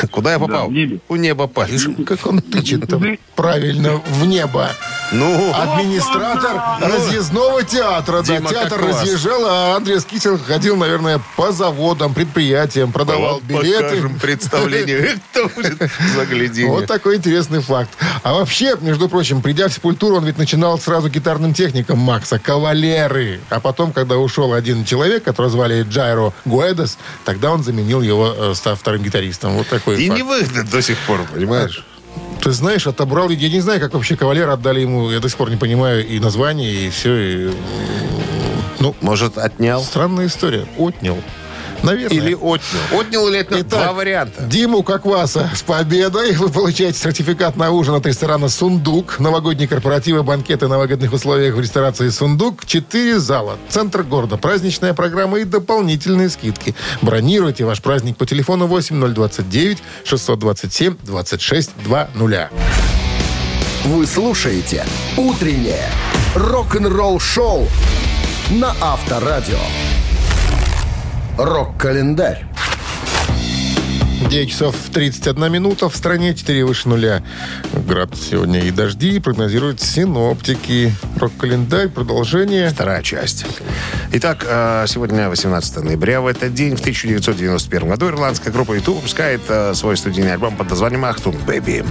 Куда 0.10 0.32
я 0.32 0.38
попал? 0.38 0.68
в 0.68 0.72
небе. 0.72 1.00
У 1.08 1.16
неба 1.16 1.46
пальцем. 1.46 1.94
Как 2.06 2.26
он 2.26 2.40
тычет 2.40 2.88
там 2.88 3.18
правильно 3.34 4.00
в 4.06 4.26
небо. 4.26 4.70
Ну, 5.12 5.52
Администратор 5.54 6.60
разъездного 6.80 7.62
театра. 7.62 8.22
Да, 8.22 8.36
Дима, 8.38 8.50
театр 8.50 8.80
как 8.80 8.88
вас? 8.88 9.02
разъезжал, 9.02 9.40
а 9.46 9.76
Андрей 9.76 10.00
Скисер 10.00 10.36
ходил, 10.36 10.74
наверное, 10.76 11.20
по 11.36 11.52
заводам, 11.52 12.12
предприятиям, 12.12 12.90
продавал 12.90 13.34
вот 13.34 13.44
билеты. 13.44 13.84
покажем 13.84 14.18
представление. 14.20 14.98
Это 15.32 15.48
будет. 15.54 15.90
Вот 16.66 16.86
такой 16.86 17.16
интересный 17.16 17.60
факт. 17.60 17.90
А 18.24 18.34
вообще, 18.34 18.76
между 18.80 19.08
прочим, 19.08 19.42
придя 19.42 19.68
в 19.68 19.72
Сепультуру, 19.72 20.16
он 20.16 20.24
ведь 20.24 20.38
начинал 20.38 20.76
сразу 20.80 21.08
гитарным 21.08 21.54
техником 21.54 22.00
Макса, 22.00 22.40
кавалеры. 22.40 23.40
А 23.48 23.60
потом, 23.60 23.92
когда 23.92 24.16
ушел 24.16 24.52
один 24.54 24.84
человек, 24.84 25.22
которого 25.22 25.50
звали 25.52 25.84
Джайро 25.88 26.32
Гуэдес, 26.46 26.98
тогда 27.24 27.52
он 27.52 27.62
заменил 27.62 28.02
его, 28.02 28.34
э, 28.36 28.45
став 28.54 28.78
вторым 28.78 29.02
гитаристом. 29.02 29.52
Вот 29.54 29.68
такой 29.68 30.02
И 30.02 30.08
факт. 30.08 30.16
не 30.18 30.22
выгнать 30.22 30.70
до 30.70 30.82
сих 30.82 30.98
пор, 31.06 31.24
понимаешь? 31.32 31.84
Ты 32.42 32.52
знаешь, 32.52 32.86
отобрал... 32.86 33.28
Я 33.30 33.48
не 33.48 33.60
знаю, 33.60 33.80
как 33.80 33.94
вообще 33.94 34.16
кавалер 34.16 34.48
отдали 34.48 34.80
ему, 34.80 35.10
я 35.10 35.20
до 35.20 35.28
сих 35.28 35.36
пор 35.38 35.50
не 35.50 35.56
понимаю, 35.56 36.06
и 36.06 36.18
название, 36.20 36.70
и 36.86 36.90
все. 36.90 37.14
И... 37.48 37.54
Ну, 38.78 38.94
Может, 39.00 39.38
отнял? 39.38 39.82
странная 39.82 40.26
история. 40.26 40.66
Отнял. 40.78 41.18
Наверное. 41.86 42.18
Или 42.18 42.34
отнял. 42.34 43.00
Отнял 43.00 43.28
или 43.28 43.36
отнял? 43.38 43.60
Итак, 43.60 43.80
Два 43.80 43.92
варианта. 43.92 44.42
Диму 44.42 44.82
Кокваса 44.82 45.50
с 45.54 45.62
победой. 45.62 46.32
Вы 46.32 46.48
получаете 46.48 46.98
сертификат 46.98 47.56
на 47.56 47.70
ужин 47.70 47.94
от 47.94 48.04
ресторана 48.06 48.48
«Сундук». 48.48 49.20
Новогодние 49.20 49.68
корпоративы, 49.68 50.22
банкеты 50.24 50.66
на 50.66 50.78
выгодных 50.78 51.12
условиях 51.12 51.54
в 51.54 51.60
ресторации 51.60 52.08
«Сундук». 52.08 52.66
Четыре 52.66 53.20
зала. 53.20 53.56
Центр 53.68 54.02
города. 54.02 54.36
Праздничная 54.36 54.94
программа 54.94 55.38
и 55.38 55.44
дополнительные 55.44 56.28
скидки. 56.28 56.74
Бронируйте 57.02 57.64
ваш 57.64 57.80
праздник 57.80 58.16
по 58.16 58.26
телефону 58.26 58.66
8029 58.66 59.78
627 60.04 60.96
2620. 61.02 62.50
Вы 63.84 64.06
слушаете 64.06 64.84
«Утреннее 65.16 65.88
рок-н-ролл-шоу» 66.34 67.68
на 68.50 68.74
Авторадио. 68.80 69.58
Рок-календарь. 71.38 72.46
9 74.30 74.50
часов 74.50 74.74
31 74.92 75.52
минута. 75.52 75.88
В 75.88 75.96
стране 75.96 76.34
4 76.34 76.64
выше 76.64 76.88
нуля. 76.88 77.22
Градус 77.86 78.20
сегодня 78.30 78.60
и 78.60 78.70
дожди. 78.70 79.20
Прогнозируют 79.20 79.80
синоптики. 79.80 80.94
Рок-календарь. 81.18 81.88
Продолжение. 81.88 82.70
Вторая 82.70 83.02
часть. 83.02 83.44
Итак, 84.12 84.46
э, 84.48 84.86
сегодня 84.88 85.28
18 85.28 85.82
ноября. 85.82 86.22
В 86.22 86.26
этот 86.26 86.54
день, 86.54 86.74
в 86.74 86.80
1991 86.80 87.88
году, 87.88 88.08
ирландская 88.08 88.52
группа 88.52 88.72
YouTube 88.72 88.96
выпускает 88.96 89.42
э, 89.48 89.74
свой 89.74 89.96
студийный 89.98 90.32
альбом 90.32 90.56
под 90.56 90.70
названием 90.70 91.04
«Achtung 91.04 91.38
Baby». 91.42 91.84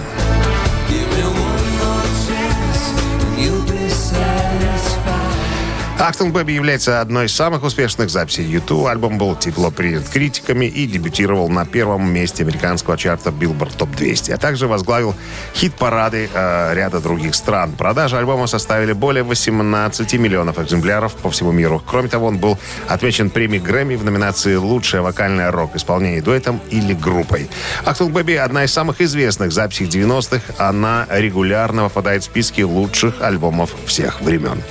«Achtung 5.97 6.33
Baby» 6.33 6.51
является 6.51 6.99
одной 6.99 7.27
из 7.27 7.33
самых 7.33 7.63
успешных 7.63 8.09
записей 8.09 8.43
YouTube. 8.43 8.85
Альбом 8.85 9.17
был 9.17 9.33
тепло 9.33 9.71
принят 9.71 10.07
критиками 10.09 10.65
и 10.65 10.85
дебютировал 10.87 11.47
на 11.47 11.65
первом 11.65 12.11
месте 12.11 12.43
американского 12.43 12.97
чарта 12.97 13.29
Billboard 13.29 13.77
Top 13.77 13.95
200, 13.95 14.31
а 14.31 14.37
также 14.37 14.67
возглавил 14.67 15.15
хит-парады 15.55 16.29
э, 16.33 16.73
ряда 16.75 16.99
других 16.99 17.33
стран. 17.33 17.71
Продажи 17.71 18.17
альбома 18.17 18.45
составили 18.47 18.91
более 18.91 19.23
18 19.23 20.13
миллионов 20.15 20.59
экземпляров 20.59 21.13
по 21.13 21.29
всему 21.29 21.53
миру. 21.53 21.81
Кроме 21.87 22.09
того, 22.09 22.27
он 22.27 22.39
был 22.39 22.59
отмечен 22.89 23.29
премией 23.29 23.63
Грэмми 23.63 23.95
в 23.95 24.03
номинации 24.03 24.55
«Лучшее 24.55 25.01
вокальное 25.01 25.49
рок-исполнение 25.49 26.21
дуэтом 26.21 26.59
или 26.71 26.93
группой». 26.93 27.49
«Ахтунг 27.85 28.11
Бэби»— 28.11 28.33
одна 28.33 28.65
из 28.65 28.73
самых 28.73 28.99
известных 28.99 29.53
записей 29.53 29.85
90-х. 29.85 30.41
Она 30.57 31.07
регулярно 31.09 31.83
попадает 31.83 32.23
в 32.23 32.25
списки 32.25 32.63
лучших 32.63 33.21
альбомов 33.21 33.73
всех 33.85 34.19
времен. 34.19 34.61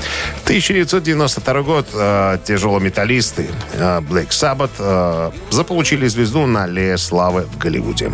1990 0.45 1.14
92 1.15 1.63
год 1.63 1.87
э, 1.95 2.39
тяжелометаллисты 2.45 3.49
э, 3.75 4.01
Black 4.01 4.31
Sabbath 4.31 4.71
э, 4.79 5.31
заполучили 5.51 6.09
звезду 6.09 6.47
на 6.47 6.65
аллее 6.65 6.99
славы 6.99 7.43
в 7.43 7.57
Голливуде. 7.57 8.11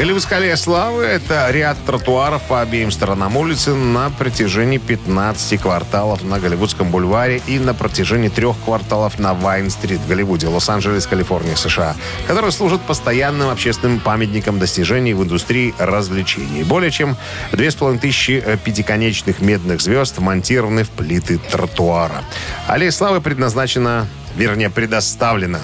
Голливудская 0.00 0.56
славы– 0.56 1.02
это 1.04 1.50
ряд 1.50 1.76
тротуаров 1.84 2.40
по 2.44 2.62
обеим 2.62 2.90
сторонам 2.90 3.36
улицы 3.36 3.74
на 3.74 4.08
протяжении 4.08 4.78
15 4.78 5.60
кварталов 5.60 6.24
на 6.24 6.40
Голливудском 6.40 6.90
бульваре 6.90 7.42
и 7.46 7.58
на 7.58 7.74
протяжении 7.74 8.30
трех 8.30 8.56
кварталов 8.64 9.18
на 9.18 9.34
Вайн-стрит 9.34 10.00
в 10.00 10.08
Голливуде, 10.08 10.46
Лос-Анджелес, 10.46 11.06
Калифорния, 11.06 11.54
США, 11.54 11.96
которые 12.26 12.50
служат 12.50 12.80
постоянным 12.80 13.50
общественным 13.50 14.00
памятником 14.00 14.58
достижений 14.58 15.12
в 15.12 15.22
индустрии 15.22 15.74
развлечений. 15.76 16.64
Более 16.64 16.90
чем 16.90 17.18
2500 17.52 18.58
пятиконечных 18.58 19.40
медных 19.42 19.82
звезд 19.82 20.18
монтированы 20.18 20.84
в 20.84 20.88
плиты 20.88 21.36
тротуара. 21.36 22.24
Аллея 22.66 22.90
славы 22.90 23.20
предназначена, 23.20 24.06
вернее, 24.34 24.70
предоставлена 24.70 25.60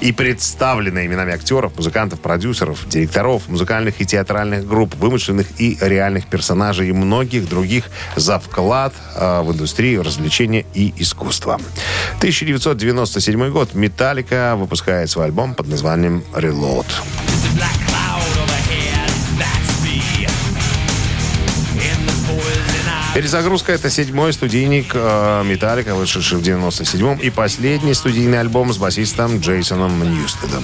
и 0.00 0.12
представлены 0.12 1.06
именами 1.06 1.32
актеров, 1.32 1.76
музыкантов, 1.76 2.20
продюсеров, 2.20 2.88
директоров, 2.88 3.48
музыкальных 3.48 4.00
и 4.00 4.06
театральных 4.06 4.66
групп, 4.66 4.94
вымышленных 4.94 5.60
и 5.60 5.76
реальных 5.80 6.26
персонажей 6.26 6.88
и 6.88 6.92
многих 6.92 7.48
других 7.48 7.90
за 8.16 8.38
вклад 8.38 8.94
э, 9.14 9.42
в 9.42 9.52
индустрию 9.52 10.02
развлечения 10.02 10.64
и 10.74 10.94
искусства. 10.98 11.60
1997 12.18 13.50
год. 13.50 13.74
Металлика 13.74 14.54
выпускает 14.56 15.10
свой 15.10 15.26
альбом 15.26 15.54
под 15.54 15.68
названием 15.68 16.24
«Reload». 16.32 16.86
Перезагрузка— 23.14 23.72
это 23.74 23.88
седьмой 23.88 24.32
студийник 24.34 24.92
э, 24.94 25.42
Металлика, 25.44 25.94
вышедший 25.94 26.38
в 26.38 26.42
97-м, 26.42 27.18
и 27.18 27.30
последний 27.30 27.94
студийный 27.94 28.38
альбом 28.38 28.72
с 28.72 28.76
басистом 28.76 29.40
Джейсоном 29.40 30.02
Ньюстедом. 30.02 30.62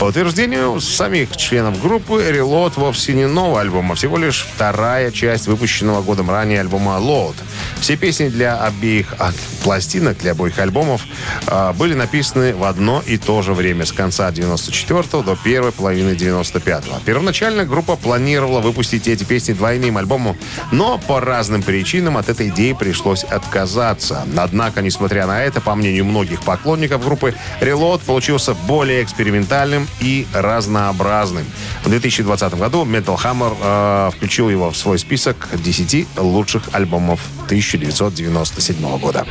По 0.00 0.06
утверждению 0.06 0.80
самих 0.80 1.36
членов 1.36 1.80
группы, 1.80 2.14
Reload 2.14 2.72
вовсе 2.76 3.14
не 3.14 3.26
новый 3.28 3.62
альбом, 3.62 3.92
а 3.92 3.94
всего 3.94 4.18
лишь 4.18 4.44
вторая 4.54 5.12
часть 5.12 5.46
выпущенного 5.46 6.02
годом 6.02 6.30
ранее 6.30 6.60
альбома 6.60 6.98
Load. 6.98 7.36
Все 7.80 7.96
песни 7.96 8.28
для 8.28 8.58
обеих 8.58 9.14
а, 9.18 9.30
пластинок, 9.62 10.18
для 10.18 10.32
обоих 10.32 10.58
альбомов 10.58 11.02
э, 11.46 11.72
были 11.74 11.94
написаны 11.94 12.54
в 12.54 12.64
одно 12.64 13.02
и 13.06 13.16
то 13.18 13.40
же 13.40 13.54
время, 13.54 13.86
с 13.86 13.92
конца 13.92 14.30
94 14.32 15.22
до 15.22 15.36
первой 15.36 15.70
половины 15.70 16.10
95-го. 16.10 17.00
Первоначально 17.04 17.64
группа 17.64 17.94
планировала 17.96 18.60
выпустить 18.60 19.06
эти 19.06 19.22
песни 19.22 19.52
двойным 19.52 19.96
альбомом, 19.96 20.36
но 20.72 20.98
по 20.98 21.20
разным 21.20 21.62
причинам 21.62 21.83
от 21.84 22.28
этой 22.30 22.48
идеи 22.48 22.72
пришлось 22.72 23.24
отказаться. 23.24 24.24
Однако, 24.36 24.80
несмотря 24.80 25.26
на 25.26 25.42
это, 25.42 25.60
по 25.60 25.74
мнению 25.74 26.06
многих 26.06 26.42
поклонников 26.42 27.04
группы, 27.04 27.34
Reload 27.60 28.00
получился 28.06 28.54
более 28.54 29.02
экспериментальным 29.02 29.86
и 30.00 30.26
разнообразным. 30.32 31.44
В 31.84 31.90
2020 31.90 32.54
году 32.54 32.84
Metal 32.86 33.16
Hammer 33.22 33.54
э, 33.60 34.10
включил 34.16 34.48
его 34.48 34.70
в 34.70 34.76
свой 34.76 34.98
список 34.98 35.48
10 35.52 36.06
лучших 36.16 36.62
альбомов 36.72 37.20
1997 37.46 38.98
года. 38.98 39.26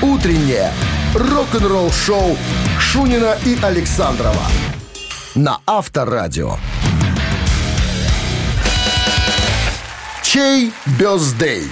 Утреннее 0.00 0.72
рок-н-ролл-шоу 1.14 2.38
Шунина 2.78 3.36
и 3.44 3.58
Александрова 3.62 4.46
на 5.34 5.58
Авторадио. 5.66 6.56
Чей 10.32 10.70
бездей? 10.86 11.64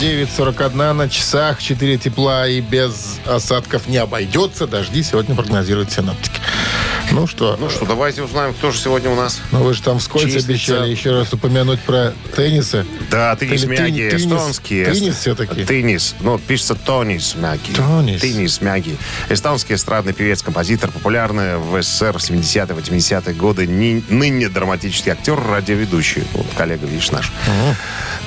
9.41 0.00 0.92
на 0.94 1.06
часах, 1.10 1.62
4 1.62 1.98
тепла 1.98 2.48
и 2.48 2.62
без 2.62 3.18
осадков 3.26 3.86
не 3.86 3.98
обойдется. 3.98 4.66
Дожди 4.66 5.02
сегодня 5.02 5.34
прогнозируют 5.34 5.92
синоптики. 5.92 6.40
Ну 7.12 7.26
что? 7.26 7.56
Ну 7.58 7.70
что, 7.70 7.86
давайте 7.86 8.22
узнаем, 8.22 8.52
кто 8.54 8.70
же 8.70 8.78
сегодня 8.78 9.10
у 9.10 9.14
нас. 9.14 9.40
Ну 9.50 9.62
вы 9.62 9.72
же 9.74 9.82
там 9.82 9.98
вскользь 9.98 10.26
Числится. 10.26 10.48
обещали 10.50 10.90
еще 10.90 11.10
раз 11.12 11.32
упомянуть 11.32 11.80
про 11.80 12.12
теннисы. 12.36 12.84
Да, 13.10 13.34
теннис 13.36 13.62
Или 13.64 13.70
мяги, 13.76 14.08
теннис- 14.10 14.26
эстонские. 14.26 14.84
теннис 14.86 15.16
все-таки? 15.16 15.64
Теннис. 15.64 16.14
Ну, 16.20 16.38
пишется 16.38 16.74
тонис 16.74 17.34
мяги. 17.34 17.72
Тонис. 17.74 18.20
Теннис 18.20 18.60
мяги. 18.60 18.96
Эстонский 19.30 19.74
эстрадный 19.74 20.12
певец, 20.12 20.42
композитор, 20.42 20.90
популярный 20.90 21.56
в 21.58 21.80
СССР 21.82 22.18
в 22.18 22.22
70-е, 22.22 22.74
80-е 22.76 23.34
годы. 23.34 23.66
Ни- 23.66 24.04
ныне 24.08 24.48
драматический 24.48 25.12
актер, 25.12 25.40
радиоведущий. 25.40 26.24
Вот, 26.34 26.46
коллега, 26.56 26.86
видишь, 26.86 27.10
наш. 27.10 27.32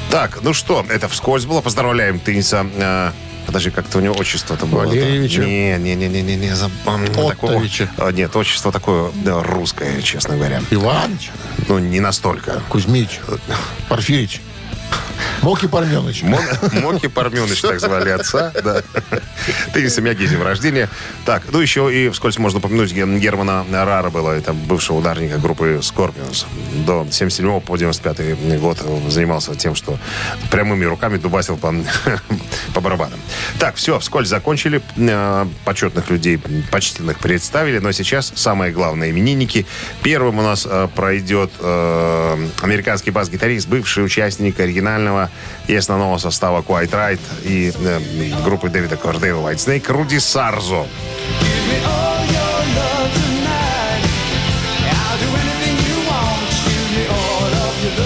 Так, 0.10 0.40
ну 0.42 0.54
что, 0.54 0.86
это 0.90 1.08
вскользь 1.08 1.46
было. 1.46 1.62
Поздравляем 1.62 2.20
тенниса. 2.20 2.66
Э, 3.42 3.46
Подожди, 3.46 3.70
как-то 3.70 3.98
у 3.98 4.02
него 4.02 4.16
отчество-то 4.18 4.66
было. 4.66 4.86
Валерьевича? 4.86 5.42
Не, 5.42 5.78
не, 5.78 5.96
не, 5.96 6.08
не, 6.08 6.22
не, 6.22 6.36
не, 6.36 6.56
запомнил. 6.56 7.30
Такого-. 7.30 7.64
А, 7.98 8.12
Нет, 8.12 8.36
отчество 8.36 8.72
такое 8.72 9.12
да, 9.24 9.42
русское, 9.44 10.02
честно 10.02 10.36
говоря. 10.36 10.62
Иванович, 10.72 11.32
Ну, 11.68 11.80
не 11.80 12.00
настолько. 12.00 12.62
Кузьмич, 12.70 13.20
Порфирич, 13.90 14.42
Моки 15.42 15.68
Парменович. 15.68 16.22
Мон- 16.22 16.44
Моки 16.84 17.08
Парменыч, 17.08 17.62
так 17.62 17.80
звали 17.80 18.10
отца, 18.10 18.52
да. 18.64 18.84
Тенниса 19.74 20.00
Мяги, 20.02 20.28
день 20.28 20.42
рождения. 20.42 20.88
Так, 21.26 21.44
ну 21.52 21.60
еще 21.60 21.92
и 21.92 22.10
вскользь 22.10 22.38
можно 22.38 22.60
упомянуть 22.60 22.94
Германа 22.94 23.66
Рара 23.72 24.12
было, 24.12 24.32
это 24.34 24.54
бывшего 24.54 24.98
ударника 24.98 25.40
группы 25.40 25.80
Scorpions. 25.82 26.46
До 26.86 27.08
77 27.10 27.60
по 27.62 27.76
95 27.76 28.60
год 28.60 28.78
занимался 29.08 29.56
тем, 29.56 29.74
что 29.74 29.98
прямыми 30.52 30.86
руками 30.86 31.18
дубасил 31.18 31.58
по, 31.58 31.74
по 32.76 32.82
барабанам. 32.82 33.20
Так, 33.58 33.76
все, 33.76 33.98
вскользь 34.00 34.30
закончили. 34.30 34.82
Э, 34.98 35.46
Почетных 35.66 36.10
людей, 36.12 36.40
почтенных 36.70 37.18
представили, 37.18 37.80
но 37.80 37.92
сейчас 37.94 38.32
самые 38.36 38.72
главные 38.72 39.10
именинники. 39.10 39.66
Первым 40.04 40.38
у 40.38 40.44
нас 40.44 40.68
э, 40.70 40.88
пройдет 40.96 41.52
э, 41.60 42.48
американский 42.62 43.10
бас-гитарист, 43.10 43.68
бывший 43.68 44.06
участник 44.06 44.60
оригинального 44.60 44.81
и 45.68 45.76
основного 45.76 46.18
состава 46.18 46.62
Quiet 46.62 46.92
Right 46.92 47.20
и, 47.44 47.72
э, 47.76 48.44
группы 48.44 48.70
Дэвида 48.70 48.98
Кордейл 48.98 49.40
White 49.48 49.58
Snake 49.58 49.92
Руди 49.92 50.20
Сарзо. 50.20 50.86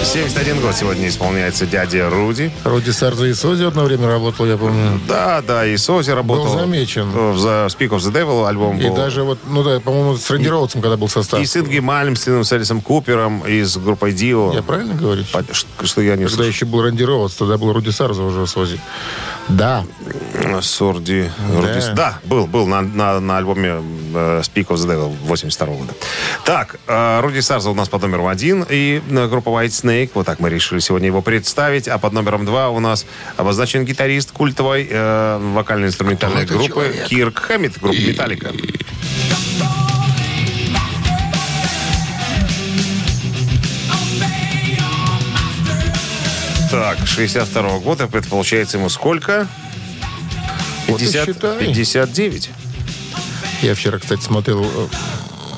71 0.06 0.60
год 0.60 0.74
сегодня 0.74 1.08
исполняется 1.08 1.66
дядя 1.66 2.08
Руди. 2.08 2.52
Руди 2.64 2.90
Сарза 2.90 3.26
и 3.26 3.34
Сози 3.34 3.64
одно 3.64 3.82
время 3.84 4.06
работал, 4.06 4.46
я 4.46 4.56
помню. 4.56 5.00
Да, 5.08 5.42
да, 5.42 5.66
и 5.66 5.76
Сози 5.76 6.10
работал. 6.10 6.44
Был 6.44 6.60
замечен. 6.60 7.10
В 7.10 7.44
The 7.44 7.66
Speak 7.66 7.88
of 7.88 7.98
the 7.98 8.12
Devil 8.12 8.46
альбом 8.48 8.78
И 8.78 8.88
был. 8.88 8.94
даже 8.94 9.24
вот, 9.24 9.40
ну 9.48 9.64
да, 9.64 9.80
по-моему, 9.80 10.16
с 10.16 10.30
Рэнди 10.30 10.46
Роудсом, 10.46 10.80
когда 10.80 10.96
был 10.96 11.08
состав. 11.08 11.40
И 11.40 11.44
с 11.44 11.56
Инги 11.56 11.80
Мальмстином, 11.80 12.44
с 12.44 12.52
Элисом 12.52 12.80
Купером, 12.82 13.40
и 13.46 13.62
с 13.62 13.76
группой 13.78 14.12
Дио. 14.12 14.52
Я 14.52 14.62
правильно 14.62 14.94
говорю? 14.94 15.24
Что 15.82 16.00
я 16.00 16.14
не 16.16 16.26
Когда 16.26 16.44
еще 16.44 16.66
был 16.66 16.82
Рэнди 16.82 17.02
Роудс, 17.02 17.34
тогда 17.34 17.58
был 17.58 17.72
Руди 17.72 17.90
Сарза 17.90 18.22
уже 18.22 18.46
Сози. 18.46 18.80
Да. 19.48 19.84
Сорди. 20.60 21.30
Руди- 21.54 21.94
Да, 21.94 22.18
был, 22.24 22.46
был 22.46 22.66
на, 22.66 22.80
на, 22.82 23.20
на 23.20 23.38
альбоме 23.38 23.68
э, 24.14 24.40
Speak 24.42 24.66
of 24.66 24.76
the 24.76 24.86
Devil 24.88 25.16
82 25.22 25.66
года. 25.66 25.94
Так, 26.44 26.76
э, 26.88 27.20
Руди 27.20 27.40
Сарза 27.40 27.70
у 27.70 27.74
нас 27.74 27.88
под 27.88 28.02
номером 28.02 28.26
один, 28.26 28.64
и 28.68 29.00
э, 29.08 29.28
группа 29.28 29.50
White 29.50 29.68
Snake, 29.68 30.10
вот 30.14 30.26
так 30.26 30.40
мы 30.40 30.50
решили 30.50 30.80
сегодня 30.80 31.06
его 31.08 31.22
представить, 31.22 31.86
а 31.88 31.98
под 31.98 32.12
номером 32.12 32.44
два 32.44 32.70
у 32.70 32.80
нас 32.80 33.06
обозначен 33.36 33.84
гитарист 33.84 34.32
культовой 34.32 34.88
э, 34.90 35.38
вокально-инструментальной 35.54 36.44
группы 36.44 36.66
человек? 36.68 37.04
Кирк 37.06 37.38
Хэммит, 37.38 37.78
группа 37.80 37.96
Металлика. 37.98 38.52
Так, 46.76 46.98
62 47.06 47.78
года, 47.78 48.04
это 48.04 48.28
получается 48.28 48.76
ему 48.76 48.90
сколько? 48.90 49.48
Вот 50.88 51.00
и 51.00 51.06
50, 51.06 51.26
считай. 51.26 51.58
59. 51.58 52.50
Я 53.62 53.74
вчера, 53.74 53.98
кстати, 53.98 54.20
смотрел 54.20 54.62
э, 54.62 54.86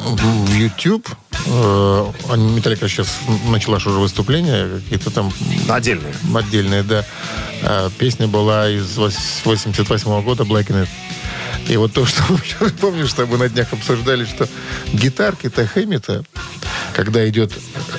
в 0.05 0.55
YouTube. 0.55 1.09
э, 1.47 2.07
Металлика 2.37 2.87
сейчас 2.89 3.09
начала 3.49 3.81
же 3.81 3.91
уже 3.91 3.99
выступления, 3.99 4.69
какие-то 4.79 5.11
там 5.11 5.33
Отдельные. 5.69 6.15
отдельные, 6.37 6.85
да. 6.85 7.05
А 7.65 7.91
Песня 7.99 8.29
была 8.29 8.69
из 8.71 8.97
вось- 8.97 9.43
88 9.45 10.23
года 10.23 10.45
Black 10.45 10.69
in. 10.69 10.87
И 11.69 11.77
вот 11.77 11.93
то, 11.93 12.07
что 12.07 12.23
помнишь, 12.81 13.11
что 13.11 13.27
мы 13.27 13.39
на 13.39 13.49
днях 13.49 13.73
обсуждали, 13.73 14.25
что 14.25 14.49
гитарки-то 14.93 15.67
Хэммита, 15.67 16.25
когда 16.95 17.29
идет 17.29 17.53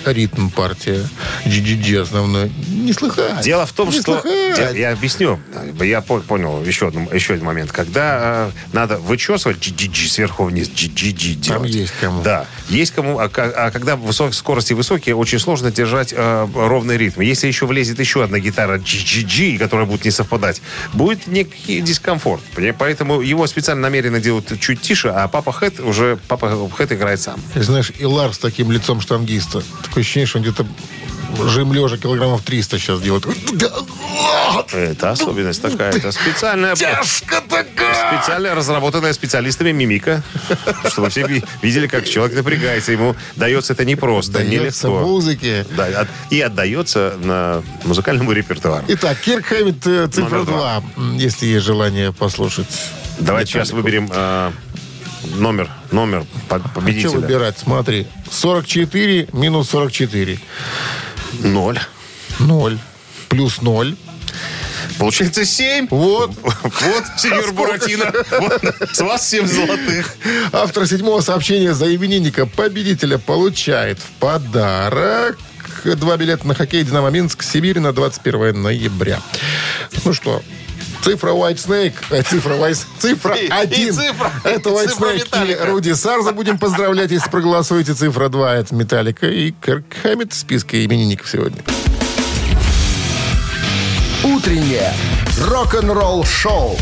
ритм 0.05 0.49
партия 0.49 1.07
GGG 1.45 2.01
основной, 2.01 2.51
не 2.67 2.93
слыхать. 2.93 3.41
Дело 3.43 3.65
в 3.65 3.73
том, 3.73 3.89
Не 3.89 3.99
что... 3.99 4.21
слыхать. 4.21 4.75
Я, 4.75 4.91
объясню. 4.91 5.39
Я 5.79 6.01
по- 6.01 6.19
понял 6.19 6.63
еще, 6.63 6.87
одну, 6.87 7.09
еще 7.11 7.33
один 7.33 7.45
момент. 7.45 7.71
Когда 7.71 8.49
э, 8.49 8.51
надо 8.73 8.97
вычесывать 8.97 9.57
GGG 9.57 10.07
сверху 10.07 10.45
вниз, 10.45 10.69
GGG 10.69 11.35
делать. 11.35 11.47
Там 11.47 11.63
есть 11.63 11.93
кому. 11.99 12.21
Да. 12.23 12.45
Есть 12.69 12.91
кому. 12.93 13.19
А, 13.19 13.29
а 13.33 13.71
когда 13.71 13.95
высок, 13.95 14.33
скорости 14.33 14.73
высокие, 14.73 15.15
очень 15.15 15.39
сложно 15.39 15.71
держать 15.71 16.13
э, 16.15 16.47
ровный 16.55 16.97
ритм. 16.97 17.21
Если 17.21 17.47
еще 17.47 17.65
влезет 17.67 17.99
еще 17.99 18.23
одна 18.23 18.39
гитара 18.39 18.77
GGG, 18.77 19.57
которая 19.59 19.85
будет 19.85 20.05
не 20.05 20.11
совпадать, 20.11 20.61
будет 20.93 21.27
некий 21.27 21.81
дискомфорт. 21.81 22.41
Поэтому 22.77 23.21
его 23.21 23.45
специально 23.49 23.81
намеренно 23.81 24.19
делают 24.19 24.59
чуть 24.59 24.81
тише, 24.81 25.09
а 25.09 25.27
папа 25.27 25.51
Хэт 25.51 25.79
уже... 25.79 26.17
Папа 26.27 26.69
Хэт 26.77 26.91
играет 26.93 27.19
сам. 27.19 27.39
И 27.55 27.59
знаешь, 27.59 27.91
и 27.97 28.05
Лар 28.05 28.33
с 28.33 28.37
таким 28.37 28.71
лицом 28.71 29.01
штангиста. 29.01 29.61
Такое 29.83 30.03
ощущение, 30.03 30.27
что 30.27 30.37
он 30.39 30.43
где-то 30.43 30.65
жим 31.47 31.73
лежа 31.73 31.97
килограммов 31.97 32.41
300 32.41 32.79
сейчас 32.79 33.01
делает. 33.01 33.25
Это 34.73 35.11
особенность 35.11 35.61
такая. 35.61 35.91
Это 35.91 36.11
специальная... 36.11 36.75
Тяжко 36.75 37.41
такая! 37.47 38.17
Специально 38.19 38.55
разработанная 38.55 39.13
специалистами 39.13 39.71
мимика, 39.71 40.23
чтобы 40.89 41.09
все 41.09 41.27
ви- 41.27 41.43
видели, 41.61 41.87
как 41.87 42.07
человек 42.07 42.35
напрягается. 42.35 42.91
Ему 42.91 43.15
дается 43.35 43.73
это 43.73 43.85
непросто, 43.85 44.39
Дается 44.39 44.87
нелегко. 44.87 45.05
музыке. 45.07 45.65
Да, 45.77 46.07
и 46.29 46.41
отдается 46.41 47.15
на 47.21 47.63
музыкальному 47.83 48.31
репертуару. 48.31 48.85
Итак, 48.87 49.17
Кирк 49.23 49.45
Хэммит, 49.45 49.85
э, 49.85 50.07
цифра 50.07 50.29
Номер 50.39 50.45
два. 50.45 50.83
2. 50.95 51.13
Если 51.15 51.45
есть 51.45 51.65
желание 51.65 52.11
послушать. 52.11 52.67
Давайте 53.19 53.51
сейчас 53.53 53.71
выберем 53.71 54.09
э, 54.13 54.51
номер, 55.35 55.69
номер 55.91 56.25
по- 56.47 56.55
А 56.57 56.59
что 56.59 56.69
победителя. 56.69 57.09
выбирать? 57.11 57.57
Смотри. 57.59 58.07
44 58.31 59.27
минус 59.33 59.69
44. 59.69 60.39
Ноль. 61.39 61.79
0. 62.39 62.79
Плюс 63.29 63.61
0. 63.61 63.95
Получается 64.97 65.45
семь. 65.45 65.87
Вот. 65.89 66.31
Вот, 66.63 67.03
сеньор 67.17 67.51
Буратино. 67.53 68.11
Вот, 68.39 68.61
С 68.93 68.99
вас 69.01 69.27
семь 69.27 69.45
золотых. 69.45 70.15
Автор 70.51 70.87
седьмого 70.87 71.21
сообщения 71.21 71.73
за 71.73 71.93
именинника 71.93 72.45
победителя 72.45 73.17
получает 73.17 73.99
в 73.99 74.05
подарок 74.19 75.37
два 75.83 76.17
билета 76.17 76.45
на 76.47 76.53
хоккей 76.55 76.83
«Динамо 76.83 77.09
Минск» 77.09 77.41
Сибирь 77.43 77.79
на 77.79 77.93
21 77.93 78.61
ноября. 78.61 79.19
Ну 80.03 80.13
что, 80.13 80.41
цифра 81.01 81.31
White 81.31 81.55
Snake, 81.57 81.93
э, 82.09 82.21
цифра 82.23 82.53
White, 82.55 82.85
цифра 82.99 83.35
И- 83.35 83.45
и 83.47 83.49
1. 83.49 83.93
цифра- 83.93 84.31
это 84.43 84.69
и 84.69 84.73
White 84.73 84.87
цифра 84.89 85.05
Snake 85.07 85.15
и 85.15 85.19
Металлика. 85.19 85.65
Руди 85.65 85.93
Сарза. 85.93 86.31
Будем 86.31 86.57
поздравлять, 86.57 87.11
если 87.11 87.29
проголосуете. 87.29 87.93
Цифра 87.93 88.29
2 88.29 88.55
это 88.55 88.73
Металлика 88.75 89.27
и 89.27 89.51
Кирк 89.51 89.85
Хэммит 90.03 90.33
в 90.33 90.35
списке 90.37 90.85
именинников 90.85 91.29
сегодня. 91.29 91.61
Утреннее 94.23 94.93
рок-н-ролл-шоу 95.47 96.77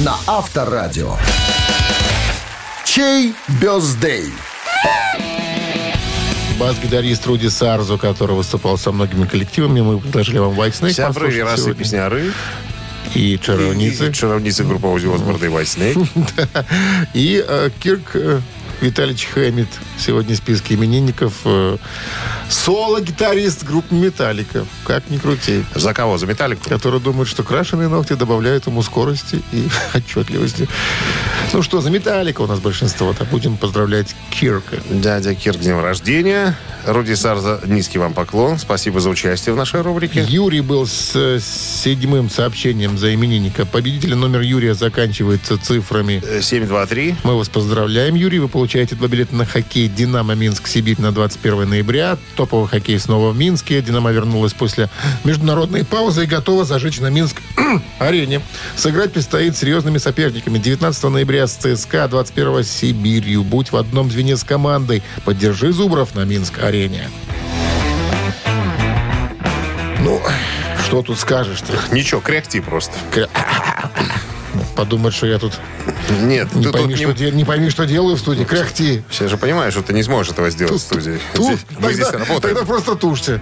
на 0.00 0.16
Авторадио. 0.26 1.16
Чей 2.84 3.34
бездей? 3.60 4.32
Бас-гитарист 6.58 7.26
Руди 7.26 7.48
Сарзу, 7.48 7.98
который 7.98 8.36
выступал 8.36 8.78
со 8.78 8.92
многими 8.92 9.26
коллективами. 9.26 9.80
Мы 9.80 9.98
предложили 9.98 10.38
вам 10.38 10.52
White 10.52 10.80
Snake 10.80 10.92
Сябры, 10.92 11.12
послушать 11.14 11.34
верасы, 11.36 11.62
сегодня. 11.64 11.74
песняры. 11.82 12.32
И 13.14 13.38
Чаровницы. 13.40 14.12
Чаровницы 14.12 14.64
группа 14.64 14.86
Ози 14.86 15.06
Осборн 15.06 15.36
и 15.36 15.48
White 15.48 15.64
Snake. 16.06 16.64
И 17.14 17.44
э, 17.46 17.70
Кирк 17.80 18.10
э, 18.14 18.40
Витальевич 18.80 19.26
Хэммит 19.32 19.68
сегодня 19.98 20.34
в 20.34 20.38
списке 20.38 20.74
именинников. 20.74 21.34
э, 21.44 21.76
соло-гитарист 22.48 23.64
группы 23.64 23.94
«Металлика». 23.94 24.66
Как 24.84 25.08
ни 25.10 25.18
крути. 25.18 25.64
За 25.74 25.94
кого? 25.94 26.18
За 26.18 26.26
металлику? 26.26 26.68
Который 26.68 27.00
думает, 27.00 27.28
что 27.28 27.42
крашеные 27.42 27.88
ногти 27.88 28.14
добавляют 28.14 28.66
ему 28.66 28.82
скорости 28.82 29.42
и 29.52 29.68
отчетливости. 29.94 30.68
Ну 31.52 31.62
что, 31.62 31.80
за 31.80 31.90
«Металлика» 31.90 32.40
у 32.42 32.46
нас 32.46 32.60
большинство. 32.60 33.12
Так 33.12 33.28
будем 33.28 33.56
поздравлять 33.56 34.14
Кирка. 34.30 34.76
Дядя 34.90 35.34
Кирк, 35.34 35.60
днем 35.60 35.80
рождения. 35.80 36.56
Руди 36.86 37.14
Сарза, 37.14 37.60
низкий 37.64 37.98
вам 37.98 38.12
поклон. 38.12 38.58
Спасибо 38.58 39.00
за 39.00 39.08
участие 39.08 39.54
в 39.54 39.56
нашей 39.56 39.80
рубрике. 39.80 40.24
Юрий 40.28 40.60
был 40.60 40.86
с 40.86 41.12
э, 41.14 41.38
седьмым 41.40 42.28
сообщением 42.28 42.98
за 42.98 43.14
именинника. 43.14 43.64
Победитель 43.64 44.14
номер 44.14 44.40
Юрия 44.40 44.74
заканчивается 44.74 45.56
цифрами 45.58 46.22
Э, 46.26 46.42
723. 46.42 47.16
Мы 47.24 47.38
вас 47.38 47.48
поздравляем, 47.48 48.14
Юрий. 48.14 48.38
Вы 48.38 48.48
получаете 48.48 48.96
два 48.96 49.08
билета 49.08 49.34
на 49.34 49.46
хоккей 49.46 49.88
«Динамо 49.88 50.34
Минск-Сибирь» 50.34 51.00
на 51.00 51.12
21 51.12 51.68
ноября. 51.68 52.18
Топовый 52.36 52.68
хоккей 52.68 52.98
снова 52.98 53.30
в 53.30 53.36
Минске. 53.36 53.80
«Динамо» 53.80 54.12
вернулась 54.12 54.52
после 54.52 54.90
международной 55.24 55.84
паузы 55.84 56.24
и 56.24 56.26
готова 56.26 56.64
зажечь 56.64 57.00
на 57.00 57.08
Минск-арене. 57.08 58.42
Сыграть 58.76 59.12
предстоит 59.12 59.56
серьезными 59.56 59.98
соперниками. 59.98 60.58
19 60.58 61.02
ноября 61.04 61.33
с 61.46 61.52
ЦСКА, 61.54 62.08
21 62.08 62.64
с 62.64 62.70
Сибирью. 62.70 63.42
Будь 63.44 63.72
в 63.72 63.76
одном 63.76 64.10
звене 64.10 64.36
с 64.36 64.44
командой. 64.44 65.02
Поддержи 65.24 65.72
Зубров 65.72 66.14
на 66.14 66.24
Минск-арене. 66.24 67.08
Ну, 70.00 70.20
что 70.86 71.02
тут 71.02 71.18
скажешь-то? 71.18 71.72
Ничего, 71.94 72.20
кряхти 72.20 72.60
просто. 72.60 72.92
Кря- 73.12 73.28
Подумать, 74.76 75.14
что 75.14 75.26
я 75.26 75.38
тут 75.38 75.52
Нет, 76.20 76.52
не 76.54 76.62
ты 76.64 76.70
тут 76.70 76.72
пойми, 76.72 76.94
не- 76.94 76.96
что, 76.96 77.12
де- 77.12 77.30
не 77.30 77.44
пойми, 77.44 77.70
что 77.70 77.84
делаю 77.86 78.16
в 78.16 78.18
студии. 78.18 78.44
Кряхти. 78.44 79.04
Все 79.08 79.28
же 79.28 79.36
понимают, 79.36 79.72
что 79.72 79.82
ты 79.82 79.92
не 79.92 80.02
сможешь 80.02 80.32
этого 80.32 80.50
сделать 80.50 80.74
в 80.74 80.78
студии. 80.80 81.18
Ту- 81.34 81.44
Здесь- 81.44 81.60
Мы 81.78 81.92
здесь 81.92 82.06
тогда, 82.08 82.18
работаем. 82.26 82.54
тогда 82.56 82.66
просто 82.66 82.94
тушьте. 82.96 83.40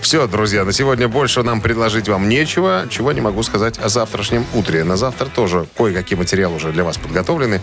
Все, 0.00 0.26
друзья, 0.26 0.64
на 0.64 0.72
сегодня 0.72 1.08
больше 1.08 1.42
нам 1.42 1.60
предложить 1.60 2.08
вам 2.08 2.28
нечего. 2.28 2.86
Чего 2.88 3.12
не 3.12 3.20
могу 3.20 3.42
сказать 3.42 3.78
о 3.78 3.90
завтрашнем 3.90 4.46
утре. 4.54 4.82
На 4.82 4.96
завтра 4.96 5.26
тоже 5.26 5.66
кое-какие 5.76 6.18
материалы 6.18 6.56
уже 6.56 6.72
для 6.72 6.84
вас 6.84 6.96
подготовлены. 6.96 7.60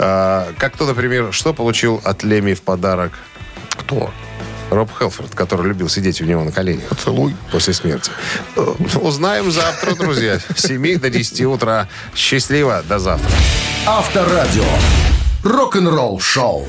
А, 0.00 0.52
как 0.58 0.76
то, 0.76 0.86
например, 0.86 1.32
что 1.32 1.54
получил 1.54 2.00
от 2.04 2.24
Леми 2.24 2.54
в 2.54 2.62
подарок 2.62 3.12
Кто? 3.76 4.10
Роб 4.70 4.90
Хелфорд, 4.98 5.34
который 5.34 5.66
любил 5.68 5.88
сидеть 5.88 6.20
у 6.20 6.24
него 6.24 6.44
на 6.44 6.52
коленях. 6.52 6.84
Поцелуй. 6.88 7.34
После 7.50 7.72
смерти. 7.72 8.10
Э, 8.56 8.74
Узнаем 9.00 9.50
завтра, 9.50 9.94
друзья. 9.94 10.38
С 10.54 10.66
7 10.66 10.98
до 10.98 11.10
10 11.10 11.42
утра. 11.46 11.88
Счастливо. 12.14 12.82
До 12.88 12.98
завтра. 12.98 13.30
Авторадио. 13.86 14.64
Рок-н-ролл-шоу. 15.42 16.66